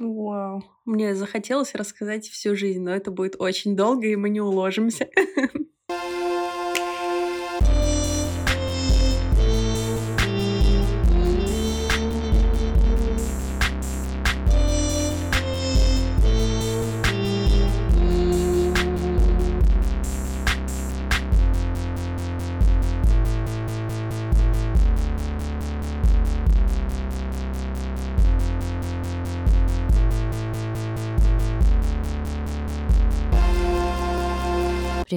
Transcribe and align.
Вау. 0.00 0.64
Мне 0.86 1.14
захотелось 1.14 1.74
рассказать 1.74 2.26
всю 2.26 2.56
жизнь, 2.56 2.80
но 2.80 2.90
это 2.90 3.10
будет 3.10 3.36
очень 3.38 3.76
долго, 3.76 4.06
и 4.06 4.16
мы 4.16 4.30
не 4.30 4.40
уложимся. 4.40 5.08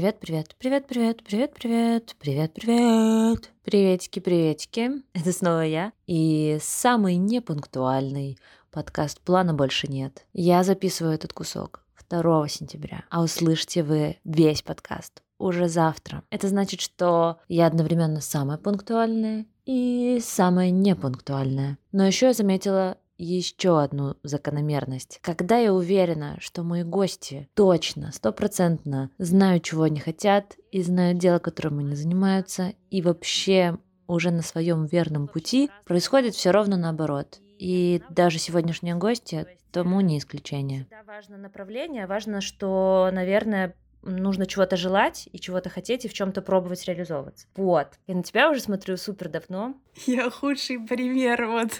Привет, 0.03 0.20
привет, 0.20 0.55
привет, 0.59 0.85
привет, 0.85 1.23
привет, 1.23 1.53
привет, 1.53 2.16
привет, 2.20 2.53
привет. 2.53 3.52
Приветики, 3.63 4.20
приветики. 4.20 4.91
Это 5.13 5.31
снова 5.31 5.61
я. 5.61 5.94
И 6.07 6.57
самый 6.61 7.16
непунктуальный 7.16 8.38
подкаст 8.70 9.21
«Плана 9.21 9.53
больше 9.53 9.88
нет». 9.88 10.25
Я 10.34 10.63
записываю 10.63 11.13
этот 11.13 11.31
кусок 11.31 11.85
2 12.09 12.49
сентября, 12.49 13.05
а 13.09 13.23
услышите 13.23 13.81
вы 13.81 14.17
весь 14.25 14.61
подкаст 14.61 15.23
уже 15.38 15.70
завтра. 15.70 16.23
Это 16.30 16.49
значит, 16.49 16.81
что 16.81 17.38
я 17.47 17.66
одновременно 17.66 18.20
самая 18.20 18.58
пунктуальная 18.58 19.45
и 19.66 20.20
самая 20.22 20.70
непунктуальная. 20.70 21.77
Но 21.94 22.05
еще 22.05 22.25
я 22.25 22.33
заметила 22.33 22.97
еще 23.23 23.81
одну 23.81 24.15
закономерность. 24.23 25.19
Когда 25.21 25.57
я 25.57 25.73
уверена, 25.73 26.37
что 26.39 26.63
мои 26.63 26.83
гости 26.83 27.49
точно, 27.53 28.11
стопроцентно 28.11 29.09
знают, 29.17 29.63
чего 29.63 29.83
они 29.83 29.99
хотят, 29.99 30.57
и 30.71 30.81
знают 30.81 31.17
дело, 31.17 31.39
которым 31.39 31.80
они 31.80 31.95
занимаются, 31.95 32.73
и 32.89 33.02
вообще 33.02 33.77
уже 34.07 34.31
на 34.31 34.41
своем 34.41 34.85
верном 34.85 35.27
пути, 35.27 35.69
происходит 35.85 36.35
все 36.35 36.52
ровно 36.52 36.77
наоборот. 36.77 37.39
И 37.57 38.02
даже 38.09 38.39
сегодняшние 38.39 38.95
гости 38.95 39.47
тому 39.71 40.02
не 40.02 40.19
исключение. 40.19 40.81
Всегда 40.81 41.03
важно 41.03 41.37
направление, 41.37 42.05
важно, 42.05 42.41
что, 42.41 43.09
наверное, 43.11 43.75
нужно 44.03 44.45
чего-то 44.45 44.77
желать 44.77 45.27
и 45.31 45.39
чего-то 45.39 45.69
хотеть 45.69 46.05
и 46.05 46.07
в 46.07 46.13
чем-то 46.13 46.41
пробовать 46.41 46.85
реализовываться. 46.85 47.47
Вот. 47.55 47.87
Я 48.07 48.15
на 48.15 48.23
тебя 48.23 48.49
уже 48.49 48.61
смотрю 48.61 48.97
супер 48.97 49.29
давно. 49.29 49.75
Я 50.05 50.29
худший 50.29 50.79
пример, 50.79 51.47
вот 51.47 51.71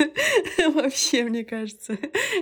вообще, 0.76 1.24
мне 1.24 1.44
кажется. 1.44 1.98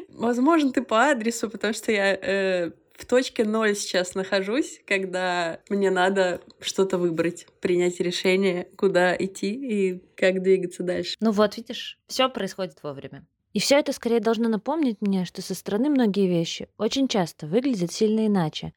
Возможно, 0.10 0.72
ты 0.72 0.82
по 0.82 1.10
адресу, 1.10 1.50
потому 1.50 1.74
что 1.74 1.92
я 1.92 2.14
э, 2.14 2.72
в 3.02 3.06
точке 3.06 3.44
ноль 3.44 3.76
сейчас 3.76 4.14
нахожусь, 4.14 4.82
когда 4.86 5.60
мне 5.70 5.90
надо 5.90 6.42
что-то 6.60 6.98
выбрать, 6.98 7.48
принять 7.60 8.00
решение, 8.00 8.68
куда 8.78 9.16
идти 9.16 9.54
и 9.54 10.04
как 10.16 10.42
двигаться 10.44 10.84
дальше. 10.84 11.16
Ну 11.20 11.32
вот, 11.32 11.58
видишь, 11.58 12.00
все 12.08 12.30
происходит 12.30 12.84
вовремя. 12.84 13.26
И 13.54 13.60
все 13.60 13.76
это 13.80 13.92
скорее 13.92 14.20
должно 14.20 14.48
напомнить 14.48 15.02
мне, 15.02 15.26
что 15.26 15.42
со 15.42 15.56
стороны 15.56 15.90
многие 15.90 16.28
вещи 16.28 16.70
очень 16.78 17.08
часто 17.08 17.48
выглядят 17.48 17.92
сильно 17.92 18.28
иначе, 18.28 18.74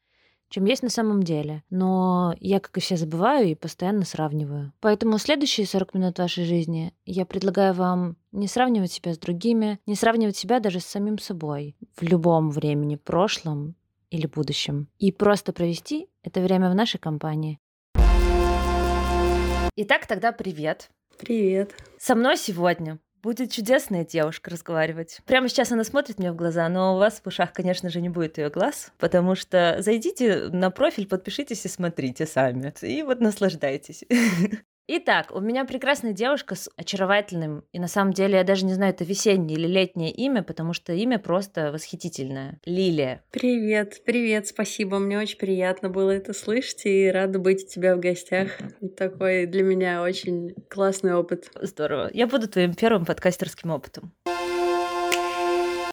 чем 0.55 0.63
есть 0.63 0.83
на 0.83 0.89
самом 0.89 1.21
деле. 1.21 1.63
Но 1.69 2.33
я, 2.39 2.61
как 2.61 2.77
и 2.77 2.79
все, 2.79 2.95
забываю 2.95 3.49
и 3.49 3.55
постоянно 3.55 4.05
сравниваю. 4.05 4.71
Поэтому 4.79 5.17
следующие 5.17 5.67
40 5.67 5.93
минут 5.95 6.17
вашей 6.17 6.45
жизни 6.45 6.93
я 7.05 7.25
предлагаю 7.25 7.73
вам 7.73 8.15
не 8.31 8.47
сравнивать 8.47 8.93
себя 8.93 9.13
с 9.13 9.17
другими, 9.17 9.81
не 9.85 9.95
сравнивать 9.95 10.37
себя 10.37 10.61
даже 10.61 10.79
с 10.79 10.85
самим 10.85 11.19
собой 11.19 11.75
в 11.97 12.03
любом 12.03 12.51
времени, 12.51 12.95
прошлом 12.95 13.75
или 14.09 14.27
будущем. 14.27 14.87
И 14.97 15.11
просто 15.11 15.51
провести 15.51 16.07
это 16.23 16.39
время 16.39 16.69
в 16.69 16.75
нашей 16.75 16.99
компании. 16.99 17.59
Итак, 19.75 20.07
тогда 20.07 20.31
привет. 20.31 20.89
Привет. 21.17 21.75
Со 21.97 22.15
мной 22.15 22.37
сегодня 22.37 22.99
Будет 23.25 23.51
чудесная 23.51 24.05
девушка 24.05 24.51
разговаривать. 24.51 25.17
Прямо 25.25 25.49
сейчас 25.49 25.71
она 25.71 25.83
смотрит 25.83 26.19
мне 26.19 26.31
в 26.31 26.35
глаза, 26.35 26.69
но 26.69 26.93
у 26.93 26.99
вас 26.99 27.21
в 27.23 27.27
ушах, 27.27 27.53
конечно 27.53 27.89
же, 27.89 27.99
не 27.99 28.09
будет 28.09 28.37
ее 28.37 28.51
глаз, 28.51 28.91
потому 28.99 29.33
что 29.33 29.77
зайдите 29.79 30.49
на 30.49 30.69
профиль, 30.69 31.07
подпишитесь 31.07 31.65
и 31.65 31.67
смотрите 31.67 32.27
сами. 32.27 32.71
И 32.83 33.01
вот 33.01 33.21
наслаждайтесь. 33.21 34.03
Итак, 34.87 35.31
у 35.31 35.39
меня 35.39 35.65
прекрасная 35.65 36.13
девушка 36.13 36.53
с 36.53 36.69
очаровательным, 36.77 37.63
и 37.71 37.79
на 37.79 37.87
самом 37.87 38.13
деле 38.13 38.37
я 38.37 38.43
даже 38.43 38.65
не 38.65 38.73
знаю, 38.73 38.93
это 38.93 39.03
весеннее 39.03 39.57
или 39.57 39.65
летнее 39.65 40.11
имя, 40.11 40.43
потому 40.43 40.73
что 40.73 40.93
имя 40.93 41.17
просто 41.17 41.71
восхитительное. 41.71 42.59
Лилия. 42.65 43.23
Привет, 43.31 44.03
привет, 44.05 44.45
спасибо, 44.45 44.99
мне 44.99 45.17
очень 45.17 45.39
приятно 45.39 45.89
было 45.89 46.11
это 46.11 46.33
слышать, 46.33 46.85
и 46.85 47.09
рада 47.09 47.39
быть 47.39 47.63
у 47.63 47.67
тебя 47.67 47.95
в 47.95 47.99
гостях. 47.99 48.59
Такой 48.97 49.47
для 49.47 49.63
меня 49.63 50.03
очень 50.03 50.53
классный 50.69 51.15
опыт. 51.15 51.49
Здорово. 51.59 52.11
Я 52.13 52.27
буду 52.27 52.47
твоим 52.47 52.75
первым 52.75 53.05
подкастерским 53.05 53.71
опытом. 53.71 54.13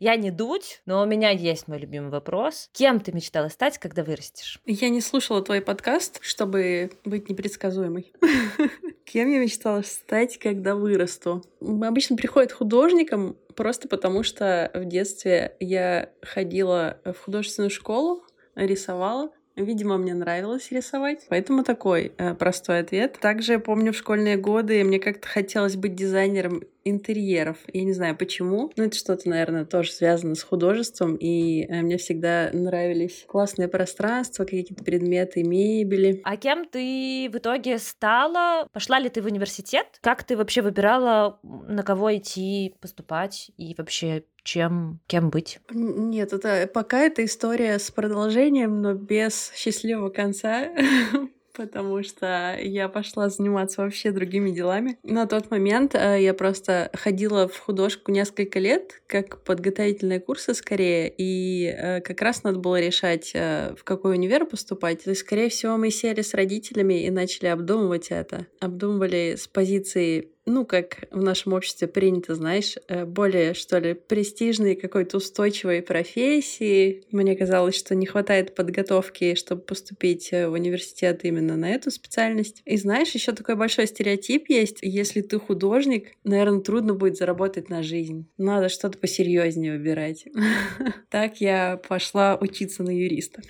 Я 0.03 0.17
не 0.17 0.33
дуть, 0.33 0.83
но 0.85 1.01
у 1.01 1.07
меня 1.07 1.31
есть 1.31 1.69
мой 1.69 1.79
любимый 1.79 2.11
вопрос. 2.11 2.69
Кем 2.73 2.99
ты 2.99 3.13
мечтала 3.13 3.47
стать, 3.47 3.79
когда 3.79 4.03
вырастешь? 4.03 4.59
Я 4.67 4.89
не 4.89 5.01
слушала 5.01 5.43
твой 5.43 5.61
подкаст, 5.61 6.19
чтобы 6.23 6.91
быть 7.05 7.29
непредсказуемой. 7.29 8.13
Кем 9.05 9.31
я 9.31 9.39
мечтала 9.39 9.83
стать, 9.83 10.39
когда 10.39 10.75
вырасту? 10.75 11.45
Обычно 11.61 12.17
приходит 12.17 12.51
художником 12.51 13.37
просто 13.55 13.87
потому, 13.87 14.25
что 14.25 14.73
в 14.75 14.87
детстве 14.87 15.55
я 15.61 16.11
ходила 16.21 16.99
в 17.05 17.15
художественную 17.15 17.71
школу, 17.71 18.25
рисовала, 18.57 19.31
Видимо, 19.57 19.99
мне 19.99 20.15
нравилось 20.15 20.71
рисовать, 20.71 21.27
поэтому 21.29 21.63
такой 21.63 22.13
э, 22.17 22.35
простой 22.35 22.81
ответ. 22.81 23.19
Также 23.21 23.59
помню 23.59 23.93
в 23.93 23.97
школьные 23.97 24.37
годы 24.37 24.83
мне 24.85 24.99
как-то 24.99 25.29
хотелось 25.29 25.77
быть 25.77 25.95
дизайнером 25.95 26.63
интерьеров. 26.85 27.59
Я 27.73 27.85
не 27.85 27.93
знаю 27.93 28.17
почему, 28.17 28.73
но 28.77 28.85
это 28.85 28.97
что-то, 28.97 29.29
наверное, 29.29 29.65
тоже 29.65 29.93
связано 29.93 30.35
с 30.35 30.43
художеством, 30.43 31.17
и 31.17 31.65
э, 31.65 31.83
мне 31.83 31.97
всегда 31.97 32.51
нравились 32.53 33.25
классные 33.29 33.69
пространства, 33.69 34.45
какие-то 34.45 34.83
предметы, 34.83 35.43
мебели. 35.45 36.21
А 36.25 36.37
кем 36.37 36.67
ты 36.67 37.29
в 37.33 37.37
итоге 37.37 37.79
стала? 37.79 38.67
Пошла 38.73 38.99
ли 38.99 39.09
ты 39.09 39.23
в 39.23 39.27
университет? 39.27 39.87
Как 40.01 40.25
ты 40.25 40.37
вообще 40.37 40.63
выбирала, 40.63 41.39
на 41.43 41.83
кого 41.83 42.17
идти 42.17 42.75
поступать 42.81 43.51
и 43.57 43.75
вообще 43.77 44.25
чем, 44.43 45.01
кем 45.07 45.31
быть? 45.31 45.61
Нет, 45.71 46.33
это 46.33 46.69
пока 46.73 47.01
это 47.01 47.25
история 47.25 47.79
с 47.79 47.91
продолжением, 47.91 48.83
но 48.83 48.95
без 48.95 49.53
счастливого 49.55 50.11
конца. 50.11 50.69
потому 51.53 52.03
что 52.03 52.57
я 52.61 52.89
пошла 52.89 53.29
заниматься 53.29 53.83
вообще 53.83 54.11
другими 54.11 54.51
делами. 54.51 54.99
На 55.03 55.27
тот 55.27 55.51
момент 55.51 55.95
э, 55.95 56.23
я 56.23 56.35
просто 56.35 56.91
ходила 56.95 57.49
в 57.49 57.59
художку 57.59 58.11
несколько 58.11 58.59
лет, 58.59 59.03
как 59.07 59.43
подготовительные 59.45 60.21
курсы 60.21 60.55
скорее, 60.55 61.13
и 61.17 61.67
э, 61.67 62.01
как 62.01 62.21
раз 62.23 62.43
надо 62.43 62.59
было 62.59 62.81
решать, 62.81 63.33
э, 63.35 63.75
в 63.79 63.85
какой 63.85 64.15
универ 64.15 64.47
поступать. 64.47 65.05
То 65.05 65.11
есть, 65.11 65.23
скорее 65.23 65.49
всего, 65.49 65.77
мы 65.77 65.91
сели 65.91 66.23
с 66.23 66.35
родителями 66.35 67.05
и 67.05 67.11
начали 67.11 67.49
обдумывать 67.49 68.09
это. 68.11 68.47
Обдумывали 68.61 69.37
с 69.37 69.47
позиции 69.47 70.32
ну, 70.45 70.67
как 70.67 71.05
в 71.11 71.23
нашем 71.23 71.53
обществе 71.53 71.87
принято, 71.87 72.35
знаешь, 72.35 72.77
э, 72.89 73.05
более, 73.05 73.55
что 73.55 73.79
ли, 73.79 73.95
престижной 73.95 74.75
какой-то 74.75 75.19
устойчивой 75.19 75.83
профессии. 75.83 77.05
Мне 77.13 77.37
казалось, 77.37 77.77
что 77.77 77.95
не 77.95 78.07
хватает 78.07 78.55
подготовки, 78.55 79.35
чтобы 79.35 79.63
поступить 79.63 80.33
э, 80.33 80.49
в 80.49 80.53
университет 80.53 81.21
именно 81.25 81.57
на 81.57 81.71
эту 81.71 81.91
специальность. 81.91 82.63
И 82.65 82.77
знаешь, 82.77 83.11
еще 83.11 83.33
такой 83.33 83.55
большой 83.55 83.87
стереотип 83.87 84.49
есть. 84.49 84.79
Если 84.83 85.21
ты 85.21 85.39
художник, 85.39 86.09
наверное, 86.25 86.61
трудно 86.61 86.95
будет 86.95 87.17
заработать 87.17 87.69
на 87.69 87.83
жизнь. 87.83 88.29
Надо 88.37 88.69
что-то 88.69 88.99
посерьезнее 88.99 89.73
выбирать. 89.73 90.27
Так 91.09 91.43
я 91.43 91.77
пошла 91.89 92.39
учиться 92.41 92.83
на 92.83 92.91
юриста. 92.91 93.43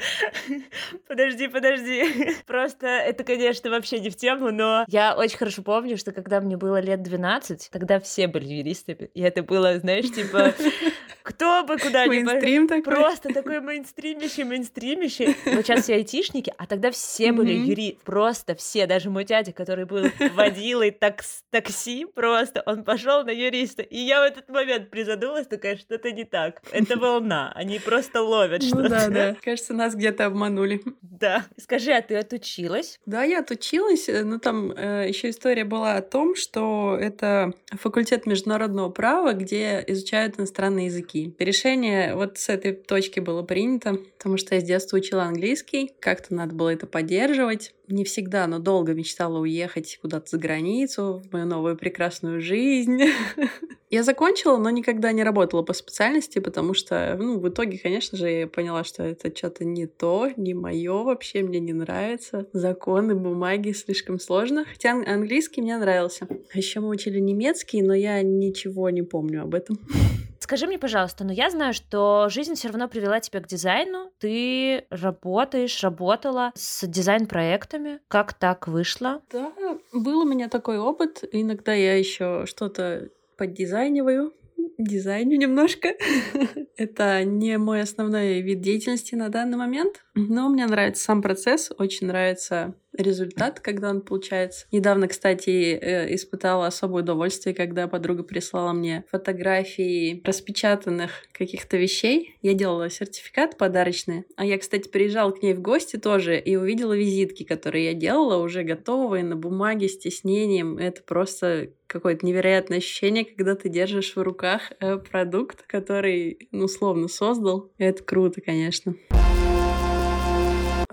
Подожди, 1.09 1.47
подожди. 1.47 2.05
Просто 2.47 2.87
это, 2.87 3.23
конечно, 3.23 3.71
вообще 3.71 4.01
не 4.01 4.11
в 4.11 4.17
тему, 4.17 4.51
но 4.51 4.85
я 4.89 5.15
очень 5.17 5.39
хорошо 5.39 5.63
помню, 5.63 5.97
что 5.97 6.11
когда 6.13 6.41
мне 6.41 6.57
было 6.57 6.82
лет 6.83 7.03
12, 7.03 7.71
тогда 7.71 8.01
все 8.01 8.27
были 8.27 8.47
юристами. 8.47 9.11
И 9.15 9.21
это 9.21 9.43
было, 9.43 9.79
знаешь, 9.79 10.11
типа, 10.11 10.55
кто 11.23 11.65
бы 11.65 11.79
куда 11.79 12.07
ни 12.07 12.21
Мейнстрим 12.23 12.69
такой. 12.69 12.83
Просто 12.95 13.33
такой 13.33 13.61
мейнстримище, 13.61 14.45
мейнстримище. 14.45 15.35
Вот 15.47 15.67
сейчас 15.67 15.85
все 15.85 15.95
айтишники, 15.95 16.53
а 16.59 16.67
тогда 16.67 16.91
все 16.91 17.33
были 17.33 17.53
юри. 17.53 17.99
Просто 18.05 18.55
все. 18.55 18.87
Даже 18.87 19.11
мой 19.11 19.25
дядя, 19.25 19.53
который 19.53 19.85
был 19.85 20.07
водилой 20.35 20.91
такс 20.91 21.45
такси, 21.51 22.07
просто 22.07 22.63
он 22.67 22.85
пошел 22.85 23.25
на 23.25 23.31
юриста. 23.31 23.83
И 23.83 23.99
я 23.99 24.21
в 24.21 24.25
этот 24.25 24.49
момент 24.49 24.91
призадумалась, 24.91 25.47
такая, 25.47 25.77
что-то 25.77 26.11
не 26.11 26.25
так. 26.25 26.63
Это 26.73 26.99
волна. 26.99 27.53
Они 27.55 27.79
просто 27.79 28.23
ловят 28.23 28.63
ну 28.63 28.69
что-то. 28.69 28.89
да, 28.89 29.09
да. 29.09 29.37
Кажется, 29.43 29.75
нас 29.75 29.95
где-то 29.95 30.27
обманули. 30.27 30.83
Да. 31.01 31.47
Скажи, 31.57 31.93
а 31.93 32.03
ты 32.03 32.17
отучилась? 32.17 32.99
Да, 33.07 33.23
я 33.23 33.41
отучилась. 33.41 34.09
Но 34.09 34.39
там 34.39 34.73
э, 34.73 35.09
еще 35.09 35.31
история 35.31 35.65
была 35.65 35.97
о 35.97 36.03
том, 36.03 36.35
что 36.35 36.72
это 36.99 37.53
факультет 37.73 38.27
международного 38.27 38.91
права, 38.91 39.33
где 39.33 39.83
изучают 39.89 40.39
иностранные 40.39 40.87
языки. 40.87 41.35
Решение 41.39 42.15
вот 42.15 42.39
с 42.39 42.49
этой 42.49 42.73
точки 42.73 43.21
было 43.21 43.43
принято, 43.43 43.97
потому 44.19 44.37
что 44.37 44.55
я 44.55 44.61
с 44.61 44.65
детства 44.65 44.97
учила 44.97 45.25
английский, 45.25 45.93
как-то 46.01 46.35
надо 46.35 46.55
было 46.55 46.71
это 46.71 46.87
поддерживать 46.87 47.75
не 47.93 48.05
всегда, 48.05 48.47
но 48.47 48.59
долго 48.59 48.95
мечтала 48.95 49.39
уехать 49.39 49.99
куда-то 50.01 50.31
за 50.31 50.39
границу, 50.39 51.23
в 51.25 51.33
мою 51.33 51.47
новую 51.47 51.77
прекрасную 51.77 52.41
жизнь. 52.41 53.01
Я 53.91 54.03
закончила, 54.03 54.57
но 54.57 54.71
никогда 54.71 55.13
не 55.13 55.23
работала 55.23 55.63
по 55.63 55.75
специальности, 55.75 56.39
потому 56.39 56.73
что, 56.73 57.15
ну, 57.19 57.39
в 57.39 57.49
итоге, 57.49 57.79
конечно 57.79 58.17
же, 58.17 58.31
я 58.31 58.47
поняла, 58.47 58.85
что 58.85 59.03
это 59.03 59.37
что-то 59.37 59.67
не 59.67 59.87
то, 59.87 60.31
не 60.39 60.55
мое 60.55 61.03
вообще, 61.03 61.43
мне 61.43 61.61
не 61.61 61.75
нравится. 61.75 62.47
Законы, 62.55 63.15
бумаги 63.15 63.73
слишком 63.73 64.19
сложно. 64.19 64.65
Хотя 64.65 64.93
английский 64.93 65.61
мне 65.61 65.77
нравился. 65.77 66.27
Еще 66.55 66.81
мы 66.81 66.89
учили 66.89 67.21
немецкий, 67.21 67.83
но 67.83 67.93
я 67.93 68.23
ничего 68.23 68.89
не 68.89 69.03
помню 69.03 69.43
об 69.43 69.55
этом. 69.55 69.79
Скажи 70.43 70.67
мне, 70.67 70.77
пожалуйста, 70.77 71.23
но 71.23 71.33
я 71.33 71.51
знаю, 71.51 71.73
что 71.73 72.27
жизнь 72.29 72.57
все 72.57 72.67
равно 72.67 72.89
привела 72.89 73.21
тебя 73.21 73.39
к 73.39 73.47
дизайну. 73.47 74.11
Ты 74.19 74.87
работаешь, 74.91 75.81
работала 75.85 76.51
с 76.57 76.85
дизайн-проектами. 76.85 78.01
Как 78.09 78.35
так 78.35 78.67
вышло? 78.67 79.23
Да, 79.31 79.53
был 79.93 80.23
у 80.23 80.25
меня 80.25 80.49
такой 80.49 80.81
опыт. 80.81 81.23
Иногда 81.31 81.75
я 81.75 81.97
еще 81.97 82.45
что-то 82.47 83.11
поддизайниваю 83.37 84.33
дизайню 84.79 85.37
немножко. 85.39 85.95
Это 86.77 87.25
не 87.25 87.59
мой 87.59 87.83
основной 87.83 88.41
вид 88.41 88.61
деятельности 88.61 89.15
на 89.15 89.29
данный 89.29 89.59
момент, 89.59 90.05
но 90.15 90.49
мне 90.49 90.67
нравится 90.67 91.05
сам 91.05 91.23
процесс, 91.23 91.71
очень 91.79 92.07
нравится 92.07 92.75
результат, 92.97 93.61
когда 93.61 93.91
он 93.91 94.03
получается. 94.03 94.67
Недавно, 94.71 95.09
кстати, 95.09 95.79
э, 95.81 96.15
испытала 96.15 96.67
особое 96.67 97.03
удовольствие, 97.03 97.55
когда 97.55 97.89
подруга 97.89 98.23
прислала 98.23 98.73
мне 98.73 99.05
фотографии 99.11 100.21
распечатанных 100.25 101.11
каких-то 101.33 101.77
вещей. 101.77 102.37
Я 102.43 102.55
делала 102.55 102.91
сертификат 102.91 103.57
подарочный. 103.57 104.25
А 104.37 104.45
я, 104.45 104.59
кстати, 104.59 104.89
приезжала 104.89 105.31
к 105.31 105.43
ней 105.43 105.55
в 105.55 105.63
гости 105.63 105.97
тоже 105.97 106.39
и 106.39 106.57
увидела 106.57 106.93
визитки, 106.93 107.45
которые 107.45 107.87
я 107.87 107.95
делала, 107.95 108.43
уже 108.43 108.63
готовые 108.63 109.25
на 109.25 109.37
бумаге 109.37 109.89
с 109.89 109.99
тиснением. 109.99 110.79
Это 110.79 111.03
просто 111.03 111.71
какое-то 111.93 112.25
невероятное 112.27 112.79
ощущение, 112.79 113.25
когда 113.25 113.55
ты 113.55 113.69
держишь 113.69 114.17
в 114.17 114.23
руках 114.23 114.73
э, 114.81 114.97
продукт, 114.97 115.63
который, 115.67 116.49
ну, 116.51 116.67
словно 116.67 117.09
создал. 117.09 117.71
Это 117.79 118.03
круто, 118.03 118.41
конечно. 118.41 118.95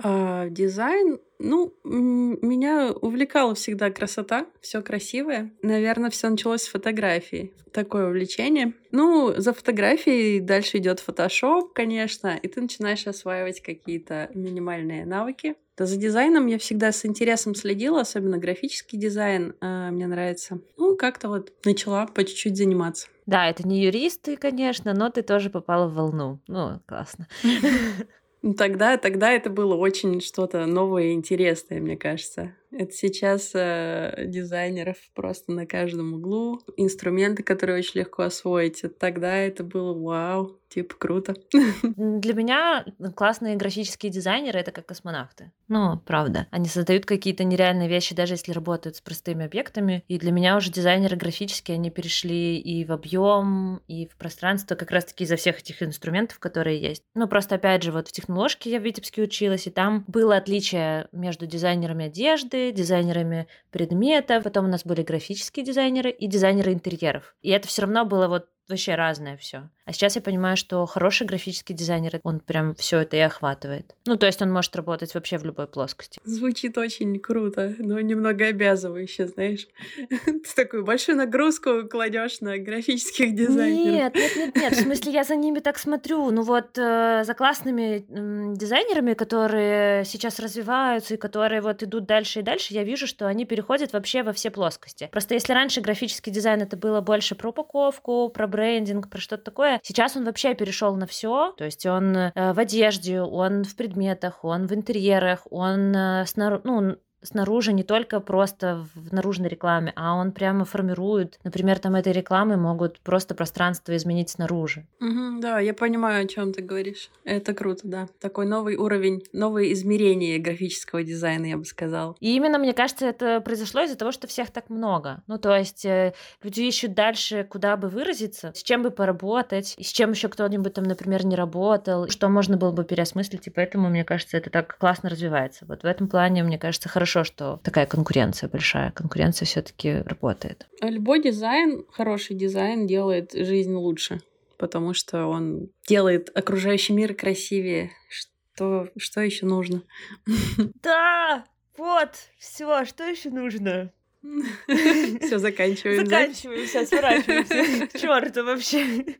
А, 0.02 0.48
дизайн, 0.50 1.20
ну, 1.40 1.74
меня 1.84 2.92
увлекала 2.92 3.56
всегда 3.56 3.90
красота, 3.92 4.46
все 4.62 4.82
красивое. 4.82 5.52
Наверное, 5.62 6.10
все 6.10 6.30
началось 6.30 6.64
с 6.64 6.68
фотографии. 6.68 7.54
Такое 7.74 8.08
увлечение. 8.08 8.74
Ну, 8.92 9.34
за 9.38 9.54
фотографией 9.54 10.40
дальше 10.40 10.78
идет 10.78 11.00
фотошоп, 11.00 11.74
конечно, 11.74 12.38
и 12.42 12.48
ты 12.48 12.62
начинаешь 12.62 13.08
осваивать 13.08 13.62
какие-то 13.62 14.30
минимальные 14.34 15.06
навыки. 15.06 15.56
Да 15.78 15.86
за 15.86 15.96
дизайном 15.96 16.48
я 16.48 16.58
всегда 16.58 16.92
с 16.92 17.06
интересом 17.06 17.56
следила, 17.56 18.02
особенно 18.02 18.38
графический 18.38 19.00
дизайн 19.00 19.56
э, 19.62 19.92
мне 19.92 20.08
нравится. 20.08 20.60
Ну, 20.76 20.98
как-то 20.98 21.30
вот 21.30 21.54
начала 21.64 22.06
по 22.06 22.26
чуть-чуть 22.26 22.58
заниматься. 22.58 23.08
Да, 23.26 23.48
это 23.50 23.66
не 23.66 23.86
юристы, 23.86 24.36
конечно, 24.36 24.94
но 24.94 25.10
ты 25.10 25.22
тоже 25.22 25.50
попала 25.50 25.88
в 25.88 25.94
волну. 25.94 26.42
Ну, 26.48 26.82
классно. 26.86 27.28
Тогда, 28.58 28.98
тогда 28.98 29.32
это 29.32 29.50
было 29.50 29.76
очень 29.76 30.22
что-то 30.22 30.66
новое 30.66 31.08
и 31.08 31.14
интересное, 31.14 31.82
мне 31.82 31.98
кажется. 31.98 32.56
Это 32.72 32.92
сейчас 32.92 33.52
э, 33.56 34.26
дизайнеров 34.28 34.98
просто 35.16 35.52
на 35.52 35.66
каждом 35.66 36.14
углу. 36.14 36.62
Инструменты, 36.78 37.42
которые 37.42 37.80
очень 37.80 38.02
легко 38.02 38.24
освоить. 38.24 38.84
Тогда 39.00 39.36
это 39.36 39.64
было 39.64 39.94
вау, 39.94 40.60
типа 40.70 40.96
круто. 40.96 41.34
Для 41.84 42.34
меня 42.34 42.86
классные 43.16 43.56
графические 43.56 44.12
дизайнеры— 44.12 44.60
это 44.62 44.72
как 44.72 44.86
космонавты. 44.86 45.52
Ну, 45.68 45.98
правда. 46.06 46.48
Они 46.52 46.68
создают 46.68 47.06
какие-то 47.06 47.44
нереальные 47.44 47.90
вещи, 47.90 48.14
даже 48.16 48.36
если 48.36 48.52
работают 48.52 48.96
с 48.96 49.02
простыми 49.02 49.46
объектами. 49.46 50.04
И 50.08 50.20
для 50.20 50.32
меня 50.32 50.56
уже 50.56 50.72
дизайнеры 50.72 51.16
графические, 51.16 51.76
они 51.76 51.90
перешли 51.90 52.58
и 52.60 52.86
в 52.86 52.92
объем, 52.92 53.82
и 53.88 54.08
в 54.08 54.16
пространство 54.16 54.76
как 54.76 54.92
раз-таки 54.92 55.24
из-за 55.24 55.38
всех 55.38 55.60
этих 55.60 55.82
инструментов, 55.82 56.38
которые 56.40 56.80
есть. 56.80 57.04
Ну, 57.16 57.28
просто 57.28 57.56
опять 57.56 57.84
же, 57.84 57.92
вот 57.92 58.08
в 58.08 58.12
технологии 58.12 58.70
я 58.70 58.80
в 58.80 58.84
Витебске 58.84 59.24
училась, 59.24 59.68
и 59.68 59.72
там 59.72 60.06
было 60.08 60.38
отличие 60.38 61.08
между 61.12 61.46
дизайнерами 61.46 62.06
одежды, 62.06 62.59
дизайнерами 62.72 63.48
предметов, 63.72 64.44
потом 64.44 64.66
у 64.66 64.70
нас 64.70 64.86
были 64.86 65.04
графические 65.04 65.66
дизайнеры 65.66 66.10
и 66.12 66.28
дизайнеры 66.28 66.74
интерьеров. 66.74 67.36
И 67.42 67.50
это 67.50 67.68
все 67.68 67.84
равно 67.84 68.06
было 68.06 68.28
вот 68.28 68.48
вообще 68.68 68.96
разное 68.96 69.38
все. 69.38 69.70
А 69.90 69.92
сейчас 69.92 70.16
я 70.16 70.22
понимаю, 70.22 70.56
что 70.56 70.86
хороший 70.86 71.26
графический 71.26 71.74
дизайнер, 71.74 72.20
он 72.22 72.42
прям 72.42 72.76
все 72.76 73.00
это 73.00 73.18
и 73.18 73.22
охватывает. 73.22 73.96
Ну, 74.06 74.18
то 74.18 74.28
есть 74.28 74.40
он 74.40 74.52
может 74.52 74.76
работать 74.76 75.16
вообще 75.16 75.40
в 75.40 75.46
любой 75.46 75.66
плоскости. 75.66 76.22
Звучит 76.24 76.78
очень 76.78 77.20
круто, 77.20 77.74
но 77.80 78.00
немного 78.00 78.46
обязывающе, 78.46 79.26
знаешь. 79.30 79.68
Ты 80.26 80.44
такую 80.56 80.86
большую 80.86 81.18
нагрузку 81.18 81.88
кладешь 81.90 82.40
на 82.42 82.60
графических 82.60 83.34
дизайнеров. 83.34 84.14
Нет, 84.14 84.14
нет, 84.14 84.36
нет, 84.36 84.56
нет. 84.56 84.74
В 84.74 84.82
смысле, 84.84 85.12
я 85.12 85.24
за 85.24 85.36
ними 85.36 85.58
так 85.58 85.80
смотрю. 85.80 86.30
Ну 86.30 86.44
вот 86.44 86.78
э, 86.78 87.24
за 87.26 87.34
классными 87.34 88.06
э, 88.08 88.56
дизайнерами, 88.56 89.16
которые 89.16 90.06
сейчас 90.06 90.38
развиваются 90.38 91.16
и 91.16 91.18
которые 91.18 91.62
вот 91.62 91.82
идут 91.82 92.06
дальше 92.06 92.42
и 92.42 92.44
дальше, 92.44 92.76
я 92.76 92.84
вижу, 92.84 93.08
что 93.08 93.26
они 93.26 93.44
переходят 93.44 93.92
вообще 93.94 94.22
во 94.22 94.34
все 94.34 94.52
плоскости. 94.52 95.10
Просто 95.12 95.34
если 95.34 95.52
раньше 95.54 95.82
графический 95.82 96.32
дизайн 96.32 96.62
это 96.62 96.78
было 96.78 97.02
больше 97.02 97.34
про 97.34 97.50
упаковку, 97.50 98.30
про 98.30 98.46
брендинг, 98.46 99.10
про 99.10 99.20
что-то 99.20 99.46
такое. 99.46 99.79
Сейчас 99.84 100.16
он 100.16 100.26
вообще 100.26 100.56
перешел 100.56 100.96
на 100.96 101.06
все. 101.06 101.54
То 101.58 101.66
есть 101.66 101.86
он 101.86 102.16
э, 102.16 102.54
в 102.54 102.60
одежде, 102.60 103.22
он 103.22 103.64
в 103.64 103.76
предметах, 103.76 104.44
он 104.44 104.68
в 104.68 104.74
интерьерах, 104.74 105.48
он 105.50 105.96
э, 105.96 106.26
снаружи, 106.26 106.62
ну, 106.64 106.98
снаружи 107.22 107.74
не 107.74 107.84
только 107.84 108.20
просто 108.20 108.86
в 108.96 109.14
наружной 109.14 109.50
рекламе, 109.50 109.94
а 109.96 110.16
он 110.16 110.32
прямо 110.32 110.66
формирует, 110.66 111.40
например, 111.44 111.80
там 111.80 111.96
этой 111.96 112.14
рекламы 112.14 112.58
могут 112.58 113.00
просто 113.02 113.36
пространство 113.36 113.96
изменить 113.96 114.30
снаружи. 114.30 114.88
Угу, 115.02 115.40
да, 115.40 115.60
я 115.60 115.74
понимаю, 115.74 116.26
о 116.26 116.28
чем 116.28 116.54
ты 116.54 116.62
говоришь. 116.62 117.10
Это 117.24 117.54
круто, 117.54 117.82
да. 117.84 118.08
Такой 118.20 118.46
новый 118.46 118.76
уровень, 118.76 119.24
новые 119.34 119.74
измерения 119.74 120.40
графического 120.40 121.04
дизайна, 121.04 121.46
я 121.46 121.58
бы 121.58 121.66
сказала. 121.66 122.16
И 122.20 122.36
именно, 122.36 122.58
мне 122.58 122.74
кажется, 122.74 123.06
это 123.06 123.42
произошло 123.42 123.82
из-за 123.82 123.98
того, 123.98 124.12
что 124.12 124.28
всех 124.28 124.52
так 124.52 124.70
много. 124.70 125.24
Ну, 125.28 125.38
то 125.38 125.56
есть 125.56 125.86
э, 125.86 126.14
люди 126.44 126.62
ищут 126.62 126.94
дальше, 126.94 127.46
куда 127.50 127.78
бы 127.78 127.90
выразиться, 127.90 128.52
с 128.56 128.64
чем 128.64 128.84
бы 128.84 128.92
поработать, 128.92 129.76
с 129.80 129.92
чем 129.92 130.12
еще 130.12 130.30
кто-нибудь 130.30 130.74
там, 130.74 130.86
например, 130.86 131.26
не 131.26 131.36
работал, 131.36 132.08
что 132.10 132.30
можно 132.30 132.58
было 132.58 132.72
бы 132.72 132.84
переосмыслить, 132.84 133.48
и 133.48 133.50
поэтому, 133.50 133.90
мне 133.90 134.04
кажется, 134.04 134.38
это 134.38 134.50
так 134.50 134.78
классно 134.78 135.10
развивается. 135.10 135.66
Вот 135.66 135.84
в 135.84 135.86
этом 135.86 136.08
плане, 136.08 136.44
мне 136.44 136.58
кажется, 136.58 136.90
хорошо 136.90 137.09
хорошо, 137.10 137.24
что 137.24 137.60
такая 137.64 137.86
конкуренция 137.86 138.50
большая. 138.50 138.92
Конкуренция 138.92 139.46
все-таки 139.46 140.02
работает. 140.06 140.68
Любой 140.82 141.22
дизайн, 141.22 141.86
хороший 141.92 142.36
дизайн 142.36 142.86
делает 142.88 143.32
жизнь 143.34 143.74
лучше, 143.74 144.22
потому 144.58 144.94
что 144.94 145.26
он 145.26 145.70
делает 145.88 146.30
окружающий 146.36 146.94
мир 146.94 147.16
красивее. 147.16 147.92
Что, 148.10 148.88
что 148.98 149.22
еще 149.22 149.46
нужно? 149.46 149.84
Да, 150.84 151.46
вот, 151.78 152.10
все, 152.38 152.86
что 152.86 153.04
еще 153.06 153.30
нужно? 153.30 153.92
Все, 154.22 155.40
заканчиваем. 155.40 156.06
Заканчиваем, 156.06 156.66
все, 156.66 156.86
сворачиваемся. 156.86 157.88
К 157.88 158.00
черту 158.00 158.44
вообще. 158.44 159.16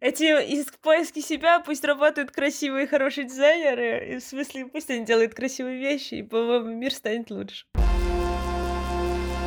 Эти 0.00 0.24
из 0.52 0.66
поиски 0.82 1.20
себя 1.20 1.60
пусть 1.60 1.84
работают 1.84 2.30
красивые, 2.30 2.86
хорошие 2.86 3.26
дизайнеры. 3.26 4.14
И 4.14 4.16
в 4.16 4.22
смысле, 4.22 4.66
пусть 4.66 4.90
они 4.90 5.04
делают 5.04 5.34
красивые 5.34 5.78
вещи, 5.78 6.14
и, 6.14 6.22
по-моему, 6.22 6.70
мир 6.74 6.92
станет 6.92 7.30
лучше. 7.30 7.64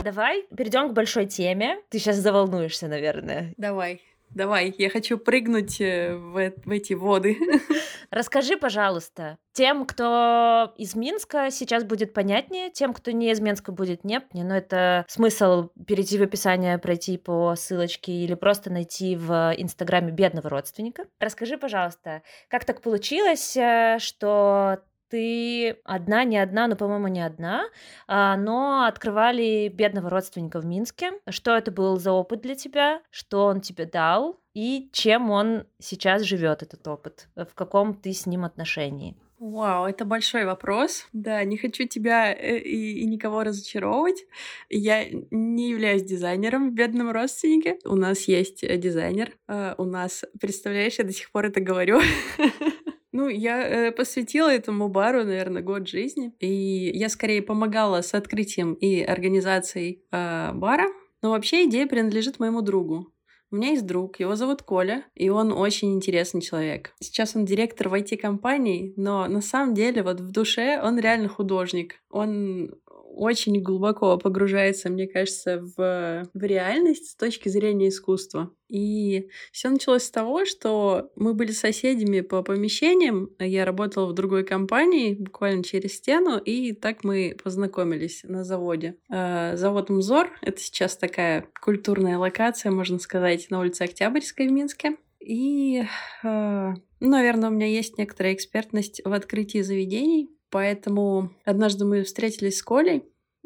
Давай 0.04 0.44
перейдем 0.56 0.90
к 0.90 0.94
большой 0.94 1.26
теме. 1.26 1.82
Ты 1.90 2.00
сейчас 2.00 2.16
заволнуешься, 2.18 2.88
наверное. 2.88 3.54
Давай. 3.58 4.02
Давай, 4.30 4.74
я 4.78 4.90
хочу 4.90 5.18
прыгнуть 5.18 5.82
э, 5.82 6.16
в, 6.16 6.54
в 6.66 6.72
эти 6.72 6.94
воды. 6.94 7.38
Расскажи, 8.12 8.58
пожалуйста, 8.58 9.38
тем, 9.54 9.86
кто 9.86 10.74
из 10.78 10.96
Минска, 10.96 11.50
сейчас 11.50 11.84
будет 11.84 12.14
понятнее, 12.14 12.70
тем, 12.70 12.94
кто 12.94 13.12
не 13.12 13.32
из 13.32 13.40
Минска, 13.40 13.72
будет 13.72 14.04
нет. 14.04 14.26
Но 14.34 14.56
это 14.56 15.06
смысл 15.08 15.70
перейти 15.88 16.18
в 16.18 16.22
описание, 16.22 16.78
пройти 16.78 17.18
по 17.18 17.56
ссылочке 17.56 18.12
или 18.12 18.36
просто 18.36 18.70
найти 18.70 19.16
в 19.16 19.54
Инстаграме 19.58 20.12
бедного 20.12 20.50
родственника. 20.50 21.06
Расскажи, 21.20 21.58
пожалуйста, 21.58 22.22
как 22.50 22.66
так 22.66 22.82
получилось, 22.82 23.58
э, 23.58 23.98
что 24.00 24.82
ты 25.10 25.78
одна, 25.84 26.24
не 26.24 26.38
одна, 26.38 26.68
но, 26.68 26.76
по-моему, 26.76 27.08
не 27.08 27.22
одна, 27.22 27.66
а, 28.08 28.38
но 28.38 28.86
открывали 28.86 29.70
бедного 29.70 30.10
родственника 30.10 30.60
в 30.60 30.66
Минске. 30.66 31.12
Что 31.30 31.56
это 31.56 31.72
был 31.72 31.98
за 31.98 32.12
опыт 32.12 32.42
для 32.42 32.56
тебя? 32.56 33.02
Что 33.10 33.46
он 33.46 33.62
тебе 33.62 33.86
дал? 33.86 34.40
И 34.54 34.90
чем 34.92 35.30
он 35.30 35.66
сейчас 35.80 36.24
живет, 36.24 36.64
этот 36.64 36.88
опыт? 36.88 37.28
В 37.36 37.54
каком 37.54 37.94
ты 37.94 38.12
с 38.14 38.26
ним 38.26 38.44
отношении? 38.44 39.16
Вау, 39.40 39.86
это 39.86 40.04
большой 40.04 40.46
вопрос. 40.46 41.06
Да, 41.14 41.44
не 41.44 41.58
хочу 41.58 41.88
тебя 41.88 42.34
э, 42.34 42.58
и, 42.58 43.02
и 43.02 43.06
никого 43.06 43.44
разочаровывать. 43.44 44.26
Я 44.68 45.06
не 45.30 45.70
являюсь 45.70 46.02
дизайнером 46.02 46.72
в 46.72 46.74
бедном 46.74 47.12
родственнике. 47.12 47.78
У 47.86 47.96
нас 47.96 48.24
есть 48.28 48.64
э, 48.64 48.78
дизайнер. 48.78 49.34
Uh, 49.48 49.76
у 49.78 49.86
нас, 49.86 50.26
представляешь, 50.42 50.98
я 50.98 51.06
до 51.06 51.14
сих 51.14 51.32
пор 51.32 51.46
это 51.46 51.62
говорю. 51.62 52.02
Ну, 53.18 53.30
я 53.30 53.68
э, 53.68 53.92
посвятила 53.92 54.48
этому 54.48 54.90
бару, 54.90 55.24
наверное, 55.24 55.64
год 55.64 55.88
жизни. 55.88 56.36
И 56.40 56.92
я 56.94 57.10
скорее 57.10 57.42
помогала 57.42 58.04
с 58.04 58.14
открытием 58.14 58.76
и 58.76 59.02
организацией 59.02 60.04
э, 60.12 60.52
бара. 60.54 60.86
Но 61.24 61.32
вообще 61.32 61.66
идея 61.66 61.88
принадлежит 61.88 62.40
моему 62.40 62.62
другу. 62.62 63.12
У 63.50 63.56
меня 63.56 63.70
есть 63.70 63.88
друг, 63.88 64.20
его 64.20 64.36
зовут 64.36 64.62
Коля, 64.62 65.04
и 65.16 65.30
он 65.30 65.52
очень 65.52 65.96
интересный 65.96 66.42
человек. 66.42 66.94
Сейчас 67.00 67.36
он 67.36 67.46
директор 67.46 67.90
в 67.90 67.96
IT-компании, 67.96 68.94
но 68.98 69.28
на 69.28 69.42
самом 69.42 69.74
деле 69.74 70.04
вот 70.04 70.20
в 70.20 70.30
душе 70.32 70.80
он 70.84 71.00
реально 71.00 71.28
художник. 71.28 71.96
Он 72.12 72.76
очень 73.18 73.62
глубоко 73.62 74.18
погружается, 74.18 74.90
мне 74.90 75.08
кажется, 75.08 75.60
в, 75.76 76.30
в 76.34 76.44
реальность 76.44 77.12
с 77.12 77.16
точки 77.16 77.50
зрения 77.50 77.90
искусства. 77.90 78.52
И 78.70 79.30
все 79.52 79.70
началось 79.70 80.04
с 80.04 80.12
того, 80.12 80.46
что 80.46 81.10
мы 81.16 81.34
были 81.34 81.52
соседями 81.52 82.22
по 82.22 82.44
помещениям. 82.44 83.30
Я 83.40 83.66
работала 83.66 84.08
в 84.08 84.14
другой 84.14 84.44
компании, 84.44 85.16
буквально 85.16 85.64
через 85.64 85.96
стену, 85.96 86.38
и 86.38 86.74
так 86.74 87.04
мы 87.04 87.36
познакомились 87.44 88.22
на 88.24 88.44
заводе. 88.44 88.98
А, 89.10 89.56
завод 89.56 89.90
«Мзор»— 89.90 90.32
это 90.42 90.60
сейчас 90.60 90.98
такая 90.98 91.48
культурная 91.62 92.18
локация, 92.18 92.72
можно 92.72 93.00
сказать, 93.00 93.50
на 93.50 93.60
улице 93.60 93.84
Октябрьской 93.84 94.48
в 94.48 94.52
Минске. 94.52 94.98
И, 95.20 95.84
а, 96.24 96.74
наверное, 97.00 97.50
у 97.50 97.54
меня 97.54 97.68
есть 97.68 97.98
некоторая 97.98 98.34
экспертность 98.34 99.02
в 99.04 99.12
открытии 99.12 99.62
заведений, 99.62 100.30
Поэтому 100.50 101.32
однажды 101.46 101.86
мы 101.86 102.04
встретились 102.04 102.58
с 102.58 102.64
Колей, 102.64 103.04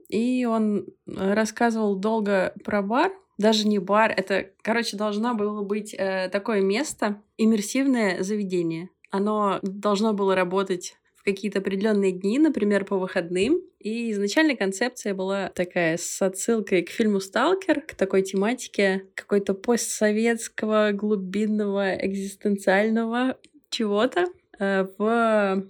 и 0.08 0.46
он 0.46 0.86
э, 1.08 1.34
рассказывал 1.34 1.96
долго 1.96 2.54
про 2.64 2.82
бар. 2.82 3.12
Даже 3.38 3.68
не 3.68 3.80
бар, 3.80 4.14
это, 4.16 4.50
короче, 4.62 4.98
должно 4.98 5.34
было 5.34 5.64
быть 5.64 5.96
э, 5.98 6.30
такое 6.30 6.62
место, 6.62 7.22
иммерсивное 7.38 8.22
заведение. 8.22 8.90
Оно 9.10 9.60
должно 9.64 10.14
было 10.14 10.36
работать 10.36 10.96
в 11.16 11.24
какие-то 11.24 11.60
определенные 11.60 12.12
дни, 12.12 12.40
например, 12.40 12.84
по 12.84 12.98
выходным. 12.98 13.62
И 13.80 14.12
изначальная 14.12 14.56
концепция 14.56 15.14
была 15.14 15.50
такая 15.50 15.98
с 15.98 16.22
отсылкой 16.22 16.82
к 16.82 16.90
фильму 16.90 17.20
«Сталкер», 17.20 17.82
к 17.82 17.94
такой 17.94 18.24
тематике 18.24 19.06
какой-то 19.16 19.54
постсоветского, 19.54 20.92
глубинного, 20.94 21.96
экзистенциального 21.96 23.38
чего-то 23.70 24.26
э, 24.60 24.88
в 24.98 25.64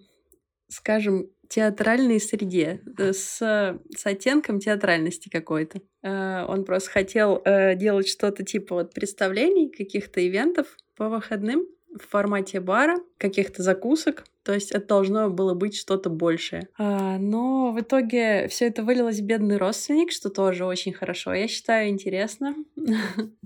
скажем, 0.71 1.27
театральной 1.51 2.19
среде 2.19 2.81
э, 2.97 3.11
с, 3.11 3.37
с 3.37 4.05
оттенком 4.05 4.59
театральности 4.59 5.29
какой-то. 5.29 5.81
Э, 6.01 6.45
он 6.47 6.63
просто 6.63 6.89
хотел 6.91 7.41
э, 7.43 7.75
делать 7.75 8.07
что-то 8.07 8.43
типа 8.43 8.75
вот 8.75 8.93
представлений, 8.93 9.69
каких-то 9.69 10.25
ивентов 10.25 10.77
по 10.95 11.09
выходным 11.09 11.65
в 11.93 12.07
формате 12.07 12.61
бара, 12.61 12.95
каких-то 13.17 13.63
закусок. 13.63 14.23
То 14.43 14.53
есть 14.53 14.71
это 14.71 14.87
должно 14.87 15.29
было 15.29 15.53
быть 15.53 15.75
что-то 15.75 16.09
большее. 16.09 16.69
А, 16.77 17.17
но 17.17 17.73
в 17.73 17.81
итоге 17.81 18.47
все 18.47 18.67
это 18.67 18.81
вылилось 18.81 19.19
в 19.19 19.25
бедный 19.25 19.57
родственник, 19.57 20.11
что 20.11 20.29
тоже 20.29 20.65
очень 20.65 20.93
хорошо. 20.93 21.33
Я 21.33 21.49
считаю 21.49 21.89
интересно. 21.89 22.55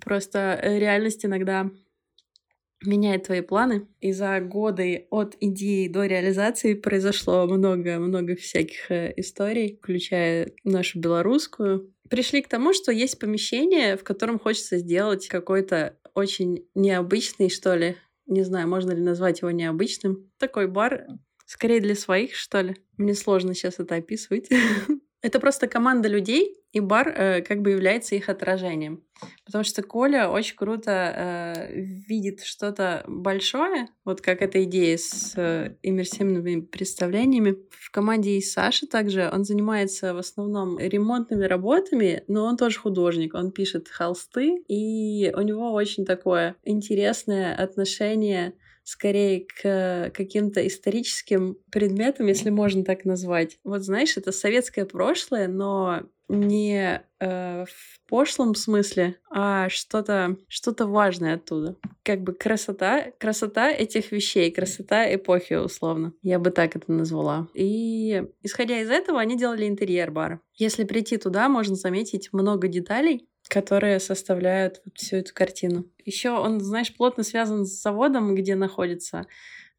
Просто 0.01 0.59
реальность 0.61 1.25
иногда 1.25 1.71
меняет 2.83 3.23
твои 3.23 3.41
планы. 3.41 3.87
И 3.99 4.11
за 4.11 4.39
годы 4.39 5.07
от 5.09 5.35
идеи 5.39 5.87
до 5.87 6.05
реализации 6.05 6.73
произошло 6.73 7.45
много-много 7.45 8.35
всяких 8.35 8.91
э, 8.91 9.13
историй, 9.17 9.79
включая 9.81 10.51
нашу 10.63 10.99
белорусскую. 10.99 11.93
Пришли 12.09 12.41
к 12.41 12.47
тому, 12.47 12.73
что 12.73 12.91
есть 12.91 13.19
помещение, 13.19 13.97
в 13.97 14.03
котором 14.03 14.39
хочется 14.39 14.77
сделать 14.77 15.27
какой-то 15.27 15.97
очень 16.13 16.67
необычный, 16.75 17.49
что 17.49 17.75
ли, 17.75 17.97
не 18.27 18.43
знаю, 18.43 18.67
можно 18.67 18.91
ли 18.91 19.01
назвать 19.01 19.41
его 19.41 19.51
необычным. 19.51 20.31
Такой 20.37 20.67
бар, 20.67 21.07
скорее 21.45 21.81
для 21.81 21.95
своих, 21.95 22.35
что 22.35 22.61
ли. 22.61 22.75
Мне 22.97 23.15
сложно 23.15 23.53
сейчас 23.53 23.79
это 23.79 23.95
описывать. 23.95 24.49
Это 25.21 25.39
просто 25.39 25.67
команда 25.67 26.07
людей, 26.07 26.65
и 26.75 26.81
бар 26.81 27.07
э, 27.07 27.41
как 27.41 27.61
бы 27.61 27.71
является 27.71 28.15
их 28.15 28.27
отражением. 28.27 29.01
Потому 29.45 29.63
что 29.63 29.81
Коля 29.81 30.27
очень 30.29 30.57
круто 30.57 30.91
э, 30.91 31.71
видит 31.73 32.41
что-то 32.43 33.05
большое, 33.07 33.87
вот 34.03 34.19
как 34.19 34.41
эта 34.41 34.61
идея 34.65 34.97
с 34.97 35.33
э, 35.37 35.77
иммерсивными 35.83 36.59
представлениями. 36.59 37.55
В 37.69 37.91
команде 37.91 38.35
есть 38.35 38.51
Саша 38.51 38.87
также, 38.87 39.29
он 39.31 39.45
занимается 39.45 40.13
в 40.13 40.17
основном 40.17 40.77
ремонтными 40.77 41.45
работами, 41.45 42.23
но 42.27 42.43
он 42.43 42.57
тоже 42.57 42.77
художник, 42.77 43.35
он 43.35 43.53
пишет 43.53 43.87
холсты, 43.87 44.57
и 44.67 45.31
у 45.33 45.41
него 45.41 45.71
очень 45.71 46.03
такое 46.03 46.57
интересное 46.65 47.55
отношение 47.55 48.53
скорее 48.85 49.45
к 49.45 50.11
каким-то 50.13 50.65
историческим 50.65 51.57
предметам, 51.71 52.27
если 52.27 52.51
можно 52.51 52.85
так 52.85 53.03
назвать. 53.03 53.57
Вот 53.63 53.81
знаешь, 53.81 54.15
это 54.15 54.31
советское 54.31 54.85
прошлое, 54.85 55.47
но 55.47 56.03
не 56.27 57.01
э, 57.19 57.65
в 57.65 58.09
пошлом 58.09 58.55
смысле, 58.55 59.17
а 59.29 59.69
что-то 59.69 60.37
что-то 60.47 60.87
важное 60.87 61.35
оттуда. 61.35 61.75
Как 62.03 62.21
бы 62.21 62.33
красота, 62.33 63.11
красота 63.19 63.71
этих 63.71 64.11
вещей, 64.11 64.51
красота 64.51 65.13
эпохи, 65.13 65.53
условно. 65.53 66.13
Я 66.21 66.39
бы 66.39 66.51
так 66.51 66.75
это 66.75 66.91
назвала. 66.91 67.47
И 67.53 68.23
исходя 68.41 68.79
из 68.79 68.89
этого, 68.89 69.19
они 69.19 69.37
делали 69.37 69.67
интерьер 69.67 70.11
бара. 70.11 70.39
Если 70.55 70.83
прийти 70.83 71.17
туда, 71.17 71.49
можно 71.49 71.75
заметить 71.75 72.29
много 72.31 72.67
деталей, 72.67 73.27
которые 73.47 73.99
составляют 73.99 74.81
вот 74.85 74.97
всю 74.97 75.17
эту 75.17 75.33
картину. 75.33 75.85
Еще 76.03 76.31
он, 76.31 76.59
знаешь, 76.59 76.93
плотно 76.95 77.23
связан 77.23 77.65
с 77.65 77.81
заводом, 77.81 78.35
где 78.35 78.55
находится. 78.55 79.25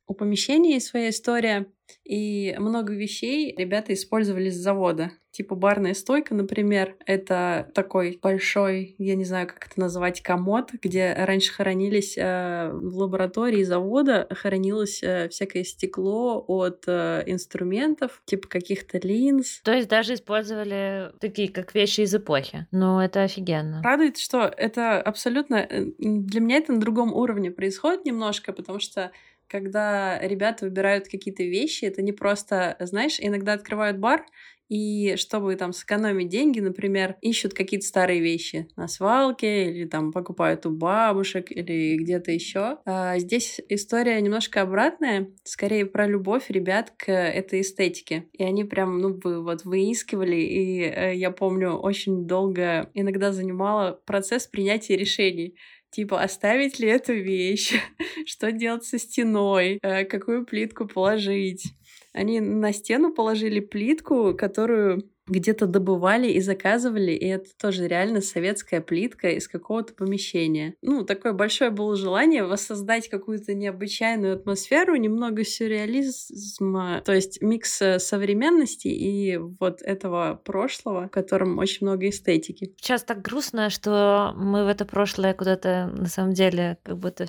У 0.06 0.14
помещения 0.14 0.74
есть 0.74 0.86
своя 0.86 1.10
история, 1.10 1.66
и 2.04 2.54
много 2.58 2.92
вещей 2.94 3.54
ребята 3.56 3.92
использовали 3.92 4.50
с 4.50 4.56
завода. 4.56 5.12
Типа 5.30 5.54
барная 5.54 5.92
стойка, 5.92 6.34
например, 6.34 6.96
это 7.04 7.70
такой 7.74 8.18
большой, 8.22 8.94
я 8.96 9.16
не 9.16 9.24
знаю, 9.24 9.46
как 9.46 9.66
это 9.66 9.78
называть, 9.78 10.22
комод, 10.22 10.70
где 10.82 11.12
раньше 11.12 11.52
хранились 11.52 12.16
э, 12.16 12.70
в 12.72 12.96
лаборатории 12.96 13.62
завода, 13.62 14.26
хранилось 14.30 15.02
э, 15.02 15.28
всякое 15.28 15.64
стекло 15.64 16.42
от 16.48 16.84
э, 16.86 17.24
инструментов, 17.26 18.22
типа 18.24 18.48
каких-то 18.48 18.98
линз. 18.98 19.60
То 19.62 19.74
есть 19.74 19.88
даже 19.88 20.14
использовали 20.14 21.12
такие, 21.20 21.50
как 21.50 21.74
вещи 21.74 22.00
из 22.00 22.14
эпохи. 22.14 22.66
Ну, 22.70 22.98
это 22.98 23.22
офигенно. 23.22 23.82
Радует, 23.82 24.16
что 24.16 24.44
это 24.44 25.02
абсолютно... 25.02 25.56
Э, 25.56 25.84
для 25.98 26.40
меня 26.40 26.56
это 26.56 26.72
на 26.72 26.80
другом 26.80 27.12
уровне 27.12 27.50
происходит 27.50 28.06
немножко, 28.06 28.54
потому 28.54 28.78
что 28.78 29.12
когда 29.48 30.18
ребята 30.20 30.64
выбирают 30.64 31.08
какие-то 31.08 31.42
вещи, 31.42 31.84
это 31.84 32.02
не 32.02 32.12
просто, 32.12 32.76
знаешь, 32.80 33.16
иногда 33.18 33.52
открывают 33.54 33.98
бар, 33.98 34.24
и 34.68 35.14
чтобы 35.16 35.54
там 35.56 35.72
сэкономить 35.72 36.28
деньги, 36.28 36.60
например, 36.60 37.16
ищут 37.20 37.54
какие-то 37.54 37.86
старые 37.86 38.20
вещи 38.20 38.68
на 38.76 38.88
свалке 38.88 39.70
или 39.70 39.84
там 39.86 40.12
покупают 40.12 40.66
у 40.66 40.70
бабушек 40.70 41.52
или 41.52 41.96
где-то 41.96 42.32
еще. 42.32 42.78
А 42.84 43.18
здесь 43.18 43.60
история 43.68 44.20
немножко 44.20 44.62
обратная, 44.62 45.28
скорее 45.44 45.86
про 45.86 46.06
любовь 46.06 46.50
ребят 46.50 46.92
к 46.96 47.12
этой 47.12 47.60
эстетике. 47.60 48.28
И 48.32 48.42
они 48.42 48.64
прям, 48.64 48.98
ну, 48.98 49.18
вы 49.22 49.42
вот 49.42 49.64
выискивали, 49.64 50.36
и 50.36 50.80
э, 50.82 51.14
я 51.14 51.30
помню, 51.30 51.74
очень 51.74 52.26
долго 52.26 52.90
иногда 52.94 53.32
занимала 53.32 54.00
процесс 54.04 54.46
принятия 54.46 54.96
решений 54.96 55.56
Типа, 55.90 56.22
оставить 56.22 56.78
ли 56.78 56.88
эту 56.88 57.14
вещь? 57.14 57.74
Что 58.26 58.52
делать 58.52 58.84
со 58.84 58.98
стеной? 58.98 59.78
Э, 59.82 60.04
какую 60.04 60.44
плитку 60.44 60.86
положить? 60.86 61.64
Они 62.12 62.40
на 62.40 62.72
стену 62.72 63.12
положили 63.12 63.60
плитку, 63.60 64.34
которую 64.34 65.10
где-то 65.26 65.66
добывали 65.66 66.28
и 66.28 66.40
заказывали, 66.40 67.12
и 67.12 67.26
это 67.26 67.50
тоже 67.60 67.88
реально 67.88 68.20
советская 68.20 68.80
плитка 68.80 69.28
из 69.30 69.48
какого-то 69.48 69.94
помещения. 69.94 70.74
Ну, 70.82 71.04
такое 71.04 71.32
большое 71.32 71.70
было 71.70 71.96
желание 71.96 72.44
воссоздать 72.44 73.08
какую-то 73.08 73.54
необычайную 73.54 74.34
атмосферу, 74.34 74.96
немного 74.96 75.44
сюрреализма, 75.44 77.02
то 77.04 77.12
есть 77.12 77.42
микс 77.42 77.82
э, 77.82 77.98
современности 77.98 78.88
и 78.88 79.36
вот 79.36 79.82
этого 79.82 80.40
прошлого, 80.44 81.08
в 81.08 81.10
котором 81.10 81.58
очень 81.58 81.86
много 81.86 82.08
эстетики. 82.08 82.74
Сейчас 82.80 83.02
так 83.02 83.22
грустно, 83.22 83.70
что 83.70 84.32
мы 84.36 84.64
в 84.64 84.68
это 84.68 84.84
прошлое 84.84 85.34
куда-то 85.34 85.92
на 85.96 86.06
самом 86.06 86.32
деле 86.32 86.78
как 86.82 86.98
будто 86.98 87.26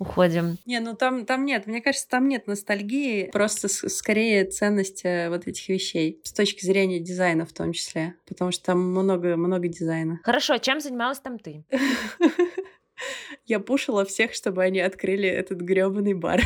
уходим. 0.00 0.58
Не, 0.64 0.80
ну 0.80 0.96
там, 0.96 1.26
там 1.26 1.44
нет, 1.44 1.66
мне 1.66 1.80
кажется, 1.80 2.08
там 2.08 2.26
нет 2.26 2.46
ностальгии, 2.46 3.30
просто 3.30 3.68
скорее 3.68 4.46
ценность 4.46 5.02
э, 5.04 5.28
вот 5.28 5.46
этих 5.46 5.68
вещей 5.68 6.20
с 6.24 6.32
точки 6.32 6.64
зрения 6.64 6.98
дизайна 6.98 7.44
в 7.44 7.52
том 7.52 7.72
числе, 7.72 8.14
потому 8.26 8.50
что 8.50 8.64
там 8.64 8.80
много-много 8.80 9.68
дизайна. 9.68 10.18
Хорошо, 10.24 10.56
чем 10.58 10.80
занималась 10.80 11.20
там 11.20 11.38
ты? 11.38 11.64
я 13.46 13.60
пушила 13.60 14.04
всех, 14.04 14.34
чтобы 14.34 14.62
они 14.62 14.80
открыли 14.80 15.28
этот 15.28 15.60
грёбаный 15.60 16.14
бар. 16.14 16.42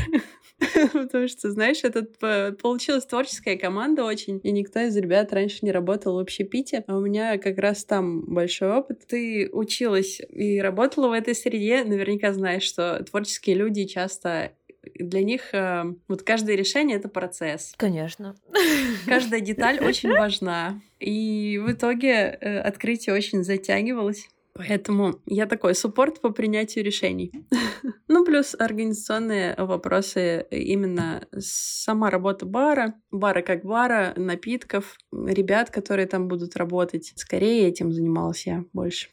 Потому 0.92 1.28
что, 1.28 1.50
знаешь, 1.50 1.82
это 1.82 2.04
получилась 2.52 3.06
творческая 3.06 3.56
команда 3.56 4.04
очень, 4.04 4.40
и 4.42 4.52
никто 4.52 4.80
из 4.80 4.96
ребят 4.96 5.32
раньше 5.32 5.58
не 5.62 5.72
работал 5.72 6.16
в 6.16 6.20
общепите, 6.20 6.84
а 6.86 6.96
у 6.96 7.00
меня 7.00 7.38
как 7.38 7.58
раз 7.58 7.84
там 7.84 8.24
большой 8.26 8.70
опыт. 8.70 9.06
Ты 9.06 9.48
училась 9.52 10.20
и 10.28 10.60
работала 10.60 11.08
в 11.08 11.12
этой 11.12 11.34
среде, 11.34 11.84
наверняка 11.84 12.32
знаешь, 12.32 12.62
что 12.62 13.02
творческие 13.04 13.56
люди 13.56 13.84
часто 13.84 14.52
для 14.94 15.22
них 15.22 15.54
э, 15.54 15.84
вот 16.08 16.22
каждое 16.22 16.56
решение 16.56 16.98
это 16.98 17.08
процесс. 17.08 17.74
Конечно. 17.76 18.36
Каждая 19.06 19.40
деталь 19.40 19.78
очень 19.84 20.10
важна. 20.10 20.80
И 21.00 21.60
в 21.62 21.72
итоге 21.72 22.38
э, 22.40 22.58
открытие 22.60 23.14
очень 23.14 23.44
затягивалось. 23.44 24.28
Поэтому 24.54 25.20
я 25.26 25.46
такой 25.46 25.74
суппорт 25.74 26.20
по 26.20 26.30
принятию 26.30 26.84
решений. 26.84 27.32
ну, 28.08 28.24
плюс 28.24 28.54
организационные 28.56 29.56
вопросы, 29.58 30.46
именно 30.50 31.26
сама 31.36 32.08
работа 32.08 32.46
бара, 32.46 32.94
бара 33.10 33.42
как 33.42 33.64
бара, 33.64 34.14
напитков, 34.16 34.96
ребят, 35.12 35.70
которые 35.70 36.06
там 36.06 36.28
будут 36.28 36.56
работать. 36.56 37.12
Скорее 37.16 37.68
этим 37.68 37.92
занималась 37.92 38.46
я 38.46 38.64
больше. 38.72 39.08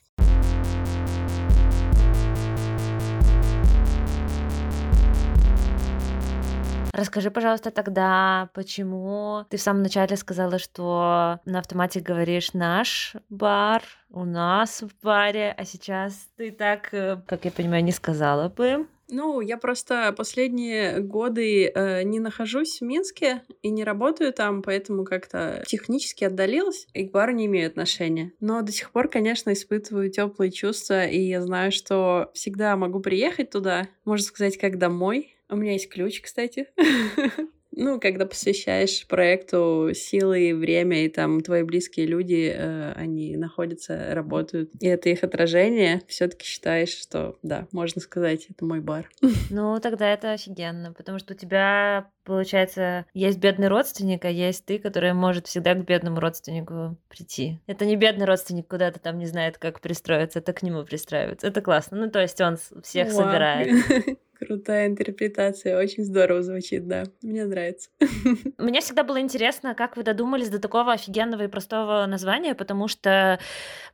Расскажи, 7.02 7.32
пожалуйста, 7.32 7.72
тогда, 7.72 8.52
почему 8.54 9.44
ты 9.50 9.58
в 9.58 9.62
самом 9.62 9.82
начале 9.82 10.16
сказала, 10.16 10.60
что 10.60 11.40
на 11.46 11.58
автомате 11.58 12.00
говоришь 12.00 12.54
«наш 12.54 13.16
бар», 13.28 13.82
«у 14.12 14.24
нас 14.24 14.84
в 14.84 14.92
баре», 15.04 15.52
а 15.58 15.66
сейчас 15.66 16.30
ты 16.38 16.52
так, 16.52 16.94
э, 16.94 17.20
как 17.26 17.46
я 17.46 17.50
понимаю, 17.50 17.84
не 17.84 17.92
сказала 17.92 18.50
бы. 18.50 18.86
Ну, 19.10 19.42
я 19.42 19.58
просто 19.58 20.14
последние 20.16 21.00
годы 21.00 21.72
э, 21.74 22.04
не 22.04 22.20
нахожусь 22.20 22.80
в 22.80 22.84
Минске 22.84 23.42
и 23.64 23.72
не 23.72 23.84
работаю 23.84 24.32
там, 24.32 24.62
поэтому 24.62 25.04
как-то 25.04 25.64
технически 25.66 26.26
отдалилась 26.26 26.88
и 26.94 27.08
к 27.08 27.12
бару 27.12 27.34
не 27.34 27.48
имею 27.48 27.66
отношения. 27.66 28.32
Но 28.40 28.62
до 28.62 28.72
сих 28.72 28.92
пор, 28.92 29.08
конечно, 29.08 29.52
испытываю 29.52 30.12
теплые 30.12 30.52
чувства, 30.52 31.08
и 31.08 31.20
я 31.20 31.42
знаю, 31.42 31.72
что 31.72 32.30
всегда 32.36 32.78
могу 32.78 33.00
приехать 33.00 33.50
туда, 33.50 33.88
можно 34.06 34.24
сказать, 34.24 34.58
как 34.58 34.78
домой, 34.78 35.36
у 35.52 35.56
меня 35.56 35.74
есть 35.74 35.90
ключ, 35.90 36.22
кстати. 36.22 36.68
Ну, 37.74 38.00
когда 38.02 38.26
посвящаешь 38.26 39.08
проекту 39.08 39.92
силы 39.94 40.50
и 40.50 40.54
время, 40.54 41.06
и 41.06 41.10
там 41.10 41.42
твои 41.42 41.64
близкие 41.64 42.06
люди, 42.06 42.54
э, 42.54 42.92
они 42.98 43.38
находятся, 43.38 44.14
работают, 44.14 44.72
и 44.80 44.88
это 44.88 45.10
их 45.10 45.24
отражение, 45.24 46.02
все 46.08 46.28
таки 46.28 46.46
считаешь, 46.46 46.90
что, 46.90 47.38
да, 47.44 47.68
можно 47.72 48.02
сказать, 48.02 48.48
это 48.50 48.66
мой 48.66 48.82
бар. 48.82 49.10
Ну, 49.50 49.80
тогда 49.80 50.12
это 50.12 50.34
офигенно, 50.34 50.94
потому 50.94 51.20
что 51.20 51.34
у 51.34 51.38
тебя, 51.38 52.10
получается, 52.24 53.06
есть 53.14 53.40
бедный 53.40 53.68
родственник, 53.68 54.26
а 54.26 54.30
есть 54.30 54.66
ты, 54.66 54.78
которая 54.78 55.14
может 55.14 55.48
всегда 55.48 55.74
к 55.74 55.86
бедному 55.86 56.20
родственнику 56.20 56.98
прийти. 57.10 57.60
Это 57.68 57.86
не 57.86 57.96
бедный 57.96 58.26
родственник 58.26 58.68
куда-то 58.68 59.00
там 59.00 59.18
не 59.18 59.26
знает, 59.26 59.58
как 59.58 59.82
пристроиться, 59.82 60.40
это 60.40 60.54
к 60.54 60.62
нему 60.62 60.84
пристраивается. 60.84 61.48
Это 61.48 61.62
классно. 61.62 61.98
Ну, 61.98 62.12
то 62.12 62.20
есть 62.20 62.40
он 62.42 62.58
всех 62.84 63.14
Вау. 63.14 63.24
собирает. 63.24 63.70
Крутая 64.42 64.88
интерпретация, 64.88 65.78
очень 65.78 66.04
здорово 66.04 66.42
звучит, 66.42 66.88
да. 66.88 67.04
Мне 67.22 67.46
нравится. 67.46 67.90
Мне 68.58 68.82
всегда 68.82 69.04
было 69.04 69.22
интересно, 69.22 69.76
как 69.76 69.96
вы 69.98 70.04
додумались 70.04 70.50
до 70.50 70.58
такого 70.58 70.94
офигенного 70.94 71.44
и 71.44 71.48
простого 71.48 72.08
названия, 72.08 72.56
потому 72.56 72.88
что, 72.88 73.40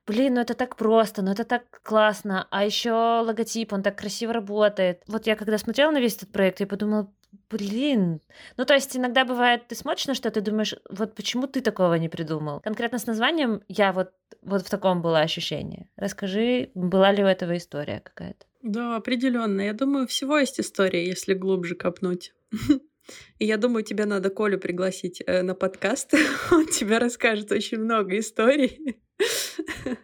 блин, 0.06 0.36
ну 0.36 0.42
это 0.42 0.54
так 0.54 0.77
просто, 0.77 1.22
ну 1.22 1.32
это 1.32 1.44
так 1.44 1.63
классно, 1.84 2.48
а 2.50 2.63
еще 2.63 2.92
логотип, 2.92 3.74
он 3.74 3.84
так 3.84 3.98
красиво 3.98 4.32
работает. 4.32 5.01
Вот 5.08 5.27
я 5.27 5.36
когда 5.36 5.58
смотрела 5.58 5.92
на 5.92 6.00
весь 6.00 6.16
этот 6.16 6.32
проект, 6.32 6.62
я 6.62 6.68
подумала, 6.68 7.12
Блин. 7.50 8.22
Ну, 8.58 8.66
то 8.66 8.74
есть 8.74 8.96
иногда 8.96 9.25
бывает, 9.25 9.68
ты 9.68 9.75
смотришь 9.75 10.08
на 10.08 10.16
что-то 10.16 10.39
и 10.39 10.44
думаешь, 10.44 10.75
вот 10.89 11.13
почему 11.16 11.48
ты 11.48 11.62
такого 11.62 11.94
не 11.96 12.10
придумал? 12.10 12.60
Конкретно 12.62 13.00
с 13.00 13.06
названием 13.06 13.63
я 13.68 13.94
вот, 13.94 14.12
вот 14.42 14.66
в 14.66 14.70
таком 14.70 15.01
было 15.01 15.20
ощущение. 15.20 15.89
Расскажи, 15.96 16.72
была 16.74 17.12
ли 17.12 17.24
у 17.24 17.27
этого 17.27 17.56
история 17.56 18.01
какая-то? 18.01 18.46
Да, 18.68 18.98
определенно. 18.98 19.62
Я 19.62 19.74
думаю, 19.74 20.08
всего 20.08 20.38
есть 20.38 20.60
история, 20.60 21.06
если 21.06 21.34
глубже 21.34 21.76
копнуть. 21.76 22.34
И 23.40 23.46
я 23.46 23.56
думаю, 23.56 23.84
тебе 23.84 24.06
надо 24.06 24.30
Колю 24.30 24.60
пригласить 24.60 25.24
э, 25.26 25.42
на 25.42 25.56
подкаст. 25.56 26.14
Он 26.51 26.68
тебе 26.68 26.98
расскажет 26.98 27.51
очень 27.51 27.80
много 27.80 28.20
историй. 28.20 28.98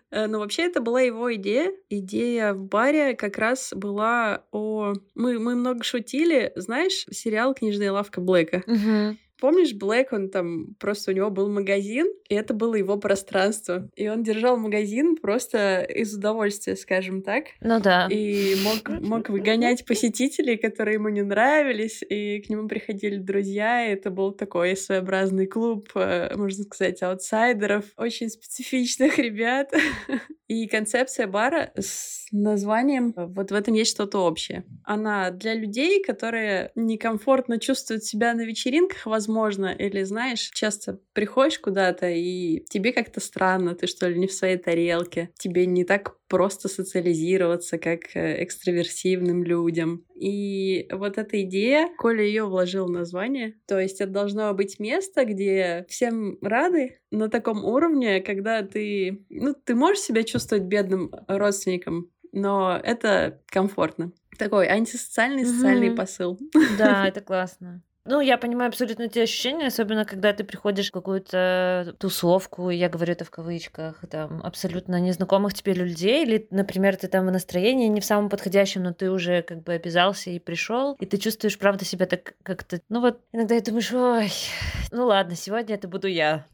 Э, 0.10 0.28
но 0.28 0.40
вообще 0.40 0.64
это 0.64 0.80
была 0.80 1.02
его 1.02 1.34
идея. 1.36 1.72
Идея 1.90 2.54
в 2.54 2.64
баре 2.66 3.16
как 3.16 3.38
раз 3.38 3.74
была 3.76 4.46
о... 4.52 4.94
Мы, 5.14 5.40
мы 5.40 5.56
много 5.56 5.84
шутили. 5.84 6.52
Знаешь, 6.56 7.06
сериал 7.12 7.54
«Книжная 7.54 7.92
лавка 7.92 8.22
Блэка»? 8.22 8.64
Угу. 8.66 9.18
Помнишь, 9.44 9.74
Блэк, 9.74 10.14
он 10.14 10.30
там 10.30 10.74
просто 10.80 11.12
у 11.12 11.14
него 11.14 11.30
был 11.30 11.50
магазин, 11.50 12.08
и 12.30 12.34
это 12.34 12.54
было 12.54 12.76
его 12.76 12.96
пространство. 12.96 13.90
И 13.98 14.08
он 14.08 14.24
держал 14.24 14.56
магазин 14.56 15.18
просто 15.18 15.82
из 15.82 16.16
удовольствия, 16.16 16.78
скажем 16.78 17.22
так. 17.22 17.48
Ну 17.60 17.82
да. 17.82 18.08
И 18.10 18.56
мог, 18.64 19.02
мог 19.02 19.28
выгонять 19.28 19.86
посетителей, 19.86 20.56
которые 20.56 20.94
ему 20.94 21.10
не 21.10 21.24
нравились, 21.24 22.02
и 22.10 22.40
к 22.40 22.50
нему 22.50 22.70
приходили 22.70 23.18
друзья, 23.18 23.86
и 23.86 23.92
это 23.92 24.12
был 24.12 24.32
такой 24.32 24.78
своеобразный 24.78 25.48
клуб, 25.48 25.90
э, 25.96 26.34
можно 26.38 26.64
сказать, 26.64 27.04
аутсайдеров, 27.04 27.84
очень 27.98 28.30
специфичных 28.30 29.18
ребят. 29.20 29.74
И 30.50 30.68
концепция 30.68 31.26
бара 31.28 31.72
с 31.78 32.28
названием 32.32 33.14
вот 33.16 33.52
в 33.52 33.54
этом 33.54 33.74
есть 33.76 33.92
что-то 33.92 34.20
общее. 34.20 34.66
Она 34.84 35.32
для 35.32 35.54
людей, 35.54 36.04
которые 36.04 36.72
некомфортно 36.76 37.60
чувствуют 37.60 38.04
себя 38.04 38.34
на 38.34 38.42
вечеринках, 38.42 39.06
возможно, 39.06 39.68
или 39.68 40.04
знаешь, 40.04 40.50
часто 40.54 41.00
приходишь 41.14 41.60
куда-то 41.60 42.10
и 42.10 42.60
тебе 42.70 42.92
как-то 42.92 43.22
странно, 43.22 43.74
ты 43.74 43.88
что 43.88 44.08
ли 44.10 44.20
не 44.20 44.28
в 44.28 44.34
своей 44.34 44.58
тарелке, 44.58 45.30
тебе 45.40 45.66
не 45.66 45.86
так 45.86 46.18
просто 46.28 46.68
социализироваться, 46.68 47.78
как 47.78 48.16
э, 48.16 48.44
экстраверсивным 48.44 49.44
людям. 49.44 50.06
И 50.16 50.88
вот 50.92 51.18
эта 51.18 51.42
идея, 51.44 51.90
Коля 51.98 52.24
ее 52.24 52.46
вложил 52.46 52.88
в 52.88 52.92
название. 52.92 53.56
То 53.68 53.80
есть 53.80 54.02
это 54.02 54.12
должно 54.12 54.54
быть 54.54 54.80
место, 54.80 55.26
где 55.26 55.86
всем 55.90 56.38
рады 56.42 57.00
на 57.12 57.30
таком 57.30 57.64
уровне, 57.64 58.22
когда 58.22 58.64
ты, 58.64 59.26
ну, 59.30 59.54
ты 59.54 59.76
можешь 59.76 60.04
себя 60.04 60.24
чувствовать 60.24 60.64
бедным 60.64 61.12
родственником, 61.28 62.10
но 62.32 62.80
это 62.84 63.42
комфортно. 63.48 64.12
Такой 64.38 64.68
антисоциальный 64.68 65.46
социальный 65.46 65.90
mm-hmm. 65.90 65.96
посыл. 65.96 66.40
Да, 66.78 67.08
это 67.08 67.22
классно. 67.22 67.84
Ну, 68.06 68.20
я 68.20 68.38
понимаю 68.38 68.68
абсолютно 68.68 69.08
те 69.08 69.24
ощущения, 69.24 69.68
особенно 69.68 70.04
когда 70.04 70.34
ты 70.34 70.44
приходишь 70.44 70.90
в 70.90 70.92
какую-то 70.92 71.96
тусовку, 72.00 72.70
я 72.70 72.90
говорю 72.90 73.14
это 73.14 73.24
в 73.24 73.32
кавычках, 73.32 74.04
там, 74.10 74.42
абсолютно 74.44 75.00
незнакомых 75.00 75.54
тебе 75.54 75.74
людей, 75.74 76.26
или, 76.26 76.46
например, 76.52 76.98
ты 76.98 77.08
там 77.08 77.26
в 77.28 77.32
настроении 77.32 77.88
не 77.88 78.02
в 78.02 78.06
самом 78.06 78.30
подходящем, 78.30 78.84
но 78.84 78.92
ты 78.92 79.10
уже 79.10 79.42
как 79.42 79.64
бы 79.64 79.72
обязался 79.72 80.32
и 80.32 80.40
пришел, 80.40 80.98
и 81.00 81.06
ты 81.06 81.18
чувствуешь, 81.18 81.58
правда, 81.58 81.86
себя 81.86 82.06
так 82.06 82.34
как-то, 82.44 82.82
ну 82.90 83.00
вот, 83.00 83.22
иногда 83.32 83.56
я 83.56 83.62
думаешь, 83.62 83.94
ой, 83.94 84.30
ну 84.92 85.06
ладно, 85.06 85.38
сегодня 85.38 85.76
это 85.76 85.88
буду 85.88 86.08
я. 86.08 86.46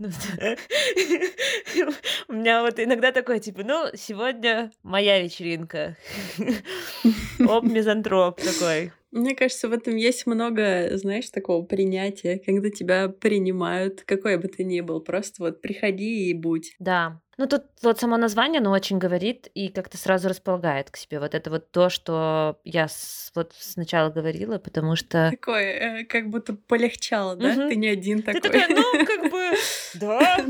У 2.27 2.33
меня 2.33 2.61
вот 2.61 2.79
иногда 2.79 3.11
такое, 3.11 3.39
типа, 3.39 3.63
ну, 3.63 3.87
сегодня 3.95 4.71
моя 4.83 5.19
вечеринка. 5.19 5.97
Оп, 7.39 7.63
мизантроп 7.63 8.39
такой. 8.39 8.91
Мне 9.11 9.35
кажется, 9.35 9.67
в 9.67 9.73
этом 9.73 9.95
есть 9.95 10.27
много, 10.27 10.89
знаешь, 10.97 11.29
такого 11.29 11.65
принятия, 11.65 12.39
когда 12.45 12.69
тебя 12.69 13.09
принимают, 13.09 14.03
какой 14.03 14.37
бы 14.37 14.47
ты 14.47 14.63
ни 14.63 14.81
был, 14.81 15.01
просто 15.01 15.43
вот 15.43 15.61
приходи 15.61 16.29
и 16.29 16.33
будь. 16.33 16.75
Да. 16.79 17.19
Ну, 17.37 17.47
тут 17.47 17.63
вот 17.81 17.97
само 17.99 18.17
название, 18.17 18.59
оно 18.59 18.71
очень 18.71 18.97
говорит 18.97 19.47
и 19.53 19.69
как-то 19.69 19.97
сразу 19.97 20.27
располагает 20.27 20.91
к 20.91 20.97
себе. 20.97 21.21
Вот 21.21 21.33
это 21.33 21.49
вот 21.49 21.71
то, 21.71 21.89
что 21.89 22.59
я 22.65 22.89
с, 22.89 23.31
вот 23.33 23.53
сначала 23.57 24.09
говорила, 24.09 24.57
потому 24.57 24.97
что... 24.97 25.29
Такое, 25.31 26.01
э, 26.01 26.03
как 26.03 26.29
будто 26.29 26.53
полегчало, 26.53 27.37
да? 27.37 27.53
Угу. 27.53 27.69
Ты 27.69 27.75
не 27.77 27.87
один 27.87 28.23
такой. 28.23 28.41
Ты 28.41 28.49
такая, 28.49 28.67
ну, 28.67 29.05
как 29.05 29.31
бы, 29.31 29.51
да. 29.95 30.45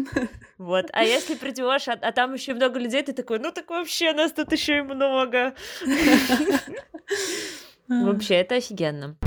Вот. 0.57 0.87
А 0.91 1.03
если 1.03 1.35
придешь, 1.35 1.87
а, 1.87 1.93
а 1.93 2.11
там 2.11 2.33
еще 2.33 2.55
много 2.55 2.79
людей, 2.79 3.03
ты 3.03 3.13
такой, 3.13 3.37
ну 3.37 3.51
так 3.51 3.69
вообще 3.69 4.11
нас 4.13 4.31
тут 4.31 4.51
еще 4.51 4.79
и 4.79 4.81
много. 4.81 5.53
Вообще, 7.89 8.35
это 8.35 8.55
офигенно. 8.55 9.17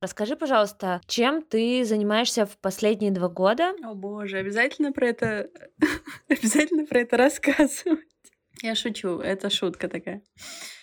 Расскажи, 0.00 0.36
пожалуйста, 0.36 1.00
чем 1.06 1.42
ты 1.42 1.82
занимаешься 1.84 2.46
в 2.46 2.56
последние 2.58 3.10
два 3.10 3.28
года? 3.28 3.74
О 3.82 3.94
боже, 3.94 4.36
обязательно 4.36 4.92
про 4.92 5.08
это, 5.08 5.50
обязательно 6.28 6.86
про 6.86 7.00
это 7.00 7.16
рассказывать. 7.16 8.06
Я 8.62 8.74
шучу, 8.74 9.18
это 9.18 9.50
шутка 9.50 9.88
такая. 9.88 10.22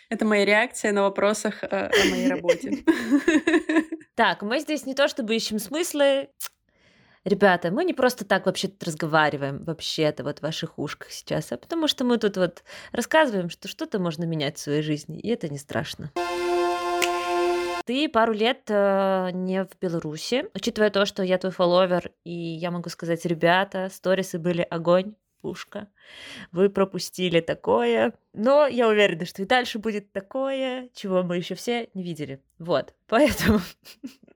Это 0.10 0.26
моя 0.26 0.44
реакция 0.44 0.92
на 0.92 1.04
вопросах 1.04 1.64
о, 1.64 1.88
о 1.88 2.10
моей 2.10 2.30
работе. 2.30 2.84
Так, 4.16 4.44
мы 4.44 4.62
здесь 4.62 4.86
не 4.86 4.96
то 4.96 5.10
чтобы 5.10 5.36
ищем 5.36 5.60
смыслы, 5.60 6.30
Ребята, 7.26 7.72
мы 7.72 7.86
не 7.86 7.94
просто 7.94 8.24
так 8.24 8.46
вообще 8.46 8.68
тут 8.68 8.84
разговариваем, 8.84 9.64
вообще-то 9.64 10.24
вот 10.24 10.40
в 10.40 10.42
ваших 10.44 10.78
ушках 10.78 11.10
сейчас, 11.10 11.52
а 11.52 11.58
потому 11.58 11.88
что 11.88 12.04
мы 12.04 12.20
тут 12.20 12.38
вот 12.38 12.64
рассказываем, 12.92 13.50
что 13.50 13.68
что-то 13.68 13.98
можно 13.98 14.26
менять 14.26 14.58
в 14.58 14.62
своей 14.62 14.84
жизни, 14.84 15.20
и 15.20 15.30
это 15.30 15.50
не 15.50 15.58
страшно. 15.58 16.12
Ты 17.86 18.10
пару 18.10 18.32
лет 18.32 18.62
э, 18.68 19.30
не 19.34 19.64
в 19.64 19.70
Беларуси. 19.82 20.46
Учитывая 20.54 20.92
то, 20.92 21.06
что 21.06 21.24
я 21.24 21.40
твой 21.40 21.52
фолловер, 21.52 22.12
и 22.24 22.32
я 22.32 22.70
могу 22.70 22.90
сказать, 22.90 23.26
ребята, 23.26 23.90
сторисы 23.92 24.38
были 24.38 24.62
огонь, 24.62 25.16
пушка. 25.42 25.88
Вы 26.52 26.70
пропустили 26.70 27.42
такое. 27.42 28.14
Но 28.34 28.68
я 28.68 28.88
уверена, 28.88 29.26
что 29.26 29.44
и 29.44 29.46
дальше 29.46 29.78
будет 29.78 30.12
такое, 30.12 30.90
чего 30.94 31.22
мы 31.22 31.38
еще 31.38 31.54
все 31.54 31.90
не 31.94 32.02
видели. 32.04 32.42
Вот. 32.58 32.96
Поэтому 33.08 33.62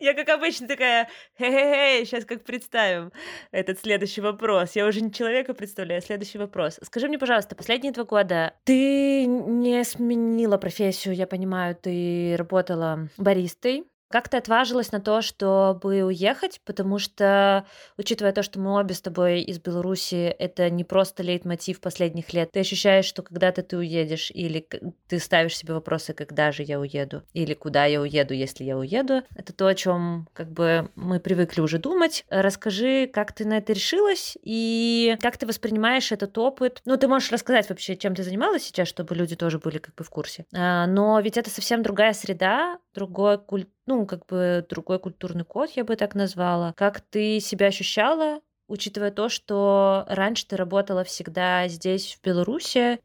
Я, 0.00 0.14
как 0.14 0.28
обычно, 0.28 0.68
такая, 0.68 1.08
хе-хе-хе, 1.38 2.04
сейчас 2.04 2.24
как 2.24 2.44
представим 2.44 3.12
этот 3.50 3.80
следующий 3.80 4.20
вопрос. 4.20 4.76
Я 4.76 4.86
уже 4.86 5.00
не 5.00 5.12
человека 5.12 5.54
представляю, 5.54 5.98
а 5.98 6.02
следующий 6.02 6.38
вопрос. 6.38 6.78
Скажи 6.82 7.08
мне, 7.08 7.18
пожалуйста, 7.18 7.56
последние 7.56 7.92
два 7.92 8.04
года 8.04 8.54
ты 8.64 9.26
не 9.26 9.84
сменила 9.84 10.58
профессию, 10.58 11.14
я 11.14 11.26
понимаю, 11.26 11.74
ты 11.74 12.36
работала 12.36 13.08
баристой, 13.16 13.84
как 14.08 14.28
ты 14.28 14.36
отважилась 14.36 14.92
на 14.92 15.00
то, 15.00 15.22
чтобы 15.22 16.02
уехать? 16.02 16.60
Потому 16.64 16.98
что, 16.98 17.66
учитывая 17.96 18.32
то, 18.32 18.42
что 18.42 18.60
мы 18.60 18.78
обе 18.78 18.94
с 18.94 19.00
тобой 19.00 19.40
из 19.42 19.58
Беларуси, 19.58 20.34
это 20.38 20.70
не 20.70 20.84
просто 20.84 21.22
лейтмотив 21.22 21.80
последних 21.80 22.32
лет. 22.32 22.52
Ты 22.52 22.60
ощущаешь, 22.60 23.04
что 23.04 23.22
когда-то 23.22 23.62
ты 23.62 23.76
уедешь, 23.76 24.30
или 24.30 24.66
ты 25.08 25.18
ставишь 25.18 25.56
себе 25.56 25.74
вопросы, 25.74 26.12
когда 26.12 26.52
же 26.52 26.62
я 26.62 26.78
уеду, 26.78 27.22
или 27.32 27.54
куда 27.54 27.84
я 27.86 28.00
уеду, 28.00 28.34
если 28.34 28.64
я 28.64 28.76
уеду. 28.76 29.22
Это 29.34 29.52
то, 29.52 29.66
о 29.66 29.74
чем 29.74 30.28
как 30.32 30.52
бы 30.52 30.90
мы 30.94 31.20
привыкли 31.20 31.60
уже 31.60 31.78
думать. 31.78 32.24
Расскажи, 32.28 33.06
как 33.06 33.32
ты 33.32 33.44
на 33.44 33.58
это 33.58 33.72
решилась, 33.72 34.36
и 34.42 35.16
как 35.20 35.36
ты 35.36 35.46
воспринимаешь 35.46 36.12
этот 36.12 36.36
опыт. 36.38 36.80
Ну, 36.84 36.96
ты 36.96 37.08
можешь 37.08 37.32
рассказать 37.32 37.68
вообще, 37.68 37.96
чем 37.96 38.14
ты 38.14 38.22
занималась 38.22 38.64
сейчас, 38.64 38.88
чтобы 38.88 39.14
люди 39.14 39.36
тоже 39.36 39.58
были 39.58 39.78
как 39.78 39.94
бы 39.94 40.04
в 40.04 40.10
курсе. 40.10 40.46
А, 40.54 40.86
но 40.86 41.18
ведь 41.20 41.36
это 41.36 41.50
совсем 41.50 41.82
другая 41.82 42.12
среда, 42.12 42.78
другой 42.94 43.38
культ 43.38 43.68
ну, 43.86 44.06
как 44.06 44.26
бы 44.26 44.66
другой 44.68 44.98
культурный 44.98 45.44
код, 45.44 45.70
я 45.70 45.84
бы 45.84 45.96
так 45.96 46.14
назвала. 46.14 46.72
Как 46.76 47.00
ты 47.00 47.40
себя 47.40 47.66
ощущала, 47.66 48.40
учитывая 48.68 49.10
то, 49.10 49.28
что 49.28 50.04
раньше 50.08 50.46
ты 50.46 50.56
работала 50.56 51.04
всегда 51.04 51.68
здесь, 51.68 52.16
в 52.16 52.24
Беларуси? 52.24 53.00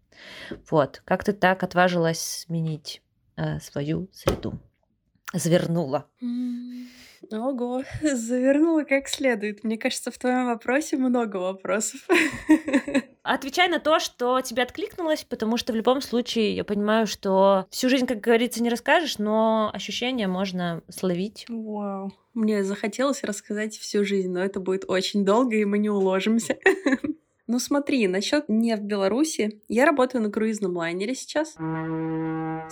Вот, 0.69 1.01
как 1.05 1.23
ты 1.23 1.33
так 1.33 1.63
отважилась 1.63 2.19
сменить 2.19 3.01
э, 3.37 3.59
свою 3.59 4.09
среду? 4.11 4.59
Завернула. 5.33 6.07
Ого, 7.31 7.83
завернула 8.01 8.83
как 8.83 9.07
следует. 9.07 9.63
Мне 9.63 9.77
кажется, 9.77 10.11
в 10.11 10.17
твоем 10.17 10.47
вопросе 10.47 10.97
много 10.97 11.37
вопросов. 11.37 12.07
Отвечай 13.23 13.69
на 13.69 13.79
то, 13.79 13.99
что 13.99 14.41
тебе 14.41 14.63
откликнулось, 14.63 15.23
потому 15.23 15.57
что 15.57 15.73
в 15.73 15.75
любом 15.75 16.01
случае 16.01 16.55
я 16.55 16.63
понимаю, 16.63 17.07
что 17.07 17.67
всю 17.69 17.87
жизнь, 17.87 18.07
как 18.07 18.19
говорится, 18.19 18.63
не 18.63 18.69
расскажешь, 18.69 19.19
но 19.19 19.69
ощущения 19.73 20.27
можно 20.27 20.81
словить. 20.89 21.45
Вау. 21.47 22.11
Мне 22.33 22.63
захотелось 22.63 23.23
рассказать 23.23 23.77
всю 23.77 24.03
жизнь, 24.03 24.31
но 24.31 24.43
это 24.43 24.59
будет 24.59 24.85
очень 24.87 25.23
долго, 25.23 25.55
и 25.55 25.65
мы 25.65 25.77
не 25.77 25.89
уложимся. 25.89 26.57
Ну 27.51 27.59
смотри, 27.59 28.07
насчет 28.07 28.47
не 28.47 28.77
в 28.77 28.81
Беларуси. 28.81 29.59
Я 29.67 29.85
работаю 29.85 30.23
на 30.23 30.31
круизном 30.31 30.77
лайнере 30.77 31.13
сейчас. 31.13 31.57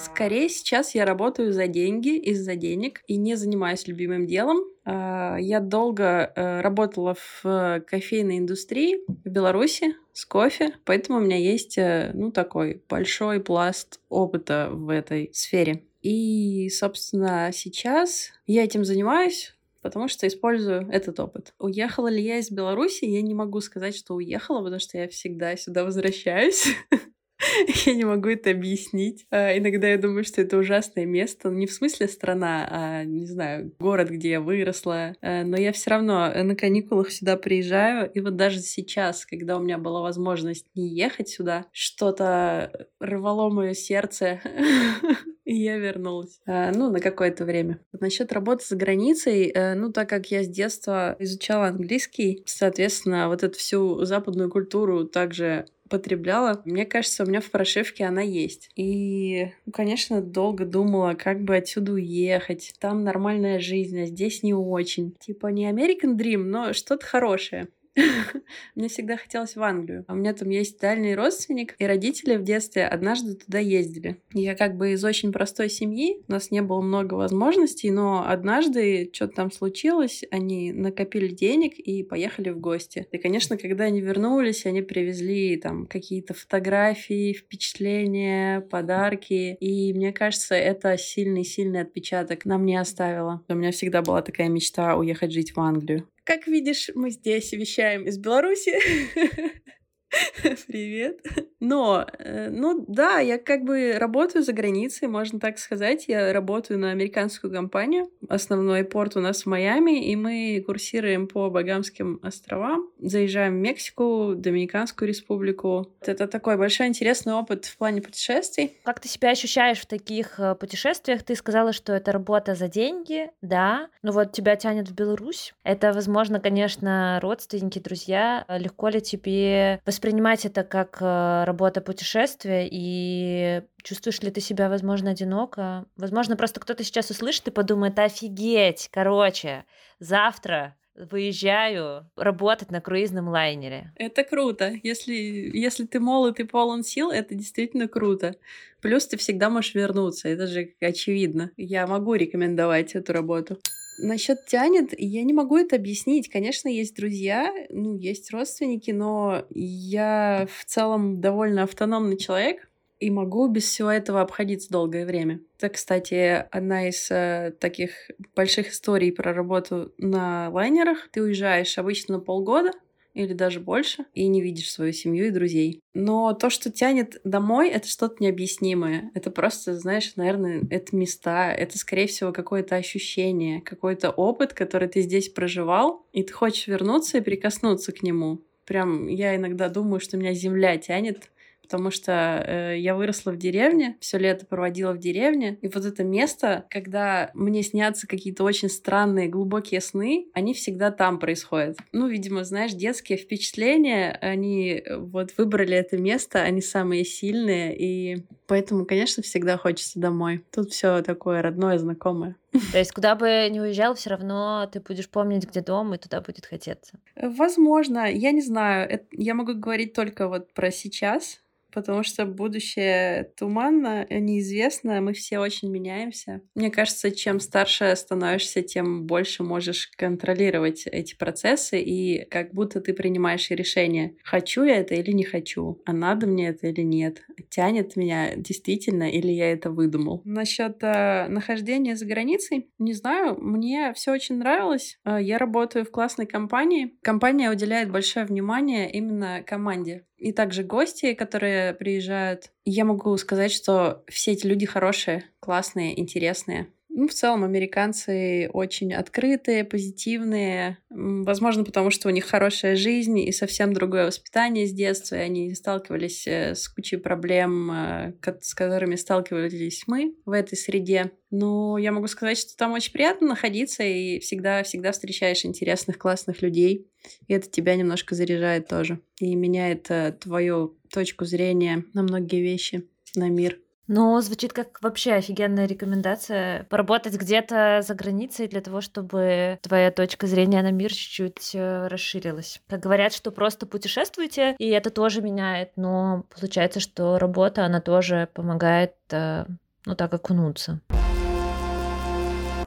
Скорее 0.02 0.48
сейчас 0.48 0.96
я 0.96 1.04
работаю 1.04 1.52
за 1.52 1.68
деньги, 1.68 2.15
из-за 2.15 2.56
денег, 2.56 3.04
и 3.06 3.18
не 3.18 3.36
занимаюсь 3.36 3.88
любимым 3.88 4.26
делом. 4.26 4.60
А, 4.86 5.36
я 5.38 5.60
долго 5.60 6.32
э, 6.34 6.62
работала 6.62 7.18
в 7.44 7.84
кофейной 7.88 8.38
индустрии 8.38 9.02
в 9.06 9.28
Беларуси 9.28 9.98
с 10.13 10.24
кофе, 10.24 10.74
поэтому 10.86 11.18
у 11.18 11.22
меня 11.22 11.36
есть, 11.36 11.78
э, 11.78 12.12
ну, 12.13 12.32
такой 12.32 12.82
большой 12.88 13.42
пласт 13.42 14.00
опыта 14.08 14.70
в 14.72 14.88
этой 14.88 15.30
сфере. 15.34 15.84
И, 16.02 16.70
собственно, 16.70 17.50
сейчас 17.52 18.32
я 18.48 18.63
этим 18.63 18.86
занимаюсь, 18.86 19.58
потому 19.82 20.08
что 20.08 20.28
использую 20.28 20.89
этот 20.89 21.20
опыт. 21.20 21.54
Уехала 21.60 22.08
ли 22.08 22.22
я 22.22 22.38
из 22.38 22.52
Беларуси? 22.52 23.06
Я 23.06 23.22
не 23.22 23.34
могу 23.34 23.62
сказать, 23.62 23.96
что 23.96 24.15
уехала, 24.15 24.60
потому 24.60 24.80
что 24.80 24.98
я 24.98 25.08
всегда 25.08 25.56
сюда 25.56 25.84
возвращаюсь. 25.84 26.68
Я 27.86 27.93
не 27.93 28.04
могу 28.04 28.30
это 28.30 28.52
объяснить. 28.52 29.25
А, 29.32 29.58
иногда 29.58 29.88
я 29.88 29.97
думаю, 29.97 30.23
что 30.23 30.41
это 30.41 30.58
ужасное 30.58 31.06
место. 31.06 31.49
Не 31.49 31.67
в 31.67 31.73
смысле 31.73 32.08
страна, 32.08 32.67
а, 32.69 33.04
не 33.04 33.25
знаю, 33.25 33.73
город, 33.80 34.10
где 34.10 34.32
я 34.32 34.41
выросла. 34.41 35.15
А, 35.21 35.43
но 35.43 35.58
я 35.58 35.71
все 35.71 35.91
равно 35.91 36.32
на 36.32 36.56
каникулах 36.56 37.12
сюда 37.12 37.38
приезжаю. 37.38 38.12
И 38.12 38.19
вот 38.19 38.36
даже 38.36 38.60
сейчас, 38.60 39.25
когда 39.25 39.58
у 39.58 39.62
меня 39.62 39.78
была 39.78 40.02
возможность 40.02 40.65
не 40.75 40.89
ехать 40.89 41.30
сюда, 41.30 41.65
что-то 41.71 42.88
рвало 42.99 43.49
мое 43.49 43.73
сердце. 43.73 44.41
И 45.45 45.56
я 45.56 45.78
вернулась. 45.78 46.39
Ну, 46.45 46.91
на 46.91 46.99
какое-то 46.99 47.43
время. 47.43 47.80
Насчет 47.99 48.32
работы 48.32 48.65
за 48.67 48.75
границей, 48.75 49.47
э, 49.47 49.73
ну, 49.73 49.91
так 49.91 50.08
как 50.08 50.30
я 50.30 50.43
с 50.43 50.47
детства 50.47 51.15
изучала 51.17 51.67
английский, 51.67 52.43
соответственно, 52.45 53.30
вот 53.30 53.41
эту 53.41 53.58
всю 53.58 54.04
западную 54.06 54.52
культуру 54.52 55.06
также 55.06 55.65
потребляла. 55.89 56.62
Мне 56.65 56.86
кажется, 56.86 57.23
у 57.23 57.28
меня 57.28 57.41
в 57.41 57.49
прошивке 57.49 58.06
она 58.06 58.21
есть. 58.21 58.69
И, 58.75 59.52
ну, 59.65 59.71
конечно, 59.71 60.21
долго 60.21 60.65
думала, 60.65 61.15
как 61.15 61.41
бы 61.41 61.56
отсюда 61.56 61.93
уехать. 61.93 62.73
Там 62.80 63.04
нормальная 63.04 63.60
жизнь, 63.60 63.99
а 63.99 64.06
здесь 64.06 64.43
не 64.43 64.54
очень. 64.54 65.13
Типа 65.19 65.47
не 65.47 65.69
American 65.69 66.15
Dream, 66.17 66.43
но 66.43 66.73
что-то 66.73 67.06
хорошее. 67.06 67.67
Мне 68.76 68.88
всегда 68.88 69.18
хотелось 69.18 69.56
в 69.56 69.64
Англию. 69.64 70.06
А 70.08 70.14
у 70.14 70.16
меня 70.16 70.34
там 70.34 70.50
есть 70.50 70.80
дальний 70.80 71.16
родственник, 71.16 71.76
и 71.80 71.86
родители 71.86 72.36
в 72.38 72.44
детстве 72.44 72.86
однажды 72.86 73.36
туда 73.36 73.60
ездили. 73.60 74.18
Я 74.34 74.56
как 74.56 74.78
бы 74.78 74.94
из 74.94 75.04
очень 75.04 75.32
простой 75.32 75.70
семьи, 75.70 76.22
у 76.28 76.32
нас 76.32 76.52
не 76.52 76.62
было 76.62 76.82
много 76.82 77.16
возможностей, 77.16 77.92
но 77.92 78.26
однажды 78.28 79.10
что-то 79.14 79.36
там 79.36 79.52
случилось, 79.52 80.24
они 80.32 80.72
накопили 80.72 81.28
денег 81.28 81.78
и 81.78 82.04
поехали 82.04 82.50
в 82.50 82.60
гости. 82.60 83.08
И, 83.12 83.18
конечно, 83.18 83.58
когда 83.58 83.86
они 83.86 84.02
вернулись, 84.02 84.66
они 84.66 84.82
привезли 84.82 85.58
там 85.58 85.86
какие-то 85.86 86.34
фотографии, 86.34 87.34
впечатления, 87.34 88.62
подарки. 88.62 89.58
И 89.60 89.94
мне 89.94 90.14
кажется, 90.14 90.56
это 90.56 90.98
сильный-сильный 90.98 91.82
отпечаток 91.82 92.46
на 92.46 92.58
мне 92.58 92.80
оставило. 92.80 93.44
У 93.48 93.54
меня 93.56 93.72
всегда 93.72 94.02
была 94.02 94.22
такая 94.22 94.50
мечта 94.50 94.96
уехать 94.96 95.32
жить 95.32 95.56
в 95.56 95.60
Англию. 95.60 96.08
Как 96.30 96.46
видишь, 96.46 96.92
мы 96.94 97.10
здесь 97.10 97.52
вещаем 97.54 98.04
из 98.04 98.20
Беларуси. 98.20 98.76
Привет. 100.67 101.19
Но, 101.60 102.06
э, 102.17 102.50
ну 102.50 102.86
да, 102.88 103.19
я 103.19 103.38
как 103.38 103.63
бы 103.63 103.95
работаю 103.98 104.43
за 104.43 104.54
границей, 104.54 105.08
можно 105.08 105.39
так 105.39 105.60
сказать. 105.60 106.06
Я 106.08 106.34
работаю 106.34 106.80
на 106.80 106.91
американскую 106.91 107.54
компанию. 107.54 108.10
Основной 108.28 108.84
порт 108.84 109.17
у 109.17 109.19
нас 109.19 109.43
в 109.43 109.45
Майами, 109.45 110.10
и 110.10 110.15
мы 110.15 110.63
курсируем 110.65 111.28
по 111.28 111.50
Багамским 111.50 112.19
островам. 112.24 112.89
Заезжаем 113.00 113.54
в 113.54 113.58
Мексику, 113.58 114.34
Доминиканскую 114.36 115.08
республику. 115.08 115.93
Это 116.02 116.28
такой 116.28 116.58
большой 116.58 116.88
интересный 116.88 117.34
опыт 117.34 117.65
в 117.65 117.78
плане 117.78 118.02
путешествий. 118.02 118.78
Как 118.84 119.00
ты 119.00 119.08
себя 119.08 119.32
ощущаешь 119.32 119.80
в 119.80 119.86
таких 119.86 120.39
э, 120.39 120.56
путешествиях? 120.56 121.24
Ты 121.24 121.36
сказала, 121.36 121.74
что 121.74 121.93
это 121.93 122.12
работа 122.12 122.56
за 122.56 122.67
деньги, 122.67 123.30
да. 123.41 123.89
Ну 124.02 124.12
вот 124.12 124.32
тебя 124.32 124.56
тянет 124.56 124.88
в 124.88 124.95
Беларусь. 124.95 125.54
Это, 125.63 125.93
возможно, 125.93 126.39
конечно, 126.39 127.19
родственники, 127.22 127.80
друзья. 127.80 128.45
Легко 128.48 128.88
ли 128.89 129.02
тебе 129.02 129.82
воспринимать 129.86 129.99
это 130.06 130.64
как 130.64 130.98
э, 131.02 131.44
работа 131.46 131.82
путешествия, 131.82 132.68
и 132.70 133.62
чувствуешь 133.84 134.22
ли 134.22 134.32
ты 134.32 134.42
себя, 134.42 134.70
возможно, 134.70 135.12
одиноко? 135.12 135.86
Возможно, 135.96 136.36
просто 136.36 136.60
кто-то 136.60 136.84
сейчас 136.84 137.10
услышит 137.10 137.48
и 137.48 137.52
подумает, 137.52 137.98
офигеть, 138.00 138.90
короче, 138.92 139.66
завтра 140.00 140.76
выезжаю 140.96 142.10
работать 142.16 142.72
на 142.72 142.82
круизном 142.82 143.30
лайнере. 143.30 143.94
Это 143.96 144.24
круто. 144.24 144.74
Если, 144.84 145.14
если 145.14 145.86
ты 145.86 146.00
молод 146.00 146.40
и 146.40 146.44
полон 146.44 146.84
сил, 146.84 147.10
это 147.10 147.36
действительно 147.36 147.88
круто. 147.88 148.36
Плюс 148.82 149.08
ты 149.08 149.18
всегда 149.18 149.50
можешь 149.50 149.76
вернуться. 149.76 150.28
Это 150.28 150.48
же 150.48 150.74
очевидно. 150.82 151.52
Я 151.56 151.88
могу 151.88 152.16
рекомендовать 152.16 152.96
эту 152.96 153.14
работу. 153.14 153.60
Насчет 154.02 154.46
тянет, 154.46 154.94
я 154.98 155.24
не 155.24 155.34
могу 155.34 155.58
это 155.58 155.76
объяснить. 155.76 156.30
Конечно, 156.30 156.70
есть 156.70 156.96
друзья, 156.96 157.54
ну, 157.70 157.96
есть 157.98 158.32
родственники, 158.32 158.92
но 158.92 159.46
я 159.50 160.48
в 160.52 160.66
целом 160.66 161.22
довольно 161.22 161.64
автономный 161.64 162.18
человек 162.18 162.70
и 163.00 163.10
могу 163.10 163.48
без 163.48 163.64
всего 163.64 163.90
этого 163.90 164.22
обходиться 164.22 164.70
долгое 164.70 165.06
время. 165.06 165.42
Это, 165.58 165.70
кстати, 165.70 166.46
одна 166.52 166.90
из 166.90 167.10
э, 167.10 167.54
таких 167.60 168.12
больших 168.36 168.72
историй 168.72 169.12
про 169.12 169.34
работу 169.34 169.94
на 169.98 170.50
лайнерах. 170.50 171.10
Ты 171.12 171.22
уезжаешь 171.22 171.78
обычно 171.78 172.16
на 172.16 172.20
полгода, 172.20 172.72
или 173.13 173.34
даже 173.34 173.60
больше, 173.60 174.06
и 174.13 174.28
не 174.28 174.41
видишь 174.41 174.72
свою 174.72 174.93
семью 174.93 175.28
и 175.28 175.32
друзей. 175.32 175.82
Но 175.93 176.34
то, 176.34 176.50
что 176.50 176.72
тянет 176.72 177.19
домой, 177.24 177.69
это 177.69 177.88
что-то 177.88 178.24
необъяснимое. 178.24 179.12
Это 179.13 179.32
просто, 179.32 179.78
знаешь, 179.78 180.15
наверное, 180.15 180.62
это 180.69 180.95
места, 180.95 181.52
это, 181.52 181.78
скорее 181.78 182.08
всего, 182.08 182.32
какое-то 182.32 182.76
ощущение, 182.76 183.62
какой-то 183.62 184.12
опыт, 184.12 184.54
который 184.54 184.88
ты 184.88 185.02
здесь 185.02 185.30
проживал, 185.30 186.06
и 186.13 186.24
ты 186.24 186.34
хочешь 186.34 186.67
вернуться 186.67 187.17
и 187.17 187.22
прикоснуться 187.22 187.91
к 187.91 188.04
нему. 188.04 188.41
Прям 188.65 189.08
я 189.08 189.36
иногда 189.36 189.67
думаю, 189.67 190.00
что 190.00 190.15
меня 190.15 190.34
земля 190.34 190.78
тянет 190.78 191.32
потому 191.69 191.91
что 191.91 192.43
э, 192.47 192.79
я 192.79 192.95
выросла 192.95 193.29
в 193.29 193.38
деревне, 193.38 193.95
все 193.99 194.17
лето 194.17 194.47
проводила 194.47 194.91
в 194.91 194.97
деревне, 194.97 195.60
и 195.62 195.67
вот 195.67 195.86
это 195.86 196.03
место, 196.03 196.65
когда 196.71 197.29
мне 197.36 197.62
снятся 197.62 198.08
какие-то 198.08 198.43
очень 198.43 198.69
странные 198.69 199.27
глубокие 199.27 199.79
сны, 199.79 200.25
они 200.34 200.55
всегда 200.55 200.89
там 200.89 201.19
происходят. 201.19 201.77
Ну, 201.91 202.08
видимо, 202.08 202.43
знаешь, 202.43 202.73
детские 202.73 203.19
впечатления, 203.19 204.17
они 204.19 204.82
э, 204.84 204.97
вот 204.97 205.38
выбрали 205.38 205.77
это 205.77 205.95
место, 205.97 206.41
они 206.41 206.62
самые 206.62 207.05
сильные, 207.05 207.77
и 207.77 208.23
поэтому, 208.47 208.86
конечно, 208.86 209.21
всегда 209.21 209.55
хочется 209.55 209.99
домой. 209.99 210.43
Тут 210.51 210.71
все 210.71 211.03
такое 211.03 211.43
родное, 211.43 211.77
знакомое. 211.77 212.36
То 212.71 212.79
есть, 212.79 212.93
куда 212.93 213.13
бы 213.13 213.47
ни 213.51 213.60
уезжал, 213.60 213.93
все 213.93 214.10
равно 214.10 214.67
ты 214.71 214.79
будешь 214.79 215.08
помнить, 215.08 215.47
где 215.47 215.62
дом, 215.62 215.93
и 215.93 215.99
туда 215.99 216.19
будет 216.19 216.47
хотеться. 216.47 216.97
Возможно, 217.15 218.12
я 218.12 218.32
не 218.32 218.41
знаю. 218.41 219.05
Я 219.12 219.36
могу 219.36 219.53
говорить 219.53 219.93
только 219.93 220.27
вот 220.27 220.51
про 220.53 220.71
сейчас, 220.71 221.41
потому 221.71 222.03
что 222.03 222.25
будущее 222.25 223.32
туманно, 223.38 224.05
неизвестно, 224.10 225.01
мы 225.01 225.13
все 225.13 225.39
очень 225.39 225.71
меняемся. 225.71 226.41
Мне 226.55 226.69
кажется, 226.69 227.12
чем 227.12 227.39
старше 227.39 227.95
становишься, 227.95 228.62
тем 228.62 229.05
больше 229.05 229.43
можешь 229.43 229.89
контролировать 229.97 230.88
эти 230.88 231.15
процессы, 231.15 231.79
и 231.82 232.25
как 232.29 232.53
будто 232.53 232.82
ты 232.82 232.93
принимаешь 232.93 233.49
решение, 233.49 234.15
хочу 234.23 234.63
я 234.63 234.77
это 234.77 234.95
или 234.95 235.12
не 235.12 235.23
хочу, 235.23 235.82
а 235.86 235.93
надо 235.93 236.27
мне 236.27 236.49
это 236.49 236.67
или 236.67 236.82
нет, 236.82 237.21
тянет 237.49 237.95
меня 237.95 238.36
действительно 238.36 239.10
или 239.10 239.32
я 239.32 239.51
это 239.51 239.69
выдумал. 239.69 240.21
Насчет 240.25 240.77
э, 240.82 241.27
нахождения 241.27 241.95
за 241.95 242.05
границей, 242.05 242.69
не 242.77 242.93
знаю, 242.93 243.38
мне 243.39 243.93
все 243.93 244.12
очень 244.12 244.38
нравилось. 244.38 244.99
Э, 245.05 245.17
я 245.21 245.38
работаю 245.38 245.86
в 245.86 245.91
классной 245.91 246.25
компании. 246.25 246.97
Компания 247.01 247.49
уделяет 247.49 247.91
большое 247.91 248.25
внимание 248.25 248.91
именно 248.91 249.43
команде 249.45 250.05
и 250.19 250.32
также 250.32 250.63
гости, 250.63 251.13
которые 251.13 251.73
приезжают. 251.73 252.51
Я 252.65 252.86
могу 252.86 253.15
сказать, 253.17 253.51
что 253.51 254.03
все 254.08 254.34
эти 254.34 254.45
люди 254.45 254.65
хорошие, 254.65 255.25
классные, 255.39 255.99
интересные. 255.99 256.67
Ну, 256.91 257.08
в 257.08 257.13
целом, 257.13 257.43
американцы 257.43 258.49
очень 258.52 258.93
открытые, 258.93 259.63
позитивные. 259.63 260.80
Возможно, 260.89 261.63
потому 261.63 261.91
что 261.91 262.08
у 262.08 262.12
них 262.12 262.25
хорошая 262.25 262.75
жизнь 262.75 263.19
и 263.19 263.32
совсем 263.32 263.73
другое 263.73 264.08
воспитание 264.08 264.65
с 264.65 264.71
детства, 264.71 265.15
и 265.15 265.19
они 265.19 265.54
сталкивались 265.54 266.25
э, 266.28 266.56
с 266.56 266.67
кучей 266.67 266.97
проблем, 266.97 267.71
э, 267.71 268.13
с 268.41 268.56
которыми 268.56 268.95
сталкивались 268.95 269.84
мы 269.86 270.15
в 270.25 270.32
этой 270.32 270.58
среде. 270.58 271.12
Но 271.30 271.78
я 271.78 271.91
могу 271.91 272.08
сказать, 272.08 272.39
что 272.39 272.58
там 272.58 272.73
очень 272.73 272.91
приятно 272.91 273.28
находиться, 273.28 273.84
и 273.84 274.19
всегда-всегда 274.19 274.91
встречаешь 274.91 275.45
интересных, 275.45 275.99
классных 275.99 276.41
людей. 276.41 276.88
И 277.28 277.34
это 277.34 277.49
тебя 277.49 277.75
немножко 277.75 278.15
заряжает 278.15 278.67
тоже. 278.67 278.99
И 279.19 279.36
меняет 279.36 279.91
э, 279.91 280.17
твою 280.19 280.80
точку 280.91 281.25
зрения 281.25 281.86
на 281.93 282.02
многие 282.02 282.41
вещи, 282.41 282.89
на 283.15 283.30
мир. 283.30 283.60
Ну, 283.91 284.21
звучит 284.21 284.54
как 284.54 284.84
вообще 284.84 285.13
офигенная 285.13 285.65
рекомендация. 285.65 286.65
Поработать 286.65 287.15
где-то 287.15 287.82
за 287.82 287.95
границей 287.95 288.47
для 288.47 288.62
того, 288.62 288.82
чтобы 288.82 289.58
твоя 289.63 289.89
точка 289.89 290.28
зрения 290.28 290.62
на 290.62 290.69
мир 290.69 290.93
чуть-чуть 290.93 291.56
э, 291.56 291.88
расширилась. 291.88 292.62
Как 292.67 292.82
говорят, 292.82 293.13
что 293.13 293.32
просто 293.32 293.65
путешествуйте, 293.65 294.56
и 294.60 294.69
это 294.69 294.91
тоже 294.91 295.23
меняет, 295.23 295.71
но 295.75 296.25
получается, 296.39 296.80
что 296.80 297.17
работа, 297.17 297.65
она 297.65 297.82
тоже 297.82 298.30
помогает, 298.32 298.93
э, 299.10 299.45
ну, 299.88 299.95
так 299.95 300.13
окунуться 300.13 300.82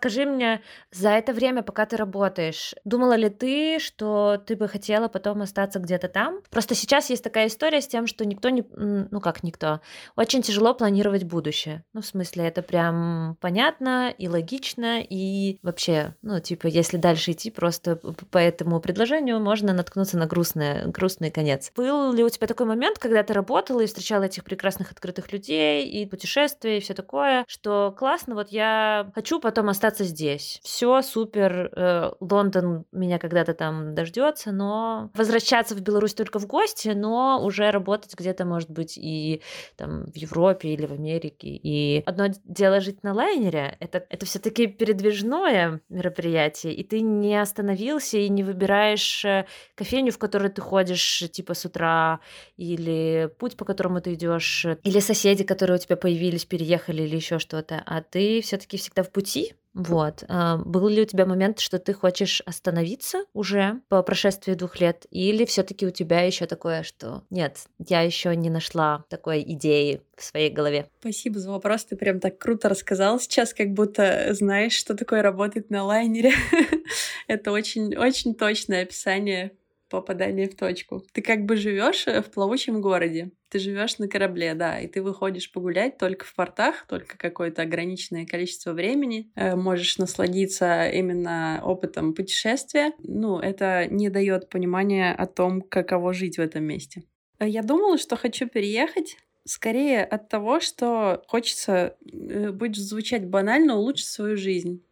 скажи 0.03 0.27
мне, 0.27 0.61
за 0.91 1.11
это 1.11 1.33
время, 1.33 1.63
пока 1.63 1.87
ты 1.87 1.97
работаешь, 1.97 2.75
думала 2.85 3.15
ли 3.15 3.29
ты, 3.29 3.79
что 3.79 4.37
ты 4.45 4.57
бы 4.57 4.67
хотела 4.67 5.07
потом 5.07 5.43
остаться 5.43 5.79
где-то 5.79 6.09
там? 6.09 6.41
Просто 6.51 6.75
сейчас 6.75 7.09
есть 7.09 7.23
такая 7.23 7.47
история 7.47 7.81
с 7.81 7.87
тем, 7.87 8.09
что 8.09 8.25
никто 8.25 8.51
не... 8.51 8.65
Ну 8.73 9.21
как 9.21 9.45
никто? 9.45 9.81
Очень 10.17 10.43
тяжело 10.43 10.75
планировать 10.75 11.23
будущее. 11.23 11.85
Ну, 11.93 12.01
в 12.01 12.07
смысле, 12.07 12.49
это 12.49 12.63
прям 12.63 13.37
понятно 13.41 14.13
и 14.19 14.27
логично, 14.27 15.01
и 15.01 15.61
вообще, 15.63 16.17
ну, 16.21 16.41
типа, 16.41 16.67
если 16.67 16.97
дальше 16.97 17.31
идти 17.31 17.53
просто 17.53 17.95
по 17.95 18.39
этому 18.39 18.81
предложению, 18.81 19.39
можно 19.39 19.73
наткнуться 19.73 20.19
на 20.19 20.27
грустное, 20.27 20.87
грустный 20.87 21.31
конец. 21.31 21.71
Был 21.77 22.13
ли 22.13 22.25
у 22.25 22.29
тебя 22.29 22.49
такой 22.49 22.67
момент, 22.67 22.99
когда 22.99 23.23
ты 23.23 23.35
работала 23.35 23.83
и 23.83 23.87
встречала 23.87 24.25
этих 24.25 24.43
прекрасных 24.43 24.91
открытых 24.91 25.33
людей, 25.33 25.87
и 25.87 26.07
путешествия, 26.07 26.79
и 26.79 26.81
все 26.81 26.93
такое, 26.93 27.45
что 27.47 27.95
классно, 27.97 28.35
вот 28.35 28.49
я 28.49 29.09
хочу 29.15 29.39
потом 29.39 29.69
остаться 29.69 29.92
остаться 29.93 30.05
здесь. 30.05 30.61
Все 30.63 31.03
супер. 31.03 31.71
Э, 31.77 32.13
Лондон 32.21 32.85
меня 32.93 33.19
когда-то 33.19 33.55
там 33.55 33.95
дождется, 33.95 34.53
но 34.53 35.11
возвращаться 35.15 35.75
в 35.75 35.81
Беларусь 35.81 36.15
только 36.15 36.39
в 36.39 36.47
гости, 36.47 36.89
но 36.89 37.41
уже 37.43 37.71
работать 37.71 38.15
где-то, 38.17 38.45
может 38.45 38.71
быть, 38.71 38.97
и 38.97 39.43
там 39.77 40.07
в 40.07 40.17
Европе 40.17 40.71
или 40.71 40.87
в 40.87 40.93
Америке. 40.93 41.49
И 41.49 42.03
одно 42.07 42.29
дело 42.45 42.81
жить 42.81 43.03
на 43.03 43.13
лайнере, 43.13 43.77
это, 43.81 44.05
это 44.09 44.27
все-таки 44.27 44.67
передвижное 44.67 45.81
мероприятие, 45.89 46.75
и 46.75 46.83
ты 46.83 47.01
не 47.01 47.41
остановился 47.41 48.19
и 48.19 48.29
не 48.29 48.43
выбираешь 48.43 49.25
э, 49.25 49.47
кофейню, 49.75 50.13
в 50.13 50.19
которую 50.19 50.51
ты 50.51 50.63
ходишь 50.63 51.25
типа 51.33 51.55
с 51.55 51.65
утра, 51.65 52.21
или 52.57 53.31
путь, 53.39 53.57
по 53.57 53.65
которому 53.65 54.01
ты 54.01 54.15
идешь, 54.15 54.67
или 54.85 55.01
соседи, 55.01 55.45
которые 55.45 55.77
у 55.77 55.81
тебя 55.81 55.97
появились, 55.97 56.45
переехали 56.45 57.03
или 57.03 57.17
еще 57.17 57.39
что-то, 57.39 57.83
а 57.87 58.03
ты 58.03 58.41
все-таки 58.41 58.77
всегда 58.77 59.03
в 59.03 59.11
пути, 59.11 59.55
вот. 59.75 60.25
А, 60.29 60.59
был 60.59 60.89
ли 60.89 61.03
у 61.03 61.05
тебя 61.05 61.25
момент, 61.27 61.59
что 61.59 61.79
ты 61.79 61.95
хочешь 61.95 62.43
остановиться 62.45 63.25
уже 63.33 63.81
по 63.89 64.03
прошествии 64.03 64.55
двух 64.55 64.81
лет? 64.81 65.07
Или 65.11 65.45
все-таки 65.45 65.87
у 65.87 65.91
тебя 65.91 66.21
еще 66.21 66.47
такое, 66.47 66.83
что 66.83 67.25
нет, 67.31 67.59
я 67.79 68.03
еще 68.03 68.37
не 68.37 68.51
нашла 68.51 69.05
такой 69.09 69.43
идеи 69.43 70.03
в 70.17 70.23
своей 70.23 70.51
голове? 70.51 70.89
Спасибо 71.01 71.39
за 71.39 71.51
вопрос. 71.51 71.85
Ты 71.87 71.97
прям 71.97 72.21
так 72.21 72.39
круто 72.39 72.69
рассказал 72.69 73.19
сейчас, 73.19 73.55
как 73.55 73.73
будто 73.73 74.29
знаешь, 74.35 74.75
что 74.75 74.95
такое 74.95 75.23
работать 75.23 75.71
на 75.71 75.85
лайнере. 75.85 76.33
Это 77.27 77.51
очень-очень 77.51 78.35
точное 78.35 78.83
описание 78.83 79.53
попадания 79.93 80.49
в 80.49 80.57
точку. 80.57 81.05
Ты 81.13 81.23
как 81.23 81.45
бы 81.45 81.57
живешь 81.57 82.07
в 82.07 82.31
плавучем 82.31 82.81
городе. 82.81 83.31
Ты 83.51 83.59
живешь 83.59 83.99
на 83.99 84.09
корабле, 84.09 84.55
да, 84.55 84.81
и 84.81 84.89
ты 84.89 85.03
выходишь 85.03 85.53
погулять 85.53 85.99
только 85.99 86.25
в 86.25 86.35
портах, 86.35 86.87
только 86.89 87.19
какое-то 87.19 87.63
ограниченное 87.63 88.25
количество 88.25 88.73
времени. 88.73 89.31
Э, 89.37 89.55
можешь 89.55 89.99
насладиться 89.99 90.89
именно 90.89 91.61
опытом 91.63 92.15
путешествия. 92.15 92.93
Ну, 93.03 93.39
это 93.39 93.87
не 93.91 94.09
дает 94.09 94.49
понимания 94.49 95.13
о 95.13 95.27
том, 95.27 95.61
каково 95.61 96.15
жить 96.15 96.39
в 96.39 96.41
этом 96.41 96.65
месте. 96.65 97.03
Э, 97.39 97.47
я 97.47 97.63
думала, 97.63 97.99
что 97.99 98.17
хочу 98.17 98.49
переехать, 98.49 99.17
скорее 99.45 100.03
от 100.03 100.31
того, 100.31 100.61
что 100.61 101.23
хочется, 101.29 101.97
э, 102.11 102.51
будет 102.53 102.77
звучать 102.77 103.27
банально, 103.27 103.77
улучшить 103.77 104.09
свою 104.09 104.37
жизнь 104.39 104.83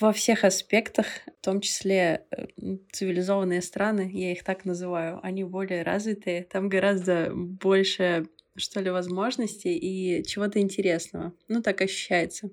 во 0.00 0.12
всех 0.12 0.44
аспектах, 0.44 1.06
в 1.40 1.44
том 1.44 1.60
числе 1.60 2.24
э, 2.30 2.46
цивилизованные 2.92 3.62
страны, 3.62 4.10
я 4.12 4.32
их 4.32 4.42
так 4.42 4.64
называю, 4.64 5.20
они 5.22 5.44
более 5.44 5.82
развитые, 5.82 6.44
там 6.44 6.68
гораздо 6.68 7.30
больше, 7.34 8.26
что 8.56 8.80
ли, 8.80 8.90
возможностей 8.90 9.76
и 9.76 10.24
чего-то 10.24 10.60
интересного. 10.60 11.32
Ну, 11.48 11.62
так 11.62 11.80
ощущается. 11.80 12.50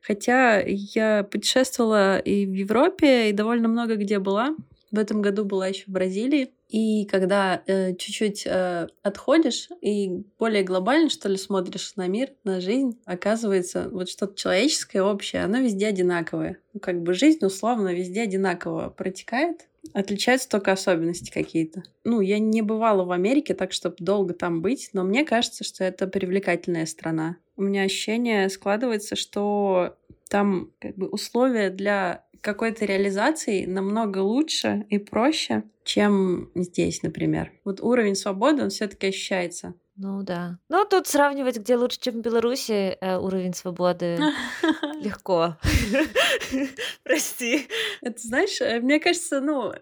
Хотя 0.00 0.60
я 0.66 1.22
путешествовала 1.24 2.18
и 2.18 2.46
в 2.46 2.52
Европе, 2.52 3.30
и 3.30 3.32
довольно 3.32 3.68
много 3.68 3.96
где 3.96 4.18
была. 4.18 4.56
В 4.92 4.98
этом 4.98 5.22
году 5.22 5.44
была 5.44 5.68
еще 5.68 5.84
в 5.86 5.88
Бразилии. 5.88 6.50
И 6.68 7.06
когда 7.06 7.62
э, 7.66 7.94
чуть-чуть 7.96 8.44
э, 8.46 8.88
отходишь 9.02 9.68
и 9.80 10.22
более 10.38 10.62
глобально, 10.62 11.08
что 11.08 11.28
ли, 11.28 11.36
смотришь 11.36 11.96
на 11.96 12.08
мир, 12.08 12.30
на 12.44 12.60
жизнь, 12.60 13.00
оказывается, 13.06 13.88
вот 13.90 14.10
что-то 14.10 14.36
человеческое 14.36 15.02
общее, 15.02 15.44
оно 15.44 15.58
везде 15.58 15.86
одинаковое. 15.86 16.58
Ну, 16.74 16.80
как 16.80 17.02
бы 17.02 17.14
жизнь 17.14 17.44
условно 17.44 17.94
везде 17.94 18.22
одинаково 18.22 18.90
протекает. 18.90 19.66
Отличаются 19.94 20.48
только 20.48 20.72
особенности 20.72 21.30
какие-то. 21.30 21.82
Ну, 22.04 22.20
я 22.20 22.38
не 22.38 22.62
бывала 22.62 23.04
в 23.04 23.12
Америке, 23.12 23.54
так 23.54 23.72
чтобы 23.72 23.96
долго 23.98 24.32
там 24.32 24.62
быть, 24.62 24.90
но 24.92 25.04
мне 25.04 25.24
кажется, 25.24 25.64
что 25.64 25.84
это 25.84 26.06
привлекательная 26.06 26.86
страна. 26.86 27.36
У 27.56 27.62
меня 27.62 27.82
ощущение 27.82 28.48
складывается, 28.48 29.16
что 29.16 29.96
там 30.28 30.70
как 30.78 30.96
бы 30.96 31.08
условия 31.08 31.70
для 31.70 32.24
какой-то 32.42 32.84
реализации 32.84 33.64
намного 33.64 34.18
лучше 34.18 34.84
и 34.90 34.98
проще, 34.98 35.62
чем 35.84 36.50
здесь, 36.54 37.02
например. 37.02 37.52
Вот 37.64 37.80
уровень 37.80 38.16
свободы, 38.16 38.64
он 38.64 38.70
все-таки 38.70 39.06
ощущается. 39.06 39.74
Ну 39.96 40.22
да. 40.22 40.58
Ну 40.68 40.84
тут 40.86 41.06
сравнивать, 41.06 41.58
где 41.58 41.76
лучше, 41.76 42.00
чем 42.00 42.14
в 42.14 42.22
Беларуси, 42.22 42.96
э, 42.98 43.18
уровень 43.18 43.52
свободы 43.52 44.18
легко. 45.02 45.58
Прости. 47.04 47.68
Это, 48.00 48.18
знаешь, 48.18 48.60
э, 48.60 48.80
мне 48.80 49.00
кажется, 49.00 49.40
ну, 49.40 49.70
э, 49.70 49.76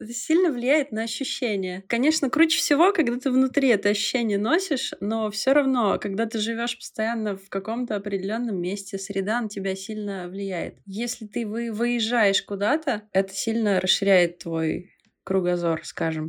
это 0.00 0.12
сильно 0.12 0.50
влияет 0.50 0.92
на 0.92 1.04
ощущения. 1.04 1.82
Конечно, 1.88 2.28
круче 2.28 2.58
всего, 2.58 2.92
когда 2.92 3.18
ты 3.18 3.30
внутри 3.30 3.68
это 3.68 3.88
ощущение 3.88 4.38
носишь, 4.38 4.92
но 5.00 5.30
все 5.30 5.52
равно, 5.54 5.98
когда 5.98 6.26
ты 6.26 6.38
живешь 6.38 6.76
постоянно 6.76 7.36
в 7.36 7.48
каком-то 7.48 7.96
определенном 7.96 8.60
месте, 8.60 8.98
среда 8.98 9.40
на 9.40 9.48
тебя 9.48 9.74
сильно 9.74 10.28
влияет. 10.28 10.76
Если 10.84 11.26
ты 11.26 11.46
вы 11.46 11.72
выезжаешь 11.72 12.42
куда-то, 12.42 13.02
это 13.12 13.32
сильно 13.34 13.80
расширяет 13.80 14.38
твой 14.38 14.93
кругозор, 15.24 15.80
скажем. 15.84 16.28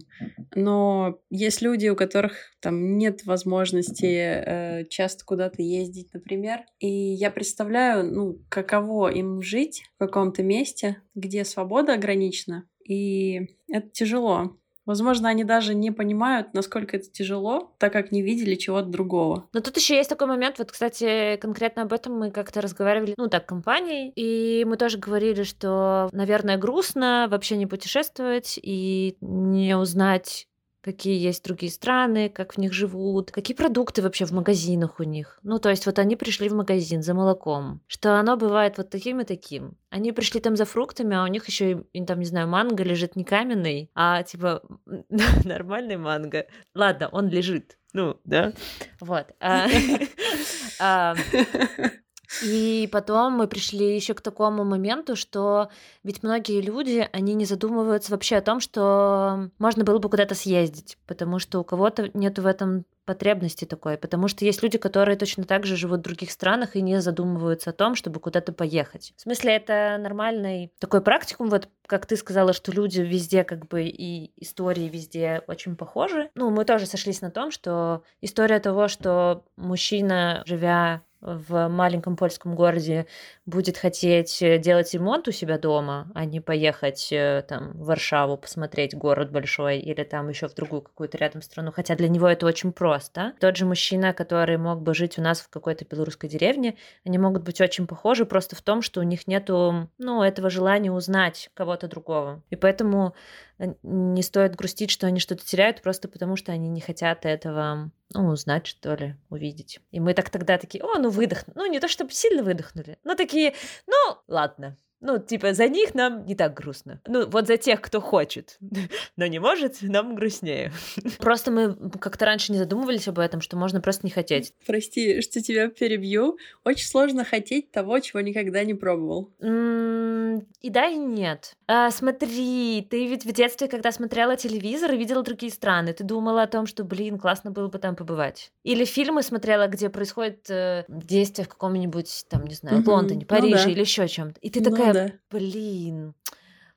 Но 0.55 1.19
есть 1.29 1.62
люди, 1.62 1.88
у 1.88 1.95
которых 1.95 2.34
там 2.62 2.97
нет 2.97 3.25
возможности 3.25 4.05
э, 4.05 4.86
часто 4.89 5.25
куда-то 5.25 5.62
ездить, 5.62 6.13
например. 6.13 6.62
И 6.79 6.88
я 6.88 7.29
представляю, 7.29 8.12
ну, 8.12 8.39
каково 8.49 9.12
им 9.12 9.41
жить 9.41 9.84
в 9.95 9.99
каком-то 9.99 10.43
месте, 10.43 11.01
где 11.13 11.45
свобода 11.45 11.93
ограничена. 11.93 12.67
И 12.88 13.58
это 13.67 13.89
тяжело. 13.89 14.58
Возможно, 14.86 15.30
они 15.30 15.43
даже 15.43 15.74
не 15.74 15.91
понимают, 15.91 16.54
насколько 16.54 16.98
это 16.98 17.10
тяжело, 17.10 17.74
так 17.78 17.93
как 17.93 18.12
не 18.12 18.21
видели 18.21 18.56
чего-то 18.56 18.88
другого. 18.88 19.48
Но 19.54 19.60
тут 19.62 19.78
еще 19.78 19.95
есть 19.95 20.10
такой 20.10 20.28
момент, 20.28 20.60
вот, 20.60 20.71
кстати, 20.71 21.38
конкретно 21.38 21.84
об 21.84 21.93
этом 21.93 22.17
мы 22.17 22.32
как-то 22.32 22.62
разговаривали, 22.62 23.13
ну, 23.17 23.28
так, 23.28 23.45
компанией, 23.45 24.12
и 24.15 24.65
мы 24.65 24.78
тоже 24.78 24.98
говорили, 24.98 25.43
что, 25.43 26.10
наверное, 26.12 26.58
грустно 26.58 27.28
вообще 27.30 27.58
не 27.58 27.65
путешествовать 27.65 28.60
и 28.62 29.17
не 29.21 29.76
узнать 29.78 30.48
какие 30.86 31.17
есть 31.17 31.43
другие 31.43 31.71
страны, 31.71 32.30
как 32.30 32.54
в 32.54 32.58
них 32.60 32.71
живут, 32.71 33.32
какие 33.32 33.58
продукты 33.58 34.04
вообще 34.04 34.26
в 34.26 34.32
магазинах 34.32 35.00
у 35.00 35.04
них. 35.04 35.39
Ну, 35.41 35.58
то 35.58 35.69
есть 35.69 35.88
вот 35.88 35.98
они 35.98 36.15
пришли 36.15 36.48
в 36.48 36.54
магазин 36.54 37.02
за 37.02 37.15
молоком, 37.15 37.82
что 37.88 38.19
оно 38.19 38.38
бывает 38.38 38.78
вот 38.78 38.91
таким 38.91 39.19
и 39.19 39.24
таким. 39.24 39.78
Они 39.89 40.12
пришли 40.12 40.39
там 40.39 40.56
за 40.56 40.65
фруктами, 40.65 41.15
а 41.15 41.24
у 41.24 41.28
них 41.28 41.48
еще, 41.48 41.86
там, 42.06 42.19
не 42.19 42.26
знаю, 42.26 42.48
манго 42.48 42.84
лежит 42.84 43.15
не 43.15 43.24
каменный, 43.24 43.89
а 43.95 44.21
типа 44.21 44.62
нормальный 45.43 45.98
манго. 45.98 46.45
Ладно, 46.76 47.10
он 47.12 47.30
лежит. 47.30 47.80
Ну, 47.93 48.19
да. 48.24 48.54
Вот. 49.00 49.28
И 52.43 52.89
потом 52.91 53.34
мы 53.34 53.48
пришли 53.48 53.95
еще 53.95 54.13
к 54.13 54.21
такому 54.21 54.63
моменту, 54.63 55.15
что 55.15 55.69
ведь 56.04 56.24
многие 56.24 56.62
люди, 56.62 57.08
они 57.12 57.34
не 57.34 57.45
задумываются 57.45 58.12
вообще 58.12 58.38
о 58.38 58.41
том, 58.41 58.60
что 58.60 59.50
можно 59.60 59.84
было 59.84 60.00
бы 60.00 60.10
куда-то 60.10 60.36
съездить, 60.36 60.98
потому 61.08 61.39
что 61.39 61.60
у 61.60 61.63
кого-то 61.63 62.10
нет 62.13 62.39
в 62.39 62.45
этом 62.45 62.86
потребности 63.06 63.65
такой, 63.65 63.98
потому 63.98 64.28
что 64.28 64.46
есть 64.46 64.63
люди, 64.63 64.78
которые 64.78 65.18
точно 65.18 65.44
так 65.44 65.65
же 65.65 65.76
живут 65.76 66.00
в 66.00 66.04
других 66.04 66.32
странах 66.32 66.76
и 66.76 66.82
не 66.82 67.02
задумываются 67.02 67.70
о 67.70 67.74
том, 67.74 67.96
чтобы 67.96 68.20
куда-то 68.20 68.52
поехать. 68.52 69.13
В 69.15 69.22
смысле, 69.22 69.56
это 69.56 69.98
нормальный 70.00 70.72
такой 70.80 71.02
практикум, 71.02 71.50
вот 71.50 71.70
как 71.88 72.06
ты 72.06 72.18
сказала, 72.18 72.54
что 72.54 72.72
люди 72.72 73.02
везде 73.02 73.44
как 73.44 73.68
бы 73.68 73.84
и 73.84 74.32
истории 74.38 74.89
везде 74.89 75.44
очень 75.48 75.76
похожи. 75.76 76.30
Ну, 76.36 76.50
мы 76.50 76.65
тоже 76.65 76.86
сошлись 76.86 77.22
на 77.22 77.32
том, 77.32 77.52
что 77.52 78.04
история 78.22 78.60
того, 78.60 78.88
что 78.88 79.44
мужчина, 79.56 80.44
живя 80.46 81.02
в 81.26 81.68
маленьком 81.70 82.15
польском 82.15 82.56
городе 82.56 83.08
будет 83.45 83.77
хотеть 83.77 84.41
э, 84.41 84.58
делать 84.58 84.93
ремонт 84.93 85.27
у 85.27 85.31
себя 85.31 85.60
дома, 85.60 86.12
а 86.15 86.25
не 86.25 86.39
поехать 86.39 87.10
э, 87.12 87.43
там 87.47 87.73
в 87.73 87.86
Варшаву 87.86 88.38
посмотреть 88.38 88.95
город 88.95 89.31
большой 89.31 89.79
или 89.79 90.03
там 90.03 90.29
еще 90.29 90.47
в 90.47 90.55
другую 90.55 90.81
какую-то 90.81 91.17
рядом 91.17 91.41
страну, 91.41 91.71
хотя 91.71 91.95
для 91.95 92.10
него 92.10 92.27
это 92.27 92.47
очень 92.47 92.73
просто. 92.73 93.34
Тот 93.39 93.55
же 93.55 93.65
мужчина, 93.65 94.13
который 94.13 94.58
мог 94.58 94.81
бы 94.81 94.95
жить 94.95 95.19
у 95.19 95.21
нас 95.21 95.41
в 95.41 95.49
какой-то 95.49 95.86
белорусской 95.86 96.27
деревне, 96.27 96.75
они 97.05 97.17
могут 97.19 97.43
быть 97.43 97.62
очень 97.62 97.86
похожи 97.86 98.25
просто 98.25 98.55
в 98.55 98.62
том, 98.62 98.81
что 98.81 98.99
у 98.99 99.03
них 99.03 99.27
нету, 99.27 99.89
ну, 99.99 100.23
этого 100.23 100.49
желания 100.49 100.91
узнать 100.91 101.49
кого-то 101.53 101.88
другого. 101.88 102.41
И 102.49 102.55
поэтому 102.55 103.13
э, 103.60 103.73
не 103.84 104.23
стоит 104.23 104.55
грустить, 104.55 104.89
что 104.89 105.05
они 105.05 105.19
что-то 105.19 105.45
теряют, 105.45 105.84
просто 105.84 106.08
потому 106.08 106.36
что 106.36 106.51
они 106.51 106.67
не 106.67 106.81
хотят 106.81 107.25
этого 107.25 107.91
ну, 108.13 108.30
узнать, 108.30 108.68
что 108.68 108.96
ли, 108.96 109.15
увидеть. 109.30 109.80
И 109.91 110.00
мы 110.00 110.13
так 110.13 110.30
тогда 110.30 110.58
такие, 110.58 110.84
о, 110.84 110.98
ну 111.00 111.10
выдохнули. 111.10 111.58
Ну, 111.58 111.65
не 111.65 111.80
то 111.80 111.88
чтобы 111.88 112.12
сильно 112.12 112.44
выдохнули, 112.44 112.98
но 113.04 113.15
такие, 113.15 113.54
ну, 113.88 114.18
ладно, 114.28 114.78
ну, 115.01 115.19
типа, 115.19 115.53
за 115.53 115.67
них 115.67 115.93
нам 115.93 116.25
не 116.25 116.36
так 116.36 116.53
грустно. 116.53 117.01
Ну, 117.08 117.27
вот 117.27 117.47
за 117.47 117.58
тех, 117.58 117.81
кто 117.81 118.01
хочет, 118.01 118.58
но 119.17 119.25
не 119.27 119.39
может, 119.39 119.81
нам 119.81 120.15
грустнее. 120.15 120.71
Просто 121.19 121.51
мы 121.51 121.75
как-то 121.99 122.25
раньше 122.25 122.51
не 122.51 122.58
задумывались 122.58 123.08
об 123.08 123.19
этом, 123.19 123.41
что 123.41 123.58
можно 123.58 123.81
просто 123.81 124.05
не 124.05 124.12
хотеть. 124.12 124.53
Прости, 124.65 125.21
что 125.21 125.41
тебя 125.41 125.69
перебью. 125.69 126.38
Очень 126.63 126.88
сложно 126.88 127.23
хотеть 127.23 127.71
того, 127.71 127.99
чего 127.99 128.21
никогда 128.21 128.63
не 128.63 128.73
пробовал. 128.73 129.31
И 129.39 130.69
да, 130.69 130.88
и 130.88 130.95
нет. 130.95 131.55
А, 131.67 131.91
смотри, 131.91 132.86
ты 132.89 133.08
ведь 133.08 133.25
в 133.25 133.31
детстве, 133.31 133.67
когда 133.67 133.91
смотрела 133.91 134.36
телевизор 134.36 134.91
и 134.93 134.97
видела 134.97 135.23
другие 135.23 135.51
страны, 135.51 135.93
ты 135.93 136.03
думала 136.03 136.43
о 136.43 136.47
том, 136.47 136.65
что, 136.65 136.84
блин, 136.84 137.17
классно 137.17 137.51
было 137.51 137.67
бы 137.67 137.79
там 137.79 137.95
побывать. 137.95 138.51
Или 138.63 138.86
фильмы 138.86 139.23
смотрела, 139.23 139.67
где 139.67 139.89
происходит 139.89 140.49
э, 140.49 140.86
действие 140.88 141.45
в 141.45 141.49
каком-нибудь, 141.49 142.25
там, 142.29 142.45
не 142.45 142.55
знаю, 142.55 142.84
Лондоне, 142.86 143.21
ну 143.21 143.25
Париже 143.25 143.58
ну, 143.58 143.63
да. 143.65 143.71
или 143.71 143.79
еще 143.79 144.08
чем-то. 144.08 144.39
И 144.41 144.49
ты 144.49 144.62
ну, 144.62 144.69
такая, 144.88 145.08
да. 145.10 145.13
блин, 145.30 146.13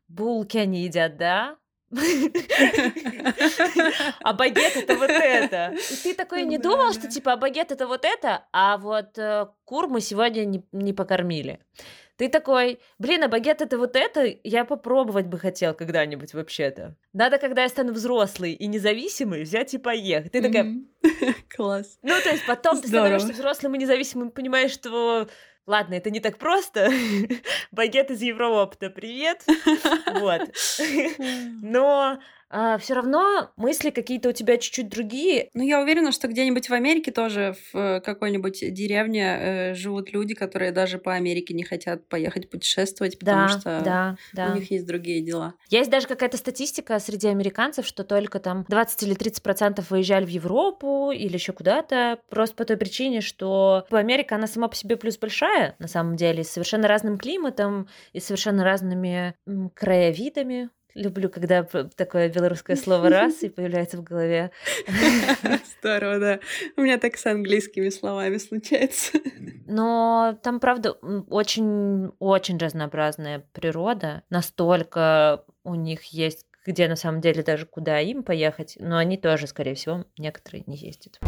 булки 0.08 0.58
они 0.58 0.84
едят, 0.84 1.16
да? 1.16 1.56
А 4.20 4.34
багет 4.34 4.76
это 4.76 4.94
вот 4.96 5.10
это. 5.10 5.74
И 5.90 5.96
ты 6.02 6.14
такой 6.14 6.42
не 6.42 6.58
думал, 6.58 6.92
что 6.92 7.08
типа 7.08 7.32
а 7.32 7.36
багет 7.36 7.72
это 7.72 7.86
вот 7.86 8.04
это, 8.04 8.44
а 8.52 8.76
вот 8.76 9.16
э, 9.16 9.46
кур 9.64 9.88
мы 9.88 10.02
сегодня 10.02 10.44
не, 10.44 10.62
не 10.72 10.92
покормили. 10.92 11.60
Ты 12.18 12.28
такой, 12.28 12.80
блин, 12.98 13.22
а 13.22 13.28
багет 13.28 13.62
это 13.62 13.78
вот 13.78 13.94
это, 13.94 14.26
я 14.42 14.64
попробовать 14.64 15.26
бы 15.26 15.38
хотел 15.38 15.72
когда-нибудь 15.72 16.34
вообще-то. 16.34 16.96
Надо, 17.12 17.38
когда 17.38 17.62
я 17.62 17.68
стану 17.68 17.92
взрослый 17.92 18.54
и 18.54 18.66
независимый, 18.66 19.44
взять 19.44 19.72
и 19.74 19.78
поехать. 19.78 20.32
Ты 20.32 20.42
такая... 20.42 20.82
Класс. 21.56 21.98
Ну, 22.02 22.14
то 22.20 22.30
есть 22.30 22.44
потом 22.44 22.80
ты 22.80 22.88
становишься 22.88 23.32
взрослым 23.32 23.76
и 23.76 23.78
независимым, 23.78 24.32
понимаешь, 24.32 24.72
что 24.72 25.28
Ладно, 25.68 25.96
это 25.96 26.10
не 26.10 26.20
так 26.20 26.38
просто. 26.38 26.90
Багет 27.72 28.10
из 28.10 28.22
Европы, 28.22 28.88
привет. 28.88 29.44
Вот. 30.18 30.40
Но 31.62 32.18
а, 32.50 32.78
все 32.78 32.94
равно 32.94 33.50
мысли 33.56 33.90
какие-то 33.90 34.30
у 34.30 34.32
тебя 34.32 34.56
чуть-чуть 34.56 34.88
другие. 34.88 35.50
Ну, 35.54 35.62
я 35.62 35.80
уверена, 35.80 36.12
что 36.12 36.28
где-нибудь 36.28 36.68
в 36.68 36.72
Америке 36.72 37.10
тоже 37.10 37.54
в 37.72 37.76
э, 37.76 38.00
какой-нибудь 38.00 38.72
деревне 38.72 39.38
э, 39.38 39.74
живут 39.74 40.12
люди, 40.12 40.34
которые 40.34 40.72
даже 40.72 40.98
по 40.98 41.14
Америке 41.14 41.52
не 41.54 41.64
хотят 41.64 42.08
поехать 42.08 42.48
путешествовать, 42.48 43.18
потому 43.18 43.48
да, 43.48 43.48
что 43.48 43.82
да, 43.84 44.16
да. 44.32 44.52
у 44.52 44.54
них 44.56 44.70
есть 44.70 44.86
другие 44.86 45.20
дела. 45.20 45.54
Есть 45.68 45.90
даже 45.90 46.06
какая-то 46.06 46.36
статистика 46.38 46.98
среди 46.98 47.28
американцев, 47.28 47.86
что 47.86 48.02
только 48.02 48.40
там 48.40 48.64
20 48.68 49.02
или 49.02 49.14
30 49.14 49.42
процентов 49.42 49.90
выезжали 49.90 50.24
в 50.24 50.30
Европу 50.30 51.10
или 51.10 51.34
еще 51.34 51.52
куда-то, 51.52 52.18
просто 52.30 52.56
по 52.56 52.64
той 52.64 52.76
причине, 52.76 53.20
что 53.20 53.86
Америка, 53.90 54.36
она 54.36 54.46
сама 54.46 54.68
по 54.68 54.76
себе 54.76 54.96
плюс 54.96 55.18
большая, 55.18 55.76
на 55.78 55.88
самом 55.88 56.16
деле, 56.16 56.44
с 56.44 56.50
совершенно 56.50 56.88
разным 56.88 57.18
климатом 57.18 57.88
и 58.12 58.20
совершенно 58.20 58.64
разными 58.64 59.34
краевидами, 59.74 60.70
Люблю, 60.94 61.28
когда 61.28 61.62
такое 61.96 62.28
белорусское 62.28 62.76
слово 62.76 63.08
раз 63.10 63.42
и 63.42 63.48
появляется 63.48 63.98
в 63.98 64.02
голове. 64.02 64.50
Здорово, 65.80 66.18
да. 66.18 66.40
У 66.76 66.82
меня 66.82 66.98
так 66.98 67.16
с 67.16 67.26
английскими 67.26 67.88
словами 67.90 68.38
случается. 68.38 69.18
Но 69.66 70.38
там, 70.42 70.60
правда, 70.60 70.92
очень-очень 70.92 72.58
разнообразная 72.58 73.44
природа. 73.52 74.22
Настолько 74.30 75.44
у 75.64 75.74
них 75.74 76.04
есть 76.04 76.44
где 76.66 76.86
на 76.86 76.96
самом 76.96 77.22
деле 77.22 77.42
даже 77.42 77.64
куда 77.64 77.98
им 77.98 78.22
поехать, 78.22 78.76
но 78.78 78.98
они 78.98 79.16
тоже, 79.16 79.46
скорее 79.46 79.74
всего, 79.74 80.04
некоторые 80.18 80.64
не 80.66 80.76
ездят. 80.76 81.18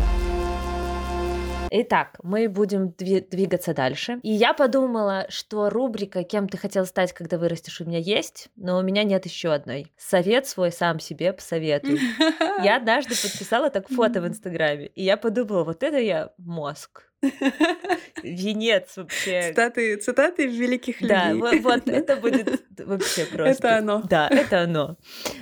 Итак, 1.73 2.19
мы 2.25 2.49
будем 2.49 2.91
двигаться 2.91 3.75
дальше. 3.75 4.19
И 4.23 4.33
я 4.33 4.55
подумала, 4.55 5.27
что 5.29 5.71
рубрика 5.71 6.25
«Кем 6.25 6.49
ты 6.49 6.59
хотел 6.59 6.85
стать, 6.85 7.13
когда 7.13 7.39
вырастешь» 7.39 7.81
у 7.81 7.85
меня 7.85 7.99
есть, 7.99 8.49
но 8.57 8.79
у 8.79 8.83
меня 8.83 9.05
нет 9.05 9.25
еще 9.25 9.53
одной. 9.53 9.93
Совет 9.97 10.49
свой 10.49 10.73
сам 10.73 10.99
себе 10.99 11.33
посоветуй. 11.33 12.01
Я 12.65 12.77
однажды 12.77 13.11
подписала 13.11 13.71
так 13.71 13.89
фото 13.89 14.21
в 14.21 14.27
Инстаграме, 14.27 14.87
и 14.89 15.05
я 15.05 15.17
подумала, 15.17 15.65
вот 15.65 15.83
это 15.83 15.99
я 15.99 16.33
мозг. 16.37 17.10
Венец 18.23 18.97
вообще. 18.97 19.51
Цитаты, 19.51 19.97
цитаты 19.97 20.47
великих 20.47 21.01
людей. 21.01 21.17
Да, 21.17 21.35
вот, 21.35 21.61
вот 21.61 21.89
это 21.89 22.17
будет 22.17 22.63
вообще 22.79 23.27
просто. 23.27 23.69
Это 23.69 23.79
оно. 23.79 24.03
Да, 24.03 24.29
это 24.31 24.63
оно. 24.63 24.97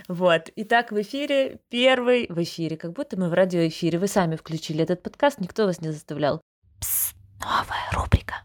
Вот. 0.08 0.50
Итак, 0.56 0.92
в 0.92 1.00
эфире 1.00 1.60
первый... 1.68 2.26
В 2.28 2.42
эфире, 2.42 2.76
как 2.76 2.92
будто 2.92 3.18
мы 3.18 3.28
в 3.28 3.34
радиоэфире. 3.34 3.98
Вы 3.98 4.08
сами 4.08 4.36
включили 4.36 4.82
этот 4.82 5.02
подкаст, 5.02 5.40
никто 5.40 5.66
вас 5.66 5.80
не 5.80 5.90
заставлял. 5.90 6.40
Пс, 6.80 7.14
новая 7.40 7.90
рубрика. 7.92 8.42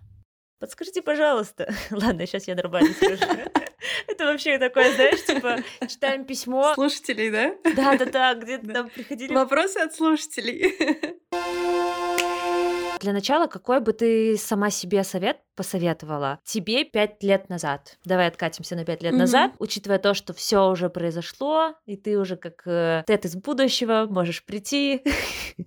Подскажите, 0.59 1.01
пожалуйста. 1.01 1.73
Ладно, 1.91 2.25
сейчас 2.25 2.47
я 2.47 2.55
нормально 2.55 2.93
скажу. 2.93 3.25
Это 4.07 4.25
вообще 4.25 4.59
такое, 4.59 4.93
знаешь, 4.93 5.25
типа, 5.25 5.57
читаем 5.87 6.23
письмо. 6.23 6.73
Слушателей, 6.75 7.31
да? 7.31 7.55
Да-да-да, 7.75 8.35
где-то 8.35 8.73
там 8.73 8.89
приходили... 8.89 9.33
Вопросы 9.33 9.77
от 9.79 9.93
слушателей. 9.93 10.73
Для 13.03 13.11
начала, 13.11 13.47
какой 13.47 13.81
бы 13.81 13.91
ты 13.91 14.37
сама 14.37 14.69
себе 14.69 15.03
совет 15.03 15.41
посоветовала 15.55 16.39
тебе 16.43 16.83
пять 16.83 17.21
лет 17.23 17.49
назад? 17.49 17.97
Давай 18.05 18.27
откатимся 18.27 18.75
на 18.75 18.85
пять 18.85 19.01
лет 19.01 19.13
mm-hmm. 19.13 19.17
назад, 19.17 19.51
учитывая 19.59 19.99
то, 19.99 20.13
что 20.13 20.33
все 20.33 20.69
уже 20.69 20.89
произошло, 20.89 21.75
и 21.85 21.95
ты 21.95 22.17
уже 22.17 22.35
как 22.35 22.63
э, 22.65 23.03
Тед 23.07 23.25
из 23.25 23.35
будущего 23.35 24.07
можешь 24.09 24.43
прийти 24.43 25.01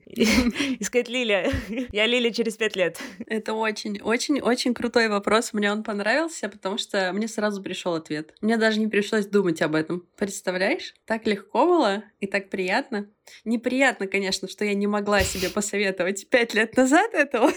и 0.06 0.82
сказать, 0.82 1.08
Лиля, 1.08 1.50
я 1.92 2.06
Лиля 2.06 2.30
через 2.30 2.56
пять 2.56 2.76
лет. 2.76 2.98
Это 3.26 3.54
очень, 3.54 4.00
очень, 4.00 4.40
очень 4.40 4.74
крутой 4.74 5.08
вопрос. 5.08 5.52
Мне 5.52 5.70
он 5.70 5.82
понравился, 5.82 6.48
потому 6.48 6.78
что 6.78 7.12
мне 7.12 7.28
сразу 7.28 7.62
пришел 7.62 7.94
ответ. 7.94 8.34
Мне 8.40 8.56
даже 8.56 8.80
не 8.80 8.88
пришлось 8.88 9.26
думать 9.26 9.62
об 9.62 9.74
этом. 9.74 10.06
Представляешь? 10.16 10.94
Так 11.04 11.26
легко 11.26 11.66
было 11.66 12.04
и 12.20 12.26
так 12.26 12.50
приятно. 12.50 13.08
Неприятно, 13.44 14.06
конечно, 14.06 14.48
что 14.48 14.64
я 14.64 14.74
не 14.74 14.86
могла 14.86 15.20
себе 15.20 15.50
посоветовать 15.50 16.28
пять 16.28 16.54
лет 16.54 16.76
назад 16.76 17.12
этого, 17.12 17.50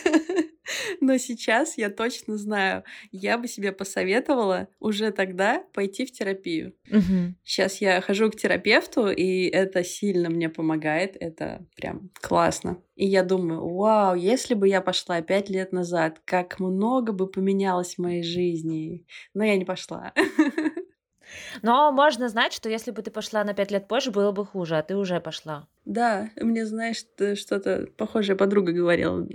но 1.01 1.17
сейчас 1.17 1.77
я 1.77 1.89
точно 1.89 2.37
знаю, 2.37 2.83
я 3.11 3.37
бы 3.37 3.47
себе 3.47 3.71
посоветовала 3.71 4.67
уже 4.79 5.11
тогда 5.11 5.63
пойти 5.73 6.05
в 6.05 6.11
терапию. 6.11 6.73
Угу. 6.89 7.35
Сейчас 7.43 7.81
я 7.81 8.01
хожу 8.01 8.29
к 8.29 8.35
терапевту, 8.35 9.09
и 9.09 9.45
это 9.45 9.83
сильно 9.83 10.29
мне 10.29 10.49
помогает, 10.49 11.15
это 11.19 11.65
прям 11.75 12.09
классно. 12.21 12.81
И 12.95 13.05
я 13.05 13.23
думаю, 13.23 13.67
вау, 13.67 14.15
если 14.15 14.53
бы 14.53 14.67
я 14.67 14.81
пошла 14.81 15.21
пять 15.21 15.49
лет 15.49 15.71
назад, 15.71 16.21
как 16.25 16.59
много 16.59 17.13
бы 17.13 17.27
поменялось 17.27 17.95
в 17.95 17.99
моей 17.99 18.23
жизни. 18.23 19.05
Но 19.33 19.43
я 19.43 19.55
не 19.55 19.65
пошла. 19.65 20.13
Но 21.61 21.91
можно 21.91 22.29
знать, 22.29 22.53
что 22.53 22.69
если 22.69 22.91
бы 22.91 23.01
ты 23.01 23.11
пошла 23.11 23.43
на 23.43 23.53
пять 23.53 23.71
лет 23.71 23.87
позже, 23.87 24.11
было 24.11 24.31
бы 24.31 24.45
хуже, 24.45 24.77
а 24.77 24.83
ты 24.83 24.95
уже 24.95 25.19
пошла. 25.19 25.67
Да, 25.85 26.29
мне, 26.35 26.65
знаешь, 26.65 27.05
что-то 27.37 27.87
похожая 27.97 28.35
подруга 28.35 28.71
говорила. 28.71 29.27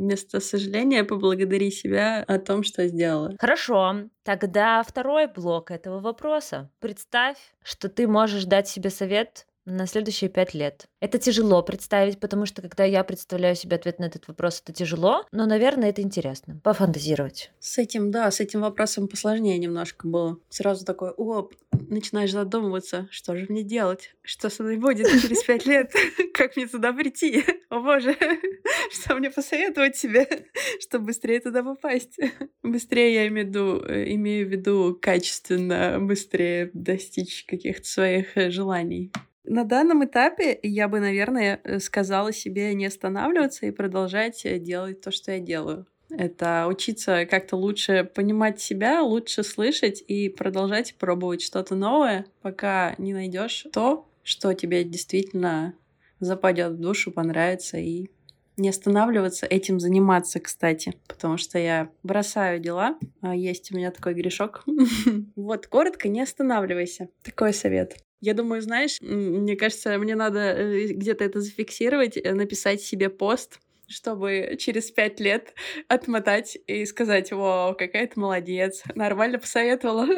Вместо 0.00 0.40
сожаления 0.40 1.04
поблагодари 1.04 1.70
себя 1.70 2.24
о 2.26 2.38
том, 2.38 2.62
что 2.62 2.88
сделала. 2.88 3.36
Хорошо, 3.38 4.08
тогда 4.22 4.82
второй 4.82 5.26
блок 5.26 5.70
этого 5.70 6.00
вопроса. 6.00 6.70
Представь, 6.80 7.36
что 7.62 7.90
ты 7.90 8.08
можешь 8.08 8.46
дать 8.46 8.66
себе 8.66 8.88
совет 8.88 9.46
на 9.66 9.86
следующие 9.86 10.30
пять 10.30 10.54
лет. 10.54 10.86
Это 11.00 11.18
тяжело 11.18 11.62
представить, 11.62 12.18
потому 12.18 12.46
что 12.46 12.62
когда 12.62 12.84
я 12.84 13.04
представляю 13.04 13.56
себе 13.56 13.76
ответ 13.76 13.98
на 13.98 14.04
этот 14.04 14.28
вопрос, 14.28 14.60
это 14.62 14.72
тяжело, 14.72 15.24
но, 15.32 15.46
наверное, 15.46 15.90
это 15.90 16.02
интересно. 16.02 16.60
Пофантазировать. 16.62 17.52
С 17.58 17.78
этим, 17.78 18.10
да, 18.10 18.30
с 18.30 18.40
этим 18.40 18.60
вопросом 18.60 19.08
посложнее 19.08 19.58
немножко 19.58 20.06
было. 20.06 20.38
Сразу 20.48 20.84
такой, 20.84 21.10
о, 21.16 21.48
начинаешь 21.88 22.32
задумываться, 22.32 23.08
что 23.10 23.36
же 23.36 23.46
мне 23.48 23.62
делать? 23.62 24.14
Что 24.22 24.50
со 24.50 24.62
мной 24.62 24.76
будет 24.76 25.08
через 25.20 25.42
пять 25.44 25.66
лет? 25.66 25.92
Как 26.34 26.56
мне 26.56 26.66
туда 26.66 26.92
прийти? 26.92 27.44
О 27.68 27.80
боже, 27.80 28.16
что 28.92 29.16
мне 29.16 29.30
посоветовать 29.30 29.96
себе, 29.96 30.26
чтобы 30.80 31.06
быстрее 31.06 31.40
туда 31.40 31.62
попасть? 31.62 32.18
Быстрее 32.62 33.14
я 33.14 33.28
имею 33.28 33.46
в 33.46 33.48
виду, 33.48 33.84
э, 33.86 34.12
имею 34.14 34.46
в 34.46 34.50
виду 34.50 34.98
качественно, 35.00 35.98
быстрее 36.00 36.70
достичь 36.74 37.44
каких-то 37.46 37.86
своих 37.86 38.36
э, 38.36 38.50
желаний. 38.50 39.12
На 39.44 39.64
данном 39.64 40.04
этапе 40.04 40.58
я 40.62 40.88
бы, 40.88 41.00
наверное, 41.00 41.60
э, 41.64 41.78
сказала 41.80 42.32
себе 42.32 42.74
не 42.74 42.86
останавливаться 42.86 43.66
и 43.66 43.70
продолжать 43.70 44.44
э, 44.44 44.58
делать 44.58 45.00
то, 45.00 45.10
что 45.10 45.32
я 45.32 45.40
делаю. 45.40 45.86
Это 46.10 46.66
учиться 46.68 47.24
как-то 47.24 47.56
лучше 47.56 48.04
понимать 48.04 48.60
себя, 48.60 49.02
лучше 49.02 49.42
слышать 49.44 50.02
и 50.06 50.28
продолжать 50.28 50.96
пробовать 50.96 51.40
что-то 51.40 51.74
новое, 51.74 52.26
пока 52.42 52.94
не 52.98 53.14
найдешь 53.14 53.66
то, 53.72 54.08
что 54.22 54.52
тебе 54.52 54.84
действительно 54.84 55.74
западет 56.18 56.72
в 56.72 56.80
душу, 56.80 57.12
понравится 57.12 57.78
и 57.78 58.10
не 58.56 58.68
останавливаться, 58.68 59.46
этим 59.46 59.80
заниматься, 59.80 60.38
кстати, 60.38 60.94
потому 61.08 61.38
что 61.38 61.58
я 61.58 61.90
бросаю 62.02 62.60
дела, 62.60 62.98
а 63.22 63.34
есть 63.34 63.72
у 63.72 63.76
меня 63.76 63.90
такой 63.90 64.14
грешок. 64.14 64.64
Вот, 65.36 65.66
коротко, 65.66 66.08
не 66.08 66.20
останавливайся. 66.20 67.08
Такой 67.22 67.54
совет. 67.54 67.96
Я 68.20 68.34
думаю, 68.34 68.60
знаешь, 68.60 68.98
мне 69.00 69.56
кажется, 69.56 69.98
мне 69.98 70.14
надо 70.14 70.38
э, 70.38 70.86
где-то 70.88 71.24
это 71.24 71.40
зафиксировать, 71.40 72.16
э, 72.16 72.34
написать 72.34 72.82
себе 72.82 73.08
пост, 73.08 73.60
чтобы 73.88 74.56
через 74.58 74.90
пять 74.90 75.20
лет 75.20 75.54
отмотать 75.88 76.56
и 76.66 76.84
сказать, 76.86 77.32
вау, 77.32 77.74
какая 77.74 78.06
ты 78.06 78.18
молодец, 78.20 78.82
нормально 78.94 79.38
посоветовала. 79.38 80.06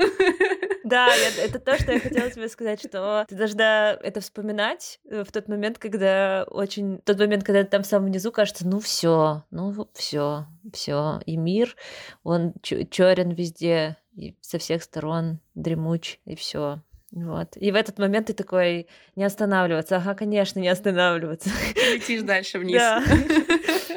Да, 0.84 1.09
это 1.38 1.61
то, 1.61 1.78
что 1.78 1.92
я 1.92 2.00
хотела 2.00 2.28
тебе 2.28 2.48
сказать, 2.48 2.80
что 2.80 3.24
ты 3.28 3.36
должна 3.36 3.92
это 4.03 4.20
вспоминать 4.20 4.98
э, 5.09 5.22
в 5.22 5.30
тот 5.30 5.46
момент, 5.46 5.78
когда 5.78 6.44
очень... 6.50 6.98
Тот 7.05 7.18
момент, 7.20 7.44
когда 7.44 7.62
ты 7.62 7.70
там 7.70 7.84
в 7.84 7.86
самом 7.86 8.11
низу, 8.11 8.32
кажется, 8.32 8.66
ну 8.66 8.80
все, 8.80 9.44
ну 9.53 9.72
все, 9.94 10.46
все. 10.72 11.20
И 11.24 11.36
мир, 11.36 11.76
он 12.24 12.53
черен 12.62 13.30
везде, 13.30 13.96
и 14.16 14.36
со 14.40 14.59
всех 14.59 14.82
сторон 14.82 15.38
дремуч, 15.55 16.18
и 16.24 16.34
все. 16.34 16.82
Вот. 17.12 17.56
И 17.56 17.70
в 17.70 17.74
этот 17.74 17.98
момент 17.98 18.28
ты 18.28 18.32
такой, 18.32 18.88
не 19.16 19.24
останавливаться. 19.24 19.96
Ага, 19.96 20.14
конечно, 20.14 20.58
не 20.58 20.68
останавливаться. 20.68 21.50
Летишь 21.92 22.22
дальше 22.22 22.58
вниз. 22.58 22.78
Да. 22.78 23.02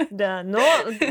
Да, 0.09 0.43
но 0.43 0.61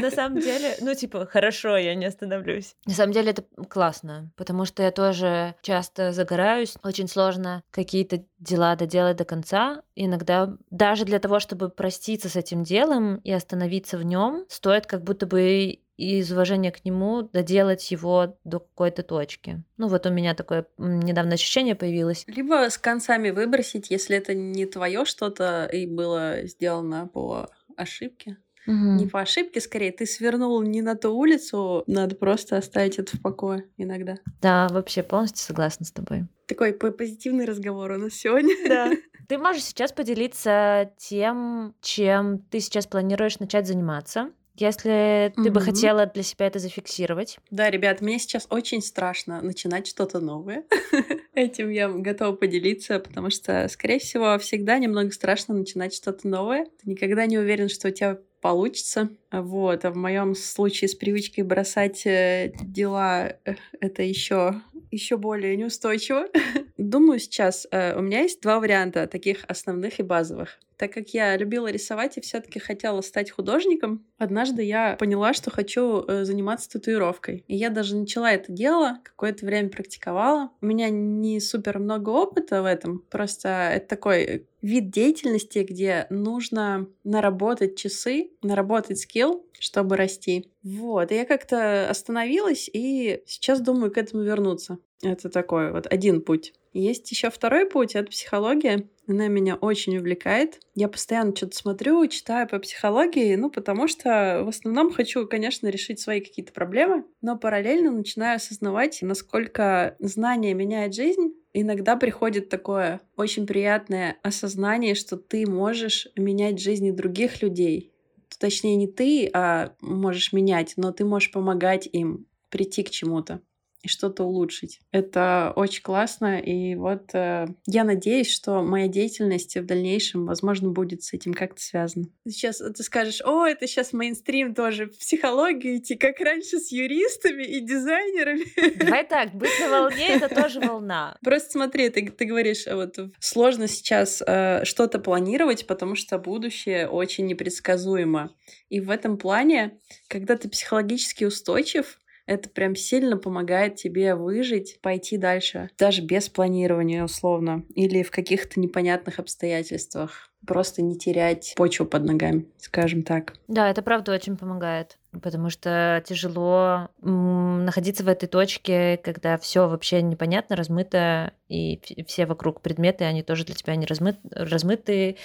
на 0.01 0.11
самом 0.11 0.41
деле, 0.41 0.77
ну, 0.81 0.95
типа, 0.95 1.27
хорошо, 1.27 1.77
я 1.77 1.95
не 1.95 2.07
остановлюсь. 2.07 2.77
На 2.87 2.95
самом 2.95 3.13
деле 3.13 3.31
это 3.31 3.45
классно, 3.69 4.31
потому 4.37 4.65
что 4.65 4.83
я 4.83 4.91
тоже 4.91 5.55
часто 5.63 6.13
загораюсь. 6.13 6.77
Очень 6.83 7.09
сложно 7.09 7.63
какие-то 7.71 8.25
дела 8.39 8.77
доделать 8.77 9.17
до 9.17 9.25
конца. 9.25 9.83
Иногда 9.95 10.55
даже 10.71 11.05
для 11.05 11.19
того, 11.19 11.41
чтобы 11.41 11.69
проститься 11.69 12.29
с 12.29 12.37
этим 12.37 12.63
делом 12.63 13.17
и 13.17 13.33
остановиться 13.33 13.97
в 13.99 14.05
нем, 14.05 14.45
стоит 14.49 14.87
как 14.87 15.03
будто 15.03 15.27
бы 15.27 15.81
и 15.97 16.19
из 16.19 16.31
уважения 16.33 16.73
к 16.73 16.85
нему 16.85 17.23
доделать 17.23 17.91
его 17.91 18.37
до 18.45 18.61
какой-то 18.61 19.03
точки. 19.03 19.63
Ну 19.77 19.89
вот 19.89 20.07
у 20.07 20.11
меня 20.11 20.35
такое 20.35 20.67
недавно 20.79 21.35
ощущение 21.35 21.75
появилось. 21.75 22.25
Либо 22.27 22.69
с 22.69 22.79
концами 22.79 23.31
выбросить, 23.31 23.91
если 23.91 24.17
это 24.17 24.35
не 24.35 24.67
твое 24.67 25.05
что-то 25.05 25.69
и 25.73 25.87
было 25.87 26.43
сделано 26.45 27.07
по 27.07 27.49
ошибке. 27.77 28.39
Угу. 28.67 28.75
Не 28.75 29.07
по 29.07 29.21
ошибке, 29.21 29.61
скорее, 29.61 29.93
ты 29.93 30.07
свернул 30.07 30.61
не 30.63 30.81
на 30.81 30.97
ту 30.97 31.15
улицу, 31.15 31.85
надо 31.87 32.17
просто 32.17 32.57
оставить 32.57 32.99
это 32.99 33.17
в 33.17 33.21
покое 33.21 33.69
иногда. 33.77 34.17
Да, 34.41 34.69
вообще 34.71 35.03
полностью 35.03 35.45
согласна 35.45 35.85
с 35.85 35.93
тобой. 35.93 36.25
Такой 36.47 36.73
позитивный 36.73 37.45
разговор 37.45 37.93
у 37.93 37.99
нас 37.99 38.15
сегодня. 38.15 38.55
Да. 38.67 38.91
Ты 39.29 39.39
можешь 39.39 39.65
сейчас 39.65 39.93
поделиться 39.93 40.93
тем, 40.99 41.75
чем 41.81 42.41
ты 42.51 42.61
сейчас 42.61 42.87
планируешь 42.87 43.39
начать 43.39 43.67
заниматься, 43.67 44.31
если 44.57 45.33
ты 45.37 45.51
бы 45.51 45.61
хотела 45.61 46.07
для 46.07 46.23
себя 46.23 46.47
это 46.47 46.59
зафиксировать. 46.59 47.39
Да, 47.51 47.71
ребят, 47.71 48.01
мне 48.01 48.19
сейчас 48.19 48.47
очень 48.51 48.83
страшно 48.83 49.43
начинать 49.43 49.87
что-то 49.87 50.21
новое. 50.21 50.65
Этим 51.35 51.71
я 51.71 51.89
готова 51.89 52.37
поделиться, 52.37 53.01
потому 53.01 53.31
что, 53.31 53.69
скорее 53.69 53.99
всего, 53.99 54.39
всегда 54.39 54.79
немного 54.79 55.11
страшно 55.11 55.55
начинать 55.55 55.95
что-то 55.95 56.29
новое. 56.29 56.67
Ты 56.83 56.91
никогда 56.91 57.27
не 57.27 57.39
уверен, 57.39 57.69
что 57.69 57.89
у 57.89 57.91
тебя 57.91 58.19
получится. 58.41 59.09
Вот. 59.33 59.85
А 59.85 59.91
в 59.91 59.97
моем 59.97 60.35
случае 60.35 60.89
с 60.89 60.95
привычкой 60.95 61.45
бросать 61.45 62.07
э, 62.07 62.53
дела 62.63 63.37
э, 63.45 63.55
это 63.81 64.03
еще 64.03 64.61
еще 64.95 65.17
более 65.17 65.57
неустойчиво. 65.57 66.27
Думаю, 66.85 67.19
сейчас 67.19 67.67
э, 67.71 67.97
у 67.99 68.03
меня 68.03 68.21
есть 68.21 68.43
два 68.43 68.61
варианта 68.61 69.07
таких 69.07 69.47
основных 69.49 70.01
и 70.01 70.03
базовых. 70.03 70.61
Так 70.77 70.93
как 70.93 71.09
я 71.15 71.35
любила 71.35 71.69
рисовать 71.69 72.19
и 72.19 72.21
все-таки 72.21 72.59
хотела 72.59 73.01
стать 73.01 73.31
художником, 73.31 74.05
однажды 74.19 74.63
я 74.63 74.95
поняла, 74.97 75.33
что 75.33 75.51
хочу 75.51 76.05
э, 76.07 76.25
заниматься 76.25 76.69
татуировкой. 76.69 77.43
И 77.49 77.57
я 77.57 77.71
даже 77.71 77.97
начала 77.97 78.31
это 78.31 78.53
дело, 78.53 78.99
какое-то 79.03 79.47
время 79.47 79.71
практиковала. 79.71 80.51
У 80.61 80.67
меня 80.67 80.91
не 80.91 81.41
супер 81.41 81.79
много 81.79 82.11
опыта 82.11 82.61
в 82.61 82.67
этом, 82.67 82.99
просто 83.09 83.71
это 83.73 83.89
такой 83.89 84.47
вид 84.61 84.91
деятельности, 84.91 85.61
где 85.61 86.07
нужно 86.11 86.87
наработать 87.03 87.77
часы, 87.77 88.33
наработать 88.43 88.99
скилл, 88.99 89.47
чтобы 89.59 89.97
расти. 89.97 90.51
Вот, 90.63 91.13
и 91.13 91.15
я 91.15 91.25
как-то 91.25 91.89
остановилась 91.89 92.69
и 92.71 93.23
сейчас 93.25 93.63
думаю 93.63 93.91
к 93.91 93.97
этому 93.97 94.23
вернуться. 94.23 94.77
Это 95.03 95.31
такой 95.31 95.73
вот 95.73 95.87
один 95.91 96.21
путь. 96.21 96.53
Есть 96.75 97.09
еще 97.13 97.31
второй 97.31 97.67
путь, 97.67 97.95
это 97.95 98.11
психология. 98.11 98.89
Она 99.07 99.29
меня 99.29 99.55
очень 99.55 99.97
увлекает. 99.97 100.59
Я 100.75 100.89
постоянно 100.89 101.35
что-то 101.35 101.57
смотрю, 101.57 102.05
читаю 102.09 102.49
по 102.49 102.59
психологии, 102.59 103.37
ну, 103.37 103.49
потому 103.49 103.87
что 103.87 104.43
в 104.45 104.49
основном 104.49 104.93
хочу, 104.93 105.25
конечно, 105.29 105.69
решить 105.69 106.01
свои 106.01 106.21
какие-то 106.21 106.53
проблемы, 106.53 107.05
но 107.23 107.39
параллельно 107.39 107.93
начинаю 107.93 108.37
осознавать, 108.37 108.99
насколько 109.03 109.95
знание 110.01 110.53
меняет 110.55 110.95
жизнь. 110.95 111.35
Иногда 111.53 111.95
приходит 111.95 112.49
такое 112.49 113.01
очень 113.17 113.47
приятное 113.47 114.17
осознание, 114.25 114.97
что 114.97 115.17
ты 115.17 115.49
можешь 115.49 116.09
менять 116.17 116.61
жизни 116.61 116.91
других 116.91 117.41
людей. 117.41 117.93
Точнее, 118.41 118.75
не 118.75 118.89
ты, 118.89 119.31
а 119.33 119.77
можешь 119.81 120.33
менять, 120.33 120.73
но 120.77 120.91
ты 120.91 121.05
можешь 121.05 121.31
помогать 121.31 121.89
им 121.93 122.27
прийти 122.51 122.83
к 122.83 122.91
чему-то. 122.91 123.43
И 123.85 123.89
что-то 123.89 124.25
улучшить. 124.25 124.81
Это 124.93 125.53
очень 125.57 125.83
классно, 125.83 126.39
и 126.39 126.75
вот 126.75 127.15
э, 127.15 127.47
я 127.67 127.85
надеюсь, 127.85 128.31
что 128.31 128.63
моя 128.63 128.89
деятельность 128.89 129.57
в 129.57 129.67
дальнейшем, 129.67 130.25
возможно, 130.25 130.71
будет 130.71 131.03
с 131.03 131.13
этим 131.13 131.35
как-то 131.35 131.61
связана. 131.61 132.07
Сейчас 132.27 132.59
ты 132.59 132.83
скажешь, 132.83 133.21
о, 133.25 133.45
это 133.45 133.67
сейчас 133.67 133.93
мейнстрим 133.93 134.55
тоже, 134.55 134.87
в 134.87 134.99
психологию 134.99 135.77
идти, 135.77 135.97
как 135.97 136.19
раньше 136.21 136.59
с 136.59 136.73
юристами 136.73 137.45
и 137.45 137.61
дизайнерами. 137.61 138.45
Давай 138.79 139.07
так, 139.07 139.35
быть 139.35 139.51
на 139.61 139.69
волне— 139.69 140.09
это 140.09 140.35
тоже 140.43 140.61
волна. 140.61 141.19
Просто 141.23 141.51
смотри, 141.53 141.91
ты, 141.91 142.11
ты 142.11 142.25
говоришь, 142.25 142.65
вот 142.67 142.99
сложно 143.21 143.69
сейчас 143.69 144.23
э, 144.27 144.65
что-то 144.65 144.99
планировать, 144.99 145.67
потому 145.67 145.95
что 145.95 146.19
будущее 146.19 146.89
очень 146.89 147.27
непредсказуемо. 147.27 148.35
И 148.71 148.81
в 148.81 148.89
этом 148.89 149.19
плане, 149.19 149.79
когда 150.09 150.39
ты 150.39 150.49
психологически 150.49 151.25
устойчив, 151.25 151.99
это 152.27 152.49
прям 152.49 152.75
сильно 152.75 153.17
помогает 153.17 153.77
тебе 153.77 154.15
выжить, 154.15 154.79
пойти 154.81 155.17
дальше, 155.17 155.71
даже 155.79 156.03
без 156.03 156.29
планирования 156.29 157.05
условно, 157.05 157.65
или 157.75 158.03
в 158.03 158.11
каких-то 158.11 158.61
непонятных 158.61 159.19
обстоятельствах. 159.19 160.31
Просто 160.47 160.83
не 160.83 160.99
терять 160.99 161.55
почву 161.57 161.87
под 161.87 162.05
ногами, 162.05 162.47
скажем 162.59 163.03
так. 163.03 163.33
Да, 163.49 163.71
это 163.71 163.81
правда 163.81 164.13
очень 164.13 164.37
помогает, 164.37 164.99
потому 165.23 165.49
что 165.49 166.03
тяжело 166.07 166.91
находиться 167.01 168.05
в 168.05 168.09
этой 168.09 168.27
точке, 168.27 168.99
когда 169.03 169.39
все 169.39 169.69
вообще 169.69 170.03
непонятно, 170.03 170.55
размыто, 170.55 171.33
и 171.49 171.81
все 172.07 172.27
вокруг 172.27 172.61
предметы, 172.61 173.05
они 173.05 173.23
тоже 173.23 173.47
для 173.47 173.55
тебя 173.55 173.75
не 173.77 173.87
размы... 173.87 174.17
размыты. 174.31 175.17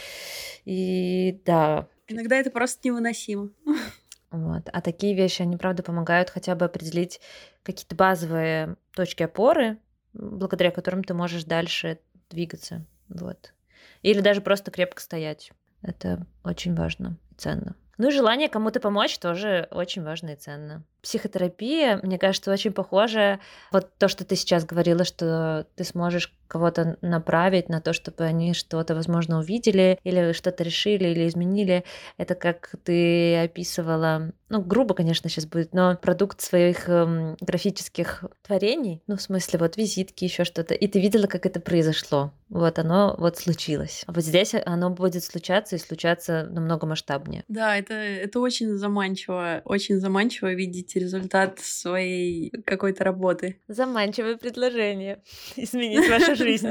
И 0.63 1.41
да. 1.45 1.87
Иногда 2.07 2.37
это 2.37 2.49
просто 2.49 2.87
невыносимо. 2.87 3.49
Вот. 4.31 4.69
А 4.71 4.81
такие 4.81 5.15
вещи, 5.15 5.41
они, 5.41 5.57
правда, 5.57 5.83
помогают 5.83 6.29
хотя 6.29 6.55
бы 6.55 6.65
определить 6.65 7.19
какие-то 7.63 7.95
базовые 7.95 8.75
точки 8.95 9.23
опоры, 9.23 9.79
благодаря 10.13 10.71
которым 10.71 11.03
ты 11.03 11.13
можешь 11.13 11.43
дальше 11.43 11.99
двигаться. 12.29 12.85
Вот. 13.07 13.53
Или 14.01 14.21
даже 14.21 14.41
просто 14.41 14.71
крепко 14.71 15.01
стоять. 15.01 15.51
Это 15.81 16.25
очень 16.43 16.75
важно 16.75 17.17
и 17.31 17.35
ценно. 17.35 17.75
Ну 17.97 18.07
и 18.07 18.11
желание 18.11 18.47
кому-то 18.47 18.79
помочь 18.79 19.17
тоже 19.17 19.67
очень 19.71 20.03
важно 20.03 20.29
и 20.29 20.35
ценно. 20.35 20.83
Психотерапия, 21.01 21.99
мне 22.03 22.17
кажется, 22.17 22.51
очень 22.51 22.71
похожа. 22.71 23.39
Вот 23.71 23.89
то, 23.97 24.07
что 24.07 24.25
ты 24.25 24.35
сейчас 24.35 24.65
говорила, 24.65 25.03
что 25.03 25.65
ты 25.75 25.83
сможешь 25.83 26.33
кого-то 26.49 26.97
направить 27.01 27.69
на 27.69 27.79
то, 27.79 27.93
чтобы 27.93 28.23
они 28.23 28.53
что-то, 28.53 28.95
возможно, 28.95 29.39
увидели 29.39 29.99
или 30.03 30.33
что-то 30.33 30.63
решили 30.63 31.07
или 31.07 31.27
изменили. 31.27 31.85
Это 32.17 32.35
как 32.35 32.71
ты 32.83 33.37
описывала, 33.37 34.33
ну, 34.49 34.61
грубо, 34.61 34.95
конечно, 34.95 35.29
сейчас 35.29 35.45
будет, 35.45 35.73
но 35.73 35.95
продукт 35.95 36.41
своих 36.41 36.89
эм, 36.89 37.37
графических 37.39 38.25
творений, 38.41 39.03
ну, 39.07 39.15
в 39.15 39.21
смысле, 39.21 39.59
вот 39.59 39.77
визитки, 39.77 40.23
еще 40.23 40.43
что-то, 40.43 40.73
и 40.73 40.87
ты 40.87 40.99
видела, 40.99 41.27
как 41.27 41.45
это 41.45 41.59
произошло. 41.59 42.33
Вот 42.49 42.79
оно 42.79 43.15
вот 43.19 43.37
случилось. 43.37 44.03
А 44.07 44.11
вот 44.11 44.23
здесь 44.23 44.55
оно 44.65 44.89
будет 44.89 45.23
случаться 45.23 45.75
и 45.75 45.79
случаться 45.79 46.47
намного 46.49 46.87
масштабнее. 46.87 47.43
Да, 47.47 47.77
это, 47.77 47.93
это 47.93 48.39
очень 48.39 48.75
заманчиво, 48.75 49.61
очень 49.65 49.99
заманчиво 49.99 50.51
видеть 50.51 50.88
результат 50.97 51.59
своей 51.59 52.51
какой-то 52.65 53.03
работы. 53.03 53.61
Заманчивое 53.67 54.37
предложение. 54.37 55.21
Изменить 55.55 56.09
вашу 56.09 56.35
жизнь. 56.35 56.69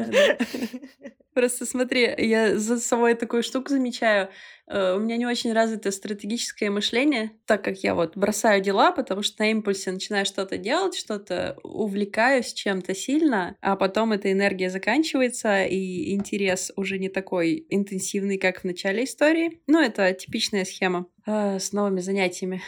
Просто 1.38 1.66
смотри, 1.66 2.12
я 2.18 2.58
за 2.58 2.80
собой 2.80 3.14
такую 3.14 3.44
штуку 3.44 3.68
замечаю. 3.68 4.28
Э, 4.66 4.96
у 4.96 4.98
меня 4.98 5.16
не 5.16 5.24
очень 5.24 5.52
развито 5.52 5.92
стратегическое 5.92 6.68
мышление, 6.68 7.30
так 7.46 7.62
как 7.62 7.78
я 7.78 7.94
вот 7.94 8.16
бросаю 8.16 8.60
дела, 8.60 8.90
потому 8.90 9.22
что 9.22 9.42
на 9.42 9.50
импульсе 9.52 9.92
начинаю 9.92 10.26
что-то 10.26 10.56
делать, 10.56 10.96
что-то 10.96 11.56
увлекаюсь 11.62 12.52
чем-то 12.52 12.92
сильно, 12.94 13.56
а 13.60 13.76
потом 13.76 14.12
эта 14.12 14.32
энергия 14.32 14.68
заканчивается, 14.68 15.64
и 15.64 16.12
интерес 16.12 16.72
уже 16.74 16.98
не 16.98 17.08
такой 17.08 17.64
интенсивный, 17.68 18.38
как 18.38 18.62
в 18.62 18.64
начале 18.64 19.04
истории. 19.04 19.60
Ну, 19.68 19.80
это 19.80 20.12
типичная 20.12 20.64
схема 20.64 21.06
э, 21.24 21.60
с 21.60 21.72
новыми 21.72 22.00
занятиями. 22.00 22.62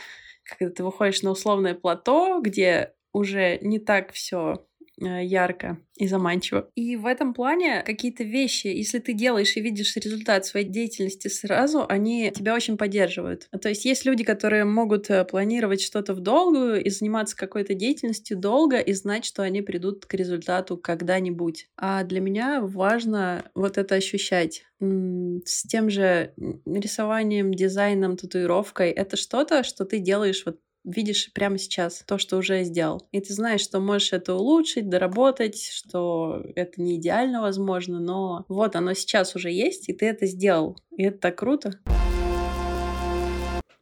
Когда 0.58 0.74
ты 0.74 0.84
выходишь 0.84 1.22
на 1.22 1.30
условное 1.30 1.74
плато, 1.74 2.40
где 2.40 2.94
уже 3.12 3.58
не 3.60 3.78
так 3.78 4.12
все 4.12 4.66
ярко 5.00 5.78
и 5.96 6.06
заманчиво. 6.06 6.68
И 6.74 6.96
в 6.96 7.06
этом 7.06 7.34
плане 7.34 7.82
какие-то 7.84 8.24
вещи, 8.24 8.68
если 8.68 8.98
ты 8.98 9.12
делаешь 9.12 9.56
и 9.56 9.60
видишь 9.60 9.96
результат 9.96 10.46
своей 10.46 10.66
деятельности 10.66 11.28
сразу, 11.28 11.84
они 11.88 12.32
тебя 12.34 12.54
очень 12.54 12.76
поддерживают. 12.76 13.48
То 13.60 13.68
есть 13.68 13.84
есть 13.84 14.04
люди, 14.04 14.24
которые 14.24 14.64
могут 14.64 15.10
э, 15.10 15.24
планировать 15.24 15.82
что-то 15.82 16.14
в 16.14 16.20
долгую 16.20 16.82
и 16.82 16.90
заниматься 16.90 17.36
какой-то 17.36 17.74
деятельностью 17.74 18.38
долго 18.38 18.78
и 18.78 18.92
знать, 18.92 19.24
что 19.24 19.42
они 19.42 19.62
придут 19.62 20.06
к 20.06 20.14
результату 20.14 20.76
когда-нибудь. 20.76 21.68
А 21.76 22.04
для 22.04 22.20
меня 22.20 22.60
важно 22.62 23.44
вот 23.54 23.78
это 23.78 23.94
ощущать 23.94 24.64
с 24.80 25.66
тем 25.66 25.90
же 25.90 26.32
рисованием, 26.64 27.52
дизайном, 27.52 28.16
татуировкой. 28.16 28.90
Это 28.90 29.16
что-то, 29.16 29.62
что 29.62 29.84
ты 29.84 29.98
делаешь 29.98 30.42
вот 30.46 30.58
видишь 30.84 31.32
прямо 31.32 31.58
сейчас 31.58 32.02
то, 32.06 32.18
что 32.18 32.36
уже 32.36 32.64
сделал. 32.64 33.06
И 33.12 33.20
ты 33.20 33.32
знаешь, 33.34 33.60
что 33.60 33.80
можешь 33.80 34.12
это 34.12 34.34
улучшить, 34.34 34.88
доработать, 34.88 35.62
что 35.62 36.42
это 36.54 36.80
не 36.80 36.96
идеально 36.96 37.40
возможно, 37.40 38.00
но 38.00 38.44
вот 38.48 38.76
оно 38.76 38.94
сейчас 38.94 39.34
уже 39.36 39.50
есть, 39.50 39.88
и 39.88 39.92
ты 39.92 40.06
это 40.06 40.26
сделал. 40.26 40.78
И 40.96 41.04
это 41.04 41.18
так 41.18 41.38
круто. 41.38 41.78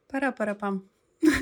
Пора-пора-пам. 0.09 0.89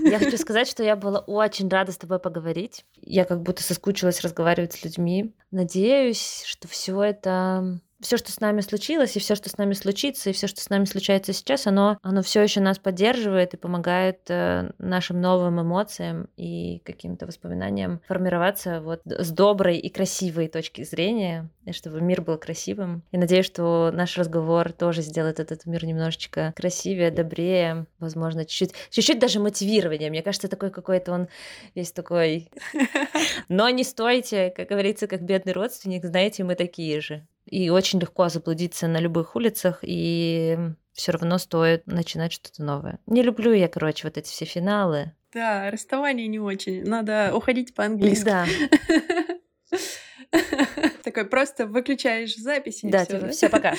Я 0.03 0.19
хочу 0.19 0.37
сказать, 0.37 0.67
что 0.67 0.83
я 0.83 0.95
была 0.95 1.19
очень 1.19 1.69
рада 1.69 1.91
с 1.91 1.97
тобой 1.97 2.19
поговорить. 2.19 2.85
Я 3.01 3.25
как 3.25 3.41
будто 3.41 3.61
соскучилась 3.61 4.21
разговаривать 4.21 4.73
с 4.73 4.83
людьми. 4.83 5.35
Надеюсь, 5.51 6.43
что 6.45 6.67
все 6.67 7.01
это 7.01 7.79
все, 8.01 8.17
что 8.17 8.31
с 8.31 8.39
нами 8.39 8.61
случилось, 8.61 9.15
и 9.15 9.19
все, 9.19 9.35
что 9.35 9.49
с 9.49 9.57
нами 9.57 9.73
случится, 9.73 10.29
и 10.29 10.33
все, 10.33 10.47
что 10.47 10.61
с 10.61 10.69
нами 10.69 10.85
случается 10.85 11.33
сейчас, 11.33 11.65
оно, 11.67 11.97
оно 12.03 12.21
все 12.21 12.41
еще 12.41 12.61
нас 12.61 12.77
поддерживает 12.77 13.53
и 13.53 13.57
помогает 13.57 14.19
э, 14.29 14.71
нашим 14.77 15.19
новым 15.19 15.61
эмоциям 15.61 16.29
и 16.37 16.79
каким-то 16.85 17.25
воспоминаниям 17.25 18.01
формироваться 18.07 18.81
вот 18.81 19.01
с 19.05 19.31
доброй 19.31 19.77
и 19.77 19.89
красивой 19.89 20.47
точки 20.47 20.83
зрения, 20.83 21.49
и 21.65 21.71
чтобы 21.71 22.01
мир 22.01 22.21
был 22.21 22.37
красивым. 22.37 23.03
И 23.11 23.17
надеюсь, 23.17 23.45
что 23.45 23.91
наш 23.91 24.17
разговор 24.17 24.71
тоже 24.71 25.01
сделает 25.01 25.39
этот 25.39 25.65
мир 25.65 25.83
немножечко 25.85 26.53
красивее, 26.55 27.09
добрее, 27.09 27.87
возможно, 27.99 28.45
чуть-чуть, 28.45 28.73
чуть-чуть 28.91 29.19
даже 29.19 29.39
мотивирование. 29.39 30.09
Мне 30.11 30.21
кажется, 30.21 30.47
такой 30.47 30.69
какой-то 30.69 31.13
он 31.13 31.27
весь 31.73 31.91
такой. 31.91 32.51
Но 33.49 33.69
не 33.69 33.83
стойте, 33.83 34.51
как 34.55 34.69
говорится, 34.69 35.07
как 35.07 35.23
бедный 35.23 35.53
родственник, 35.53 36.05
знаете, 36.05 36.43
мы 36.43 36.55
такие 36.55 37.01
же. 37.01 37.25
И 37.49 37.69
очень 37.69 37.99
легко 37.99 38.29
заблудиться 38.29 38.87
на 38.87 38.99
любых 38.99 39.35
улицах, 39.35 39.79
и 39.81 40.57
все 40.93 41.11
равно 41.11 41.37
стоит 41.37 41.85
начинать 41.87 42.33
что-то 42.33 42.63
новое. 42.63 42.99
Не 43.05 43.21
люблю 43.21 43.53
я, 43.53 43.67
короче, 43.67 44.07
вот 44.07 44.17
эти 44.17 44.29
все 44.29 44.45
финалы. 44.45 45.13
Да, 45.33 45.69
расставание 45.71 46.27
не 46.27 46.39
очень. 46.39 46.83
Надо 46.83 47.31
уходить 47.35 47.73
по-английски. 47.73 48.25
Да. 48.25 48.45
Такой 51.03 51.25
просто 51.25 51.67
выключаешь 51.67 52.35
запись. 52.35 52.79
Да, 52.83 53.05
типа, 53.05 53.29
все, 53.29 53.49
пока. 53.49 53.75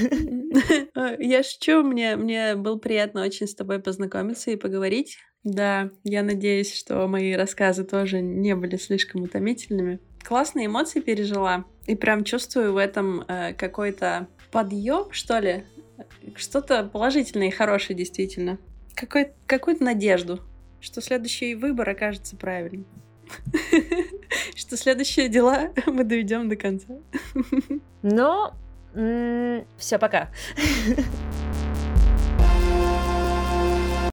Я 1.18 1.42
шучу, 1.42 1.82
мне, 1.82 2.16
мне 2.16 2.54
было 2.54 2.76
приятно 2.76 3.22
очень 3.24 3.48
с 3.48 3.54
тобой 3.54 3.80
познакомиться 3.80 4.50
и 4.50 4.56
поговорить. 4.56 5.18
Да, 5.42 5.90
я 6.04 6.22
надеюсь, 6.22 6.78
что 6.78 7.06
мои 7.08 7.32
рассказы 7.32 7.84
тоже 7.84 8.20
не 8.20 8.54
были 8.54 8.76
слишком 8.76 9.22
утомительными 9.22 9.98
классные 10.24 10.66
эмоции 10.66 11.00
пережила. 11.00 11.64
И 11.90 11.96
прям 11.96 12.22
чувствую 12.22 12.72
в 12.72 12.76
этом 12.76 13.24
э, 13.26 13.52
какой-то 13.54 14.28
подъем, 14.52 15.10
что 15.10 15.40
ли. 15.40 15.64
Что-то 16.36 16.84
положительное 16.84 17.48
и 17.48 17.50
хорошее, 17.50 17.98
действительно. 17.98 18.58
Какой, 18.94 19.32
какую-то 19.48 19.82
надежду, 19.82 20.40
что 20.80 21.00
следующий 21.00 21.56
выбор 21.56 21.88
окажется 21.88 22.36
правильным. 22.36 22.86
Что 24.54 24.76
следующие 24.76 25.28
дела 25.28 25.72
мы 25.86 26.04
доведем 26.04 26.48
до 26.48 26.54
конца. 26.54 26.94
Ну, 28.02 28.52
все, 29.76 29.98
пока. 29.98 30.30